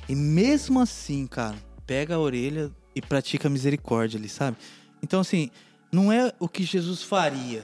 E 0.09 0.15
mesmo 0.15 0.79
assim, 0.79 1.25
cara, 1.27 1.55
pega 1.85 2.15
a 2.15 2.19
orelha 2.19 2.71
e 2.95 3.01
pratica 3.01 3.47
misericórdia 3.49 4.17
ali, 4.17 4.27
sabe? 4.27 4.57
Então, 5.01 5.19
assim, 5.21 5.49
não 5.91 6.11
é 6.11 6.33
o 6.39 6.49
que 6.49 6.63
Jesus 6.63 7.03
faria, 7.03 7.63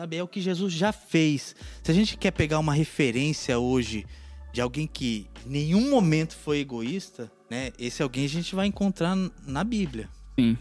sabe? 0.00 0.16
É 0.16 0.22
o 0.22 0.28
que 0.28 0.40
Jesus 0.40 0.72
já 0.72 0.92
fez. 0.92 1.54
Se 1.82 1.90
a 1.90 1.94
gente 1.94 2.16
quer 2.16 2.30
pegar 2.30 2.58
uma 2.58 2.72
referência 2.72 3.58
hoje 3.58 4.06
de 4.50 4.60
alguém 4.60 4.86
que 4.86 5.28
em 5.46 5.50
nenhum 5.50 5.90
momento 5.90 6.34
foi 6.34 6.60
egoísta, 6.60 7.30
né? 7.50 7.70
Esse 7.78 8.02
alguém 8.02 8.24
a 8.24 8.28
gente 8.28 8.54
vai 8.54 8.66
encontrar 8.66 9.14
na 9.46 9.62
Bíblia. 9.62 10.08
Sim. 10.38 10.56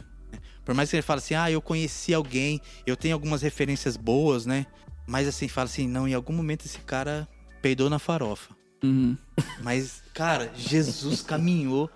Por 0.65 0.75
mais 0.75 0.89
que 0.89 0.97
ele 0.97 1.01
fale 1.01 1.19
assim, 1.19 1.35
ah, 1.35 1.49
eu 1.49 1.61
conheci 1.61 2.13
alguém, 2.13 2.59
eu 2.85 2.97
tenho 2.97 3.15
algumas 3.15 3.41
referências 3.41 3.95
boas, 3.95 4.45
né? 4.45 4.65
Mas 5.07 5.25
assim, 5.25 5.47
fala 5.47 5.65
assim, 5.65 5.87
não, 5.87 6.05
em 6.05 6.13
algum 6.13 6.33
momento 6.33 6.65
esse 6.65 6.79
cara 6.79 7.27
peidou 7.61 7.89
na 7.89 7.97
farofa. 7.97 8.53
Uhum. 8.83 9.17
Mas, 9.63 10.03
cara, 10.13 10.51
Jesus 10.53 11.21
caminhou, 11.21 11.89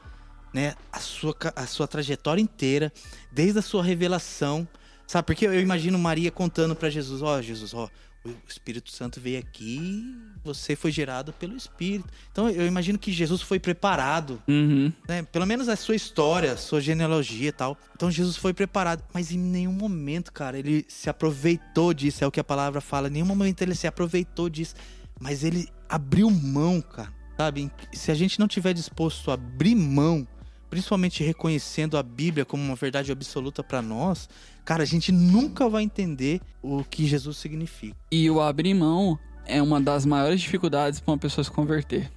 né, 0.53 0.75
a 0.91 0.99
sua, 0.99 1.35
a 1.57 1.67
sua 1.67 1.87
trajetória 1.89 2.41
inteira, 2.41 2.91
desde 3.33 3.59
a 3.59 3.61
sua 3.61 3.83
revelação. 3.83 4.65
Sabe, 5.07 5.25
porque 5.25 5.45
eu 5.45 5.59
imagino 5.59 5.97
Maria 5.99 6.31
contando 6.31 6.75
pra 6.75 6.89
Jesus, 6.89 7.21
ó, 7.21 7.41
Jesus, 7.41 7.73
ó, 7.73 7.89
o 8.25 8.31
Espírito 8.47 8.89
Santo 8.89 9.19
veio 9.19 9.37
aqui, 9.37 10.15
você 10.45 10.77
foi 10.77 10.91
gerado 10.91 11.33
pelo 11.33 11.57
Espírito. 11.57 12.07
Então 12.31 12.49
eu 12.49 12.65
imagino 12.65 12.97
que 12.97 13.11
Jesus 13.11 13.41
foi 13.41 13.59
preparado 13.59 14.41
Uhum. 14.47 14.93
né? 15.07 15.23
Pelo 15.23 15.45
menos 15.45 15.67
a 15.67 15.75
sua 15.75 15.93
história, 15.95 16.53
a 16.53 16.57
sua 16.57 16.79
genealogia 16.79 17.49
e 17.49 17.51
tal. 17.51 17.77
Então 17.95 18.09
Jesus 18.09 18.37
foi 18.37 18.53
preparado, 18.53 19.03
mas 19.13 19.31
em 19.31 19.37
nenhum 19.37 19.73
momento, 19.73 20.31
cara, 20.31 20.57
ele 20.57 20.85
se 20.87 21.09
aproveitou 21.09 21.93
disso, 21.93 22.23
é 22.23 22.27
o 22.27 22.31
que 22.31 22.39
a 22.39 22.43
palavra 22.45 22.79
fala. 22.79 23.09
Em 23.09 23.11
nenhum 23.11 23.25
momento 23.25 23.61
ele 23.61 23.75
se 23.75 23.87
aproveitou 23.87 24.49
disso, 24.49 24.75
mas 25.19 25.43
ele 25.43 25.67
abriu 25.89 26.29
mão, 26.31 26.81
cara. 26.81 27.11
Sabe? 27.35 27.69
Se 27.91 28.09
a 28.11 28.15
gente 28.15 28.39
não 28.39 28.47
tiver 28.47 28.73
disposto 28.73 29.31
a 29.31 29.33
abrir 29.33 29.75
mão, 29.75 30.25
principalmente 30.73 31.23
reconhecendo 31.23 31.97
a 31.97 32.03
Bíblia 32.03 32.43
como 32.45 32.63
uma 32.63 32.75
verdade 32.75 33.11
absoluta 33.11 33.63
pra 33.63 33.81
nós, 33.81 34.27
cara, 34.65 34.83
a 34.83 34.85
gente 34.85 35.11
nunca 35.11 35.67
vai 35.69 35.83
entender 35.83 36.41
o 36.61 36.83
que 36.83 37.05
Jesus 37.05 37.37
significa. 37.37 37.95
E 38.11 38.29
o 38.29 38.41
abrir 38.41 38.73
mão 38.73 39.17
é 39.45 39.61
uma 39.61 39.79
das 39.79 40.05
maiores 40.05 40.41
dificuldades 40.41 40.99
para 40.99 41.11
uma 41.11 41.17
pessoa 41.17 41.43
se 41.43 41.51
converter. 41.51 42.11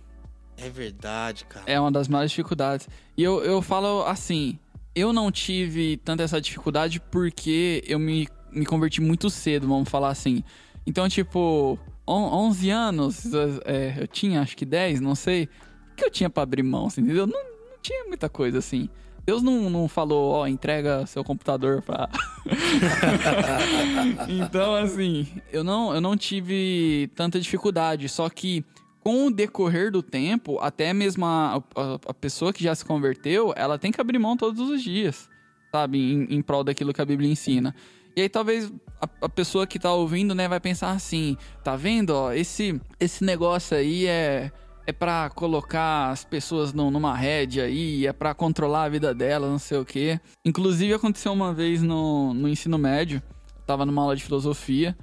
É 0.57 0.71
verdade, 0.71 1.45
cara. 1.45 1.65
É 1.67 1.79
uma 1.79 1.93
das 1.93 2.09
maiores 2.09 2.31
dificuldades. 2.31 2.89
E 3.17 3.23
eu, 3.23 3.43
eu 3.45 3.61
falo 3.61 4.05
assim, 4.07 4.59
eu 4.95 5.13
não 5.13 5.31
tive 5.31 5.99
tanta 5.99 6.23
essa 6.23 6.41
dificuldade 6.41 6.99
porque 7.11 7.85
eu 7.87 7.99
me, 7.99 8.27
me 8.51 8.65
converti 8.65 9.01
muito 9.01 9.29
cedo, 9.29 9.69
vamos 9.69 9.89
falar 9.89 10.09
assim. 10.11 10.43
Então, 10.87 11.09
tipo, 11.09 11.79
on- 12.07 12.47
11 12.49 12.71
anos, 12.71 13.23
é, 13.67 13.97
eu 14.01 14.07
tinha 14.07 14.41
acho 14.41 14.57
que 14.57 14.65
10, 14.65 15.01
não 15.01 15.15
sei. 15.15 15.49
O 15.93 15.97
que 15.97 16.05
eu 16.05 16.11
tinha 16.11 16.31
pra 16.31 16.43
abrir 16.45 16.63
mão, 16.63 16.87
entendeu? 16.89 17.27
Não 17.27 17.56
tinha 17.87 18.05
muita 18.05 18.28
coisa 18.28 18.59
assim. 18.59 18.89
Deus 19.24 19.43
não, 19.43 19.68
não 19.68 19.89
falou, 19.89 20.30
ó, 20.32 20.47
entrega 20.47 21.05
seu 21.07 21.24
computador 21.24 21.82
pra. 21.82 22.09
então, 24.28 24.76
assim, 24.76 25.26
eu 25.53 25.64
não, 25.64 25.93
eu 25.93 26.01
não 26.01 26.16
tive 26.16 27.11
tanta 27.14 27.41
dificuldade. 27.41 28.09
Só 28.09 28.28
que 28.30 28.64
com 29.01 29.26
o 29.26 29.30
decorrer 29.30 29.91
do 29.91 30.03
tempo, 30.03 30.59
até 30.61 30.93
mesmo 30.93 31.24
a, 31.24 31.57
a, 31.57 31.95
a 32.07 32.14
pessoa 32.14 32.53
que 32.53 32.62
já 32.62 32.74
se 32.74 32.84
converteu, 32.84 33.53
ela 33.57 33.78
tem 33.78 33.91
que 33.91 34.01
abrir 34.01 34.18
mão 34.18 34.37
todos 34.37 34.68
os 34.70 34.82
dias, 34.82 35.28
sabe? 35.72 35.99
Em, 35.99 36.37
em 36.37 36.43
prol 36.43 36.62
daquilo 36.62 36.93
que 36.93 37.03
a 37.03 37.05
Bíblia 37.05 37.30
ensina. 37.30 37.74
E 38.16 38.22
aí 38.22 38.28
talvez 38.28 38.72
a, 39.01 39.09
a 39.22 39.28
pessoa 39.28 39.66
que 39.66 39.78
tá 39.78 39.93
ouvindo, 39.93 40.34
né, 40.34 40.49
vai 40.49 40.61
pensar 40.61 40.93
assim, 40.93 41.37
tá 41.64 41.74
vendo, 41.74 42.11
ó, 42.11 42.32
esse, 42.32 42.80
esse 42.99 43.24
negócio 43.24 43.76
aí 43.76 44.07
é, 44.07 44.53
é 44.87 44.93
pra 44.93 45.28
colocar 45.30 46.11
as 46.11 46.24
pessoas 46.24 46.72
num- 46.72 46.91
numa 46.91 47.14
rédea 47.14 47.64
aí, 47.64 48.07
é 48.07 48.12
pra 48.12 48.32
controlar 48.34 48.84
a 48.84 48.89
vida 48.89 49.12
delas, 49.14 49.51
não 49.51 49.59
sei 49.59 49.78
o 49.78 49.84
quê. 49.84 50.20
Inclusive 50.45 50.95
aconteceu 50.95 51.32
uma 51.32 51.53
vez 51.53 51.82
no, 51.82 52.32
no 52.32 52.49
ensino 52.49 52.78
médio, 52.78 53.20
tava 53.66 53.84
numa 53.84 54.03
aula 54.03 54.14
de 54.14 54.22
filosofia, 54.22 54.97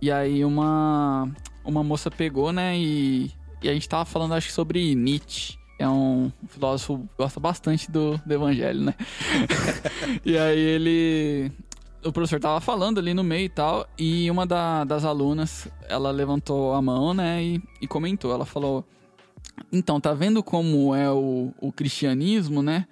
e 0.00 0.10
aí 0.10 0.44
uma, 0.44 1.28
uma 1.64 1.84
moça 1.84 2.10
pegou, 2.10 2.50
né, 2.52 2.78
e, 2.78 3.30
e 3.62 3.68
a 3.68 3.72
gente 3.74 3.88
tava 3.88 4.04
falando, 4.06 4.32
acho 4.34 4.46
que 4.48 4.52
sobre 4.54 4.94
Nietzsche. 4.94 5.58
É 5.78 5.86
um 5.86 6.32
filósofo 6.48 7.00
que 7.00 7.18
gosta 7.18 7.38
bastante 7.38 7.90
do, 7.90 8.16
do 8.24 8.32
evangelho, 8.32 8.80
né? 8.80 8.94
e 10.24 10.38
aí 10.38 10.58
ele. 10.58 11.52
O 12.02 12.10
professor 12.10 12.40
tava 12.40 12.62
falando 12.62 12.98
ali 12.98 13.12
no 13.12 13.22
meio 13.22 13.44
e 13.44 13.48
tal, 13.50 13.86
e 13.98 14.30
uma 14.30 14.46
da- 14.46 14.84
das 14.84 15.04
alunas, 15.04 15.68
ela 15.86 16.10
levantou 16.10 16.72
a 16.72 16.80
mão, 16.80 17.12
né, 17.12 17.42
e, 17.42 17.62
e 17.82 17.86
comentou. 17.86 18.32
Ela 18.32 18.46
falou: 18.46 18.86
Então, 19.72 20.00
tá 20.00 20.12
vendo 20.12 20.42
como 20.42 20.94
é 20.94 21.10
o, 21.10 21.52
o 21.60 21.72
cristianismo, 21.72 22.62
né? 22.62 22.86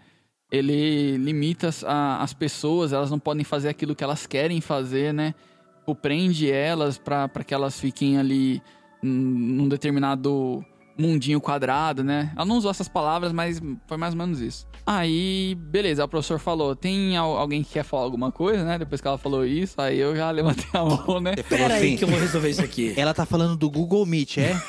Ele 0.51 1.17
limita 1.17 1.69
as, 1.69 1.83
a- 1.85 2.23
as 2.23 2.33
pessoas, 2.33 2.93
elas 2.93 3.11
não 3.11 3.19
podem 3.19 3.45
fazer 3.45 3.69
aquilo 3.69 3.95
que 3.95 4.05
elas 4.05 4.27
querem 4.27 4.61
fazer, 4.61 5.12
né? 5.12 5.35
Tipo, 5.81 5.95
prende 5.95 6.51
elas 6.51 6.97
pra 6.97 7.29
que 7.47 7.53
elas 7.53 7.79
fiquem 7.79 8.19
ali 8.19 8.62
num 9.03 9.69
determinado 9.69 10.65
mundinho 10.97 11.40
quadrado, 11.40 12.05
né? 12.05 12.32
Ela 12.36 12.45
não 12.45 12.57
usou 12.57 12.70
essas 12.70 12.88
palavras, 12.88 13.32
mas 13.32 13.61
foi 13.86 13.97
mais 13.97 14.14
ou 14.14 14.18
menos 14.18 14.40
isso. 14.40 14.66
Aí, 14.86 15.57
beleza, 15.59 16.05
o 16.05 16.09
professor 16.09 16.38
falou: 16.38 16.76
tem 16.76 17.16
al- 17.16 17.36
alguém 17.38 17.62
que 17.64 17.72
quer 17.72 17.82
falar 17.84 18.05
alguma 18.05 18.30
coisa, 18.30 18.64
né? 18.64 18.78
Depois 18.78 19.01
que 19.01 19.09
ela 19.09 19.18
falou 19.18 19.45
isso, 19.45 19.80
aí 19.80 19.99
eu 19.99 20.14
já 20.14 20.30
levantei 20.30 20.66
a 20.72 20.84
mão, 20.84 21.20
né? 21.20 21.34
Pera 21.36 21.74
aí 21.74 21.86
assim, 21.88 21.97
que 21.97 22.05
eu 22.05 22.09
vou 22.09 22.18
resolver 22.18 22.51
isso 22.51 22.62
aqui. 22.62 22.95
ela 22.97 23.14
tá 23.14 23.24
falando 23.26 23.57
do 23.57 23.68
Google 23.70 24.05
Meet, 24.07 24.38
é? 24.38 24.55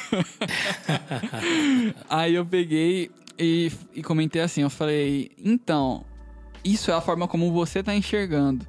Aí 2.10 2.36
eu 2.36 2.46
peguei 2.46 3.12
e, 3.38 3.72
e 3.94 4.04
comentei 4.04 4.42
assim, 4.42 4.62
eu 4.62 4.70
falei, 4.70 5.32
então, 5.44 6.04
isso 6.64 6.92
é 6.92 6.94
a 6.94 7.02
forma 7.02 7.28
como 7.28 7.52
você 7.52 7.84
tá 7.84 7.96
enxergando. 7.96 8.66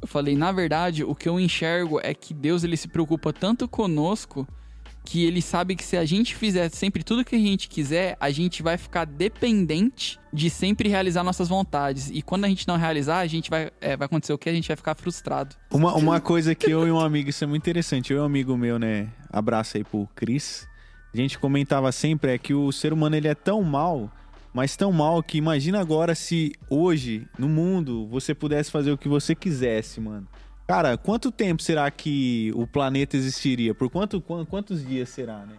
Eu 0.00 0.08
falei, 0.08 0.36
na 0.36 0.52
verdade, 0.52 1.04
o 1.04 1.14
que 1.14 1.28
eu 1.28 1.40
enxergo 1.40 2.00
é 2.02 2.14
que 2.14 2.34
Deus 2.34 2.64
ele 2.64 2.76
se 2.76 2.88
preocupa 2.88 3.32
tanto 3.32 3.66
conosco 3.66 4.46
que 5.06 5.24
ele 5.24 5.40
sabe 5.40 5.76
que 5.76 5.84
se 5.84 5.96
a 5.96 6.04
gente 6.04 6.34
fizer 6.34 6.68
sempre 6.68 7.04
tudo 7.04 7.24
que 7.24 7.36
a 7.36 7.38
gente 7.38 7.68
quiser, 7.68 8.16
a 8.18 8.28
gente 8.30 8.60
vai 8.60 8.76
ficar 8.76 9.04
dependente 9.04 10.18
de 10.32 10.50
sempre 10.50 10.88
realizar 10.88 11.22
nossas 11.22 11.48
vontades. 11.48 12.10
E 12.12 12.20
quando 12.20 12.44
a 12.44 12.48
gente 12.48 12.66
não 12.66 12.76
realizar, 12.76 13.20
a 13.20 13.26
gente 13.28 13.48
vai, 13.48 13.70
é, 13.80 13.96
vai 13.96 14.06
acontecer 14.06 14.32
o 14.32 14.38
que? 14.38 14.50
A 14.50 14.52
gente 14.52 14.66
vai 14.66 14.76
ficar 14.76 14.96
frustrado. 14.96 15.54
Uma, 15.70 15.94
uma 15.94 16.20
coisa 16.20 16.56
que 16.56 16.68
eu 16.68 16.88
e 16.88 16.90
um 16.90 16.98
amigo, 16.98 17.30
isso 17.30 17.44
é 17.44 17.46
muito 17.46 17.62
interessante. 17.62 18.12
Eu 18.12 18.18
e 18.18 18.20
um 18.20 18.24
amigo 18.24 18.56
meu, 18.56 18.80
né? 18.80 19.08
Abraço 19.30 19.76
aí 19.76 19.84
pro 19.84 20.08
Cris. 20.14 20.66
A 21.14 21.16
gente 21.16 21.38
comentava 21.38 21.90
sempre 21.92 22.34
é 22.34 22.38
que 22.38 22.52
o 22.52 22.72
ser 22.72 22.92
humano 22.92 23.14
ele 23.14 23.28
é 23.28 23.34
tão 23.34 23.62
mal, 23.62 24.10
mas 24.52 24.76
tão 24.76 24.90
mal 24.90 25.22
que 25.22 25.38
imagina 25.38 25.80
agora 25.80 26.16
se 26.16 26.52
hoje, 26.68 27.28
no 27.38 27.48
mundo, 27.48 28.08
você 28.08 28.34
pudesse 28.34 28.72
fazer 28.72 28.90
o 28.90 28.98
que 28.98 29.08
você 29.08 29.36
quisesse, 29.36 30.00
mano. 30.00 30.26
Cara, 30.66 30.96
quanto 30.96 31.30
tempo 31.30 31.62
será 31.62 31.90
que 31.90 32.52
o 32.54 32.66
planeta 32.66 33.16
existiria? 33.16 33.72
Por 33.74 33.88
quanto, 33.88 34.20
quan- 34.20 34.44
quantos 34.44 34.84
dias 34.86 35.08
será, 35.08 35.38
né? 35.46 35.54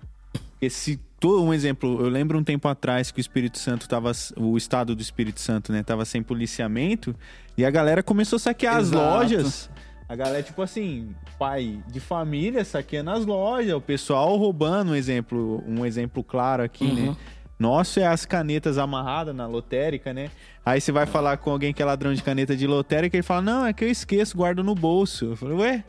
Porque 0.52 0.70
se 0.70 1.00
todo 1.20 1.44
um 1.44 1.54
exemplo, 1.54 2.02
eu 2.02 2.10
lembro 2.10 2.38
um 2.38 2.44
tempo 2.44 2.68
atrás 2.68 3.10
que 3.12 3.20
o 3.20 3.22
Espírito 3.22 3.58
Santo 3.58 3.88
tava 3.88 4.12
o 4.36 4.58
estado 4.58 4.96
do 4.96 5.02
Espírito 5.02 5.40
Santo, 5.40 5.72
né, 5.72 5.82
tava 5.82 6.04
sem 6.04 6.22
policiamento 6.22 7.16
e 7.58 7.64
a 7.66 7.70
galera 7.72 8.04
começou 8.04 8.38
a 8.38 8.40
saquear 8.40 8.76
as 8.78 8.88
Exato. 8.88 8.98
lojas. 8.98 9.70
A 10.10 10.16
galera, 10.16 10.42
tipo 10.42 10.62
assim, 10.62 11.14
pai 11.38 11.84
de 11.88 12.00
família 12.00 12.64
saqueando 12.64 13.12
as 13.12 13.26
lojas, 13.26 13.74
o 13.76 13.82
pessoal 13.82 14.36
roubando, 14.38 14.92
um 14.92 14.96
exemplo, 14.96 15.62
um 15.68 15.86
exemplo 15.86 16.24
claro 16.24 16.64
aqui, 16.64 16.86
né? 16.86 17.16
Nosso 17.60 18.00
é 18.00 18.06
as 18.06 18.26
canetas 18.26 18.78
amarradas 18.78 19.36
na 19.36 19.48
lotérica, 19.48 20.14
né? 20.14 20.30
Aí 20.66 20.80
você 20.80 20.92
vai 20.92 21.06
falar 21.06 21.38
com 21.38 21.50
alguém 21.50 21.74
que 21.74 21.82
é 21.82 21.86
ladrão 21.86 22.14
de 22.14 22.22
caneta 22.22 22.56
de 22.56 22.68
lotérica, 22.68 23.18
ele 23.18 23.24
fala: 23.24 23.42
Não, 23.42 23.66
é 23.66 23.74
que 23.74 23.84
eu 23.84 23.90
esqueço, 23.90 24.38
guardo 24.38 24.64
no 24.64 24.76
bolso. 24.76 25.26
Eu 25.26 25.36
falei, 25.36 25.58
ué, 25.58 25.84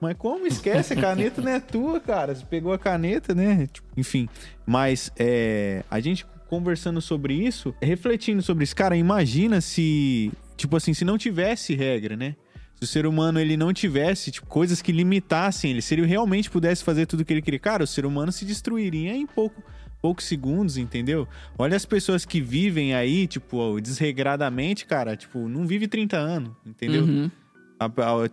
mas 0.00 0.16
como 0.16 0.46
esquece? 0.46 0.94
A 0.94 0.96
caneta 0.96 1.42
não 1.42 1.52
é 1.52 1.60
tua, 1.60 2.00
cara. 2.00 2.34
Você 2.34 2.44
pegou 2.44 2.72
a 2.72 2.78
caneta, 2.78 3.34
né? 3.34 3.66
Tipo, 3.66 3.88
enfim. 3.96 4.28
Mas 4.64 5.12
é, 5.18 5.82
a 5.90 6.00
gente 6.00 6.24
conversando 6.48 7.00
sobre 7.00 7.34
isso, 7.34 7.72
refletindo 7.80 8.42
sobre 8.42 8.64
isso, 8.64 8.74
cara, 8.74 8.96
imagina 8.96 9.60
se, 9.60 10.32
tipo 10.56 10.76
assim, 10.76 10.92
se 10.92 11.04
não 11.04 11.16
tivesse 11.16 11.76
regra, 11.76 12.16
né? 12.16 12.34
Se 12.74 12.82
o 12.82 12.86
ser 12.88 13.06
humano 13.06 13.38
ele 13.38 13.56
não 13.56 13.72
tivesse 13.72 14.32
tipo, 14.32 14.48
coisas 14.48 14.82
que 14.82 14.90
limitassem 14.90 15.70
ele, 15.70 15.80
se 15.80 15.94
ele 15.94 16.04
realmente 16.04 16.50
pudesse 16.50 16.82
fazer 16.82 17.06
tudo 17.06 17.20
o 17.20 17.24
que 17.24 17.32
ele 17.32 17.42
queria, 17.42 17.60
cara, 17.60 17.84
o 17.84 17.86
ser 17.86 18.04
humano 18.04 18.32
se 18.32 18.44
destruiria 18.44 19.14
em 19.14 19.26
pouco, 19.26 19.62
poucos 20.00 20.24
segundos, 20.24 20.76
entendeu? 20.76 21.26
Olha 21.58 21.76
as 21.76 21.84
pessoas 21.84 22.24
que 22.24 22.40
vivem 22.40 22.94
aí, 22.94 23.26
tipo, 23.26 23.80
desregradamente, 23.80 24.86
cara, 24.86 25.16
tipo, 25.16 25.48
não 25.48 25.66
vive 25.66 25.86
30 25.88 26.16
anos, 26.16 26.50
entendeu? 26.64 27.04
Uhum. 27.04 27.30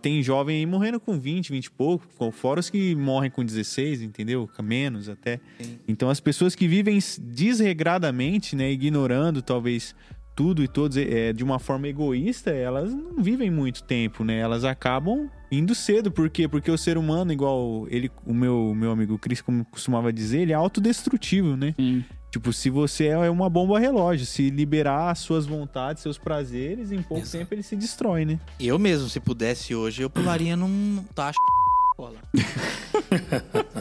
Tem 0.02 0.22
jovem 0.22 0.56
aí 0.58 0.66
morrendo 0.66 1.00
com 1.00 1.18
20, 1.18 1.50
20 1.52 1.64
e 1.66 1.70
pouco, 1.70 2.06
com- 2.18 2.30
fora 2.30 2.60
os 2.60 2.68
que 2.68 2.94
morrem 2.94 3.30
com 3.30 3.42
16, 3.42 4.02
entendeu? 4.02 4.48
Menos 4.62 5.08
até. 5.08 5.40
Sim. 5.58 5.78
Então 5.88 6.10
as 6.10 6.20
pessoas 6.20 6.54
que 6.54 6.68
vivem 6.68 6.98
desregradamente, 7.18 8.54
né, 8.54 8.70
ignorando 8.70 9.40
talvez 9.40 9.94
tudo 10.38 10.62
e 10.62 10.68
todos 10.68 10.96
é, 10.96 11.32
de 11.32 11.42
uma 11.42 11.58
forma 11.58 11.88
egoísta, 11.88 12.52
elas 12.52 12.94
não 12.94 13.20
vivem 13.20 13.50
muito 13.50 13.82
tempo, 13.82 14.22
né? 14.22 14.38
Elas 14.38 14.62
acabam 14.62 15.28
indo 15.50 15.74
cedo, 15.74 16.12
por 16.12 16.30
quê? 16.30 16.46
Porque 16.46 16.70
o 16.70 16.78
ser 16.78 16.96
humano, 16.96 17.32
igual 17.32 17.88
ele, 17.90 18.08
o 18.24 18.32
meu, 18.32 18.72
meu 18.72 18.92
amigo 18.92 19.18
Cris 19.18 19.40
como 19.40 19.64
costumava 19.64 20.12
dizer, 20.12 20.42
ele 20.42 20.52
é 20.52 20.54
autodestrutivo, 20.54 21.56
né? 21.56 21.74
Sim. 21.74 22.04
Tipo, 22.30 22.52
se 22.52 22.70
você 22.70 23.06
é 23.06 23.28
uma 23.28 23.50
bomba 23.50 23.80
relógio, 23.80 24.24
se 24.24 24.48
liberar 24.48 25.10
as 25.10 25.18
suas 25.18 25.44
vontades, 25.44 26.04
seus 26.04 26.18
prazeres, 26.18 26.92
em 26.92 27.02
pouco 27.02 27.24
Exato. 27.24 27.38
tempo 27.38 27.54
ele 27.54 27.64
se 27.64 27.74
destrói, 27.74 28.24
né? 28.24 28.38
Eu 28.60 28.78
mesmo, 28.78 29.08
se 29.08 29.18
pudesse 29.18 29.74
hoje, 29.74 30.02
eu 30.02 30.10
pularia 30.10 30.56
num 30.56 31.02
tacho 31.16 31.36
de 31.36 31.96
cola. 31.96 32.18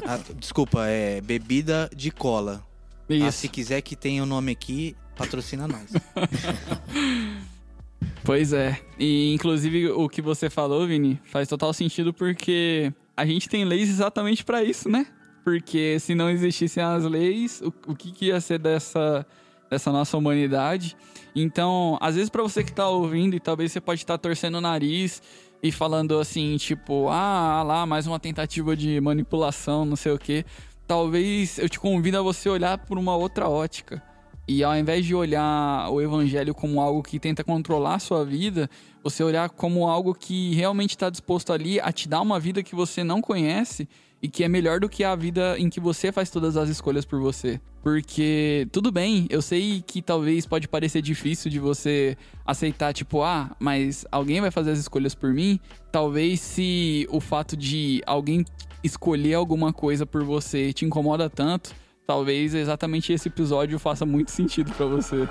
Ah, 0.09 0.19
desculpa, 0.39 0.87
é 0.87 1.21
bebida 1.21 1.87
de 1.95 2.09
cola. 2.09 2.63
Ah, 3.25 3.31
se 3.31 3.47
quiser 3.47 3.81
que 3.81 3.95
tenha 3.95 4.23
o 4.23 4.25
nome 4.25 4.53
aqui, 4.53 4.95
patrocina 5.17 5.67
nós. 5.67 5.91
Pois 8.27 8.51
é. 8.51 8.77
E 8.99 9.33
inclusive 9.33 9.89
o 9.89 10.09
que 10.09 10.21
você 10.21 10.49
falou, 10.49 10.85
Vini, 10.85 11.17
faz 11.23 11.47
total 11.47 11.71
sentido 11.71 12.13
porque 12.13 12.91
a 13.15 13.25
gente 13.25 13.47
tem 13.47 13.63
leis 13.63 13.89
exatamente 13.89 14.43
para 14.43 14.61
isso, 14.61 14.89
né? 14.89 15.07
Porque 15.45 15.97
se 15.97 16.13
não 16.13 16.29
existissem 16.29 16.83
as 16.83 17.05
leis, 17.05 17.61
o, 17.61 17.73
o 17.91 17.95
que, 17.95 18.11
que 18.11 18.25
ia 18.25 18.41
ser 18.41 18.59
dessa, 18.59 19.25
dessa 19.69 19.93
nossa 19.93 20.17
humanidade? 20.17 20.97
Então, 21.33 21.97
às 22.01 22.15
vezes 22.15 22.29
para 22.29 22.43
você 22.43 22.65
que 22.65 22.73
tá 22.73 22.89
ouvindo 22.89 23.33
e 23.33 23.39
talvez 23.39 23.71
você 23.71 23.79
pode 23.79 24.01
estar 24.01 24.17
tá 24.17 24.21
torcendo 24.21 24.55
o 24.55 24.61
nariz 24.61 25.21
e 25.63 25.71
falando 25.71 26.19
assim, 26.19 26.57
tipo, 26.57 27.07
ah, 27.07 27.63
lá, 27.63 27.85
mais 27.85 28.07
uma 28.07 28.19
tentativa 28.19 28.75
de 28.75 28.99
manipulação, 28.99 29.85
não 29.85 29.95
sei 29.95 30.11
o 30.11 30.19
quê. 30.19 30.43
Talvez 30.85 31.59
eu 31.59 31.69
te 31.69 31.79
convido 31.79 32.17
a 32.17 32.21
você 32.21 32.49
olhar 32.49 32.77
por 32.77 32.97
uma 32.97 33.15
outra 33.15 33.47
ótica. 33.47 34.03
E 34.47 34.63
ao 34.63 34.75
invés 34.77 35.05
de 35.05 35.13
olhar 35.13 35.89
o 35.89 36.01
evangelho 36.01 36.55
como 36.55 36.79
algo 36.79 37.03
que 37.03 37.19
tenta 37.19 37.43
controlar 37.43 37.95
a 37.95 37.99
sua 37.99 38.23
vida, 38.23 38.69
você 39.03 39.21
olhar 39.21 39.49
como 39.49 39.87
algo 39.87 40.15
que 40.15 40.55
realmente 40.55 40.91
está 40.91 41.09
disposto 41.09 41.51
ali 41.51 41.81
a 41.81 41.91
te 41.91 42.07
dar 42.07 42.21
uma 42.21 42.39
vida 42.39 42.63
que 42.63 42.73
você 42.73 43.03
não 43.03 43.21
conhece 43.21 43.89
e 44.21 44.27
que 44.29 44.43
é 44.43 44.47
melhor 44.47 44.79
do 44.79 44.87
que 44.87 45.03
a 45.03 45.15
vida 45.15 45.59
em 45.59 45.69
que 45.69 45.79
você 45.79 46.11
faz 46.11 46.29
todas 46.29 46.55
as 46.55 46.69
escolhas 46.69 47.03
por 47.03 47.19
você. 47.19 47.59
Porque 47.83 48.67
tudo 48.71 48.91
bem, 48.91 49.27
eu 49.29 49.41
sei 49.41 49.83
que 49.85 50.01
talvez 50.01 50.45
pode 50.45 50.67
parecer 50.67 51.01
difícil 51.01 51.51
de 51.51 51.59
você 51.59 52.17
aceitar, 52.45 52.93
tipo, 52.93 53.23
ah, 53.23 53.55
mas 53.59 54.05
alguém 54.11 54.41
vai 54.41 54.49
fazer 54.49 54.71
as 54.71 54.79
escolhas 54.79 55.13
por 55.13 55.33
mim. 55.33 55.59
Talvez 55.91 56.39
se 56.39 57.07
o 57.11 57.19
fato 57.19 57.55
de 57.55 58.01
alguém 58.05 58.43
escolher 58.83 59.35
alguma 59.35 59.71
coisa 59.71 60.05
por 60.05 60.23
você 60.23 60.73
te 60.73 60.85
incomoda 60.85 61.29
tanto, 61.29 61.75
talvez 62.07 62.55
exatamente 62.55 63.11
esse 63.11 63.27
episódio 63.27 63.77
faça 63.77 64.05
muito 64.05 64.31
sentido 64.31 64.71
para 64.71 64.85
você. 64.85 65.27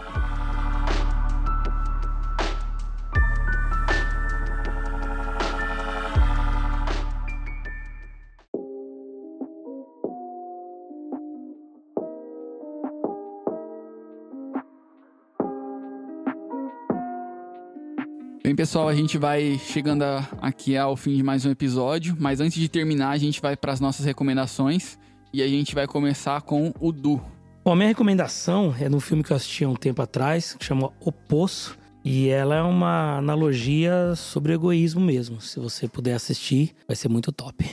Bem, 18.44 18.54
pessoal, 18.54 18.86
a 18.86 18.94
gente 18.94 19.16
vai 19.16 19.58
chegando 19.58 20.04
aqui 20.40 20.76
ao 20.76 20.94
fim 20.94 21.16
de 21.16 21.22
mais 21.22 21.44
um 21.46 21.50
episódio, 21.50 22.14
mas 22.20 22.38
antes 22.40 22.60
de 22.60 22.68
terminar, 22.68 23.10
a 23.10 23.18
gente 23.18 23.40
vai 23.40 23.56
para 23.56 23.72
as 23.72 23.80
nossas 23.80 24.04
recomendações. 24.04 24.98
E 25.36 25.42
a 25.42 25.48
gente 25.48 25.74
vai 25.74 25.86
começar 25.86 26.40
com 26.40 26.72
o 26.80 26.90
Du. 26.90 27.22
Bom, 27.62 27.72
a 27.72 27.76
minha 27.76 27.88
recomendação 27.88 28.74
é 28.80 28.88
num 28.88 29.00
filme 29.00 29.22
que 29.22 29.30
eu 29.30 29.36
assisti 29.36 29.64
há 29.64 29.68
um 29.68 29.74
tempo 29.74 30.00
atrás, 30.00 30.54
que 30.54 30.64
chama 30.64 30.90
O 30.98 31.12
Poço. 31.12 31.76
E 32.02 32.28
ela 32.28 32.54
é 32.54 32.62
uma 32.62 33.18
analogia 33.18 34.14
sobre 34.16 34.54
egoísmo 34.54 34.98
mesmo. 34.98 35.38
Se 35.42 35.60
você 35.60 35.86
puder 35.86 36.14
assistir, 36.14 36.74
vai 36.88 36.96
ser 36.96 37.10
muito 37.10 37.30
top. 37.32 37.70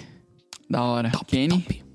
Da 0.69 0.83
hora. 0.83 1.09
Top, 1.11 1.23
Kenny? 1.23 1.61
top. 1.61 1.85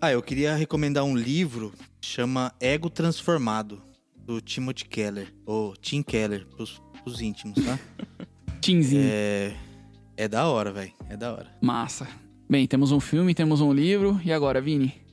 Ah, 0.00 0.12
eu 0.12 0.22
queria 0.22 0.54
recomendar 0.54 1.02
um 1.02 1.16
livro 1.16 1.72
chama 2.00 2.52
Ego 2.60 2.88
Transformado, 2.88 3.82
do 4.24 4.40
Timothy 4.40 4.84
Keller, 4.84 5.34
ou 5.44 5.76
Tim 5.76 6.00
Keller, 6.00 6.46
pros, 6.46 6.80
pros 7.02 7.20
íntimos, 7.20 7.56
tá? 7.64 7.76
Tinzinho. 8.62 9.02
é, 9.04 9.52
é 10.16 10.28
da 10.28 10.46
hora, 10.46 10.70
velho. 10.70 10.92
É 11.10 11.16
da 11.16 11.32
hora. 11.32 11.48
Massa. 11.60 12.06
Bem, 12.48 12.68
temos 12.68 12.92
um 12.92 13.00
filme, 13.00 13.34
temos 13.34 13.60
um 13.60 13.72
livro. 13.72 14.20
E 14.24 14.32
agora, 14.32 14.60
Vini? 14.60 15.07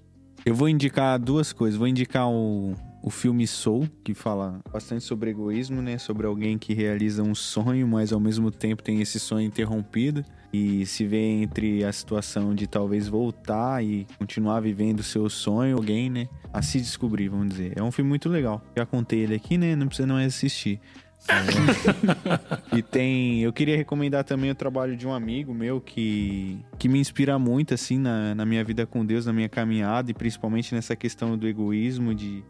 Eu 0.45 0.53
vou 0.53 0.69
indicar 0.69 1.17
duas 1.17 1.51
coisas. 1.51 1.75
Vou 1.75 1.87
indicar 1.87 2.29
o, 2.29 2.75
o 3.01 3.09
filme 3.09 3.47
Soul, 3.47 3.89
que 4.03 4.13
fala 4.13 4.59
bastante 4.71 5.03
sobre 5.03 5.31
egoísmo, 5.31 5.81
né? 5.81 5.97
Sobre 5.97 6.27
alguém 6.27 6.55
que 6.55 6.71
realiza 6.71 7.23
um 7.23 7.33
sonho, 7.33 7.87
mas 7.87 8.13
ao 8.13 8.19
mesmo 8.19 8.51
tempo 8.51 8.83
tem 8.83 9.01
esse 9.01 9.19
sonho 9.19 9.47
interrompido. 9.47 10.23
E 10.53 10.85
se 10.85 11.03
vê 11.03 11.41
entre 11.41 11.83
a 11.83 11.91
situação 11.91 12.53
de 12.53 12.67
talvez 12.67 13.07
voltar 13.07 13.83
e 13.83 14.05
continuar 14.19 14.59
vivendo 14.59 14.99
o 14.99 15.03
seu 15.03 15.27
sonho, 15.31 15.77
alguém, 15.77 16.11
né? 16.11 16.29
A 16.53 16.61
se 16.61 16.79
descobrir, 16.79 17.27
vamos 17.27 17.49
dizer. 17.49 17.73
É 17.75 17.81
um 17.81 17.91
filme 17.91 18.07
muito 18.07 18.29
legal. 18.29 18.63
Já 18.77 18.85
contei 18.85 19.21
ele 19.21 19.33
aqui, 19.33 19.57
né? 19.57 19.75
Não 19.75 19.87
precisa 19.87 20.07
não 20.07 20.17
assistir. 20.17 20.79
É. 21.27 22.77
e 22.77 22.81
tem. 22.81 23.41
Eu 23.41 23.51
queria 23.51 23.75
recomendar 23.75 24.23
também 24.23 24.51
o 24.51 24.55
trabalho 24.55 24.95
de 24.95 25.07
um 25.07 25.13
amigo 25.13 25.53
meu 25.53 25.81
que, 25.81 26.59
que 26.77 26.87
me 26.87 26.99
inspira 26.99 27.37
muito, 27.39 27.73
assim, 27.73 27.97
na, 27.97 28.35
na 28.35 28.45
minha 28.45 28.63
vida 28.63 28.85
com 28.85 29.05
Deus, 29.05 29.25
na 29.25 29.33
minha 29.33 29.49
caminhada, 29.49 30.11
e 30.11 30.13
principalmente 30.13 30.73
nessa 30.73 30.95
questão 30.95 31.37
do 31.37 31.47
egoísmo, 31.47 32.13
de 32.13 32.43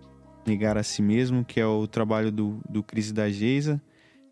negar 0.45 0.77
a 0.77 0.83
si 0.83 1.01
mesmo, 1.01 1.43
que 1.43 1.59
é 1.59 1.65
o 1.65 1.87
trabalho 1.87 2.31
do, 2.31 2.59
do 2.69 2.83
Cris 2.83 3.11
da 3.11 3.29
Geisa. 3.29 3.81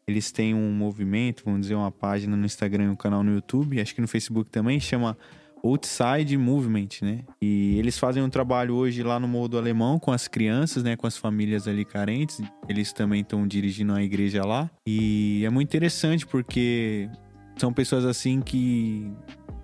Eles 0.05 0.31
têm 0.31 0.53
um 0.53 0.71
movimento, 0.73 1.43
vamos 1.45 1.61
dizer, 1.61 1.75
uma 1.75 1.91
página 1.91 2.35
no 2.35 2.45
Instagram 2.45 2.85
e 2.85 2.89
um 2.89 2.95
canal 2.95 3.23
no 3.23 3.33
YouTube, 3.33 3.79
acho 3.79 3.95
que 3.95 4.01
no 4.01 4.07
Facebook 4.07 4.49
também, 4.49 4.79
chama 4.79 5.17
Outside 5.63 6.37
Movement, 6.37 6.89
né? 7.01 7.21
E 7.41 7.77
eles 7.79 7.97
fazem 7.97 8.21
um 8.21 8.29
trabalho 8.29 8.75
hoje 8.75 9.01
lá 9.01 9.19
no 9.19 9.27
modo 9.27 9.57
alemão 9.57 9.97
com 9.97 10.11
as 10.11 10.27
crianças, 10.27 10.83
né? 10.83 10.97
Com 10.97 11.07
as 11.07 11.15
famílias 11.15 11.67
ali 11.67 11.85
carentes. 11.85 12.41
Eles 12.67 12.91
também 12.91 13.21
estão 13.21 13.47
dirigindo 13.47 13.93
a 13.93 14.03
igreja 14.03 14.45
lá. 14.45 14.69
E 14.85 15.43
é 15.45 15.49
muito 15.49 15.69
interessante 15.69 16.27
porque 16.27 17.09
são 17.57 17.71
pessoas 17.71 18.03
assim 18.03 18.41
que, 18.41 19.09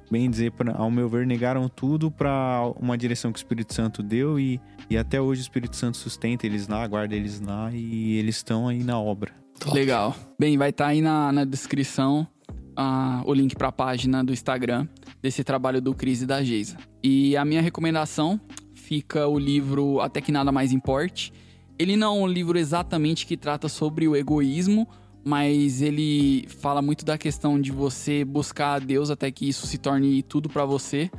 bem 0.10 0.30
dizer, 0.30 0.52
pra, 0.54 0.74
ao 0.74 0.89
meu 0.89 1.10
ver, 1.10 1.28
negaram 1.28 1.68
tudo 1.68 2.10
para 2.10 2.62
uma 2.80 2.97
direção 2.97 3.34
que 3.34 3.38
o 3.38 3.41
Espírito 3.41 3.74
Santo 3.74 4.02
deu 4.02 4.39
e, 4.39 4.60
e 4.89 4.97
até 4.97 5.20
hoje 5.20 5.41
o 5.41 5.43
Espírito 5.43 5.76
Santo 5.76 5.97
sustenta 5.97 6.45
eles 6.45 6.68
lá, 6.68 6.88
guarda 6.88 7.14
eles 7.14 7.41
lá 7.41 7.72
e 7.74 8.18
eles 8.18 8.38
estão 8.38 8.70
aí 8.70 8.84
na 8.84 8.97
obra. 9.00 9.34
Legal. 9.74 10.16
Bem, 10.39 10.58
vai 10.58 10.70
estar 10.70 10.88
aí 10.88 11.02
na, 11.02 11.32
na 11.34 11.43
descrição 11.43 12.26
o 13.25 13.34
link 13.34 13.55
para 13.55 13.69
a 13.69 13.71
página 13.71 14.23
do 14.23 14.32
Instagram 14.32 14.88
desse 15.21 15.43
trabalho 15.43 15.82
do 15.82 15.93
Cris 15.93 16.21
e 16.21 16.25
da 16.25 16.43
Geisa. 16.43 16.77
E 17.03 17.36
a 17.36 17.43
minha 17.43 17.61
recomendação 17.61 18.39
fica 18.73 19.27
o 19.27 19.38
livro 19.38 19.99
Até 20.01 20.21
que 20.21 20.32
Nada 20.32 20.51
Mais 20.51 20.71
Importe. 20.71 21.34
Ele 21.77 21.95
não 21.95 22.17
é 22.17 22.19
um 22.21 22.27
livro 22.27 22.57
exatamente 22.57 23.25
que 23.25 23.38
trata 23.38 23.69
sobre 23.69 24.07
o 24.07 24.15
egoísmo, 24.15 24.88
mas 25.23 25.82
ele 25.82 26.47
fala 26.47 26.82
muito 26.82 27.05
da 27.05 27.17
questão 27.17 27.59
de 27.59 27.71
você 27.71 28.25
buscar 28.25 28.75
a 28.75 28.80
Deus 28.80 29.09
até 29.09 29.32
que 29.32 29.47
isso 29.47 29.67
se 29.67 29.77
torne 29.77 30.23
tudo 30.23 30.49
para 30.49 30.65
você. 30.65 31.09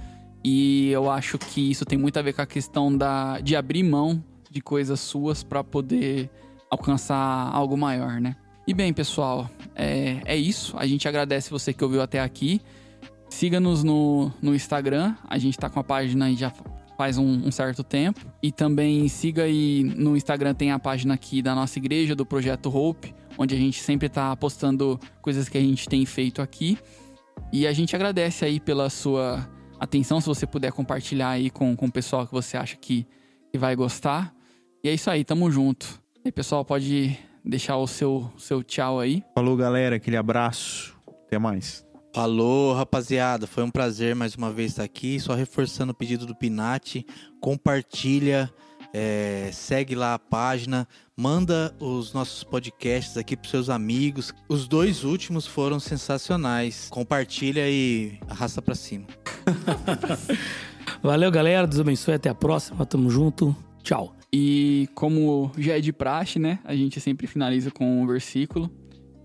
E 0.43 0.91
eu 0.91 1.11
acho 1.11 1.39
que 1.39 1.71
isso 1.71 1.85
tem 1.85 1.99
muito 1.99 2.19
a 2.19 2.23
ver 2.23 2.33
com 2.33 2.43
a 2.43 2.47
questão 2.47 2.95
da, 2.95 3.41
de 3.41 3.55
abrir 3.55 3.83
mão 3.83 4.23
de 4.51 4.61
coisas 4.61 4.99
suas 5.01 5.43
para 5.43 5.63
poder 5.63 6.31
alcançar 6.71 7.51
algo 7.53 7.77
maior, 7.77 8.21
né? 8.21 8.37
E 8.71 8.73
bem, 8.73 8.93
pessoal, 8.93 9.51
é, 9.75 10.23
é 10.25 10.37
isso. 10.37 10.77
A 10.79 10.87
gente 10.87 11.09
agradece 11.09 11.51
você 11.51 11.73
que 11.73 11.83
ouviu 11.83 12.01
até 12.01 12.21
aqui. 12.21 12.61
Siga-nos 13.29 13.83
no, 13.83 14.31
no 14.41 14.55
Instagram. 14.55 15.17
A 15.29 15.39
gente 15.39 15.59
tá 15.59 15.69
com 15.69 15.81
a 15.81 15.83
página 15.83 16.33
já 16.37 16.53
faz 16.97 17.19
um, 17.19 17.49
um, 17.49 17.51
certo 17.51 17.83
tempo. 17.83 18.21
E 18.41 18.53
também 18.53 19.09
siga 19.09 19.43
aí 19.43 19.83
no 19.83 20.17
Instagram, 20.17 20.55
tem 20.55 20.71
a 20.71 20.79
página 20.79 21.15
aqui 21.15 21.43
da 21.43 21.53
nossa 21.53 21.81
igreja, 21.81 22.15
do 22.15 22.25
Projeto 22.25 22.73
Hope, 22.73 23.13
onde 23.37 23.57
a 23.57 23.59
gente 23.59 23.83
sempre 23.83 24.09
tá 24.09 24.37
postando 24.37 25.01
coisas 25.21 25.49
que 25.49 25.59
a 25.59 25.61
gente 25.61 25.89
tem 25.89 26.07
feito 26.07 26.41
aqui. 26.41 26.79
E 27.53 27.67
a 27.67 27.73
gente 27.73 27.97
agradece 27.97 28.45
aí 28.45 28.61
pela 28.61 28.89
sua 28.89 29.51
atenção, 29.81 30.21
se 30.21 30.29
você 30.29 30.47
puder 30.47 30.71
compartilhar 30.71 31.31
aí 31.31 31.51
com, 31.51 31.75
com 31.75 31.87
o 31.87 31.93
pessoal 31.93 32.25
que 32.25 32.33
você 32.33 32.57
acha 32.57 32.77
que, 32.77 33.05
que 33.51 33.59
vai 33.59 33.75
gostar. 33.75 34.33
E 34.85 34.89
é 34.89 34.95
isso 34.95 35.11
aí, 35.11 35.25
tamo 35.25 35.51
junto. 35.51 36.01
E 36.25 36.29
aí, 36.29 36.31
pessoal, 36.31 36.65
pode 36.65 37.19
deixar 37.45 37.77
o 37.77 37.87
seu, 37.87 38.31
seu 38.39 38.63
tchau 38.63 39.01
aí. 39.01 39.23
Falou, 39.35 39.57
galera. 39.57 39.97
Aquele 39.97 40.17
abraço. 40.17 40.95
Até 41.27 41.39
mais. 41.39 41.85
Falou, 42.15 42.75
rapaziada. 42.75 43.47
Foi 43.47 43.63
um 43.63 43.71
prazer 43.71 44.15
mais 44.15 44.35
uma 44.35 44.51
vez 44.51 44.73
estar 44.73 44.85
aqui. 44.85 45.21
Só 45.21 45.35
reforçando 45.35 45.93
o 45.93 45.95
pedido 45.95 46.27
do 46.27 46.35
Pinati. 46.35 47.07
Compartilha, 47.41 48.53
é, 48.93 49.51
segue 49.53 49.95
lá 49.95 50.15
a 50.15 50.19
página, 50.19 50.87
manda 51.17 51.75
os 51.79 52.13
nossos 52.13 52.43
podcasts 52.43 53.17
aqui 53.17 53.37
para 53.37 53.49
seus 53.49 53.71
amigos. 53.71 54.35
Os 54.49 54.67
dois 54.67 55.05
últimos 55.05 55.47
foram 55.47 55.79
sensacionais. 55.79 56.89
Compartilha 56.91 57.69
e 57.69 58.19
arrasta 58.29 58.61
para 58.61 58.75
cima. 58.75 59.07
Valeu, 61.03 61.31
galera. 61.31 61.67
Deus 61.67 61.81
abençoe. 61.81 62.15
Até 62.15 62.29
a 62.29 62.35
próxima. 62.35 62.85
Tamo 62.85 63.09
junto. 63.11 63.55
Tchau. 63.83 64.20
E 64.33 64.89
como 64.95 65.51
já 65.59 65.77
é 65.77 65.81
de 65.81 65.93
praxe, 65.93 66.39
né? 66.39 66.61
A 66.65 66.75
gente 66.75 67.01
sempre 67.01 67.27
finaliza 67.27 67.71
com 67.71 68.03
um 68.03 68.07
versículo. 68.07 68.71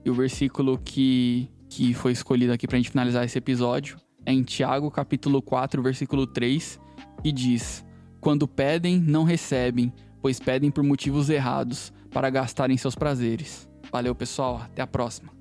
E 0.04 0.10
o 0.10 0.14
versículo 0.14 0.80
que, 0.84 1.50
que 1.70 1.94
foi 1.94 2.12
escolhido 2.12 2.54
aqui 2.54 2.68
pra 2.68 2.78
gente 2.78 2.90
finalizar 2.90 3.24
esse 3.24 3.38
episódio 3.38 3.98
é 4.26 4.34
em 4.34 4.44
Tiago, 4.44 4.90
capítulo 4.90 5.42
4, 5.42 5.82
versículo 5.82 6.26
3, 6.26 6.80
que 7.22 7.32
diz: 7.32 7.86
Quando 8.20 8.48
pedem, 8.48 9.00
não 9.00 9.24
recebem, 9.24 9.94
pois 10.22 10.40
pedem 10.40 10.72
por 10.72 10.84
motivos 10.84 11.30
errados, 11.30 11.94
para 12.12 12.30
gastarem 12.30 12.78
seus 12.78 12.96
prazeres. 12.96 13.70
Valeu, 13.92 14.16
pessoal. 14.16 14.58
Até 14.64 14.82
a 14.82 14.88
próxima. 14.88 15.32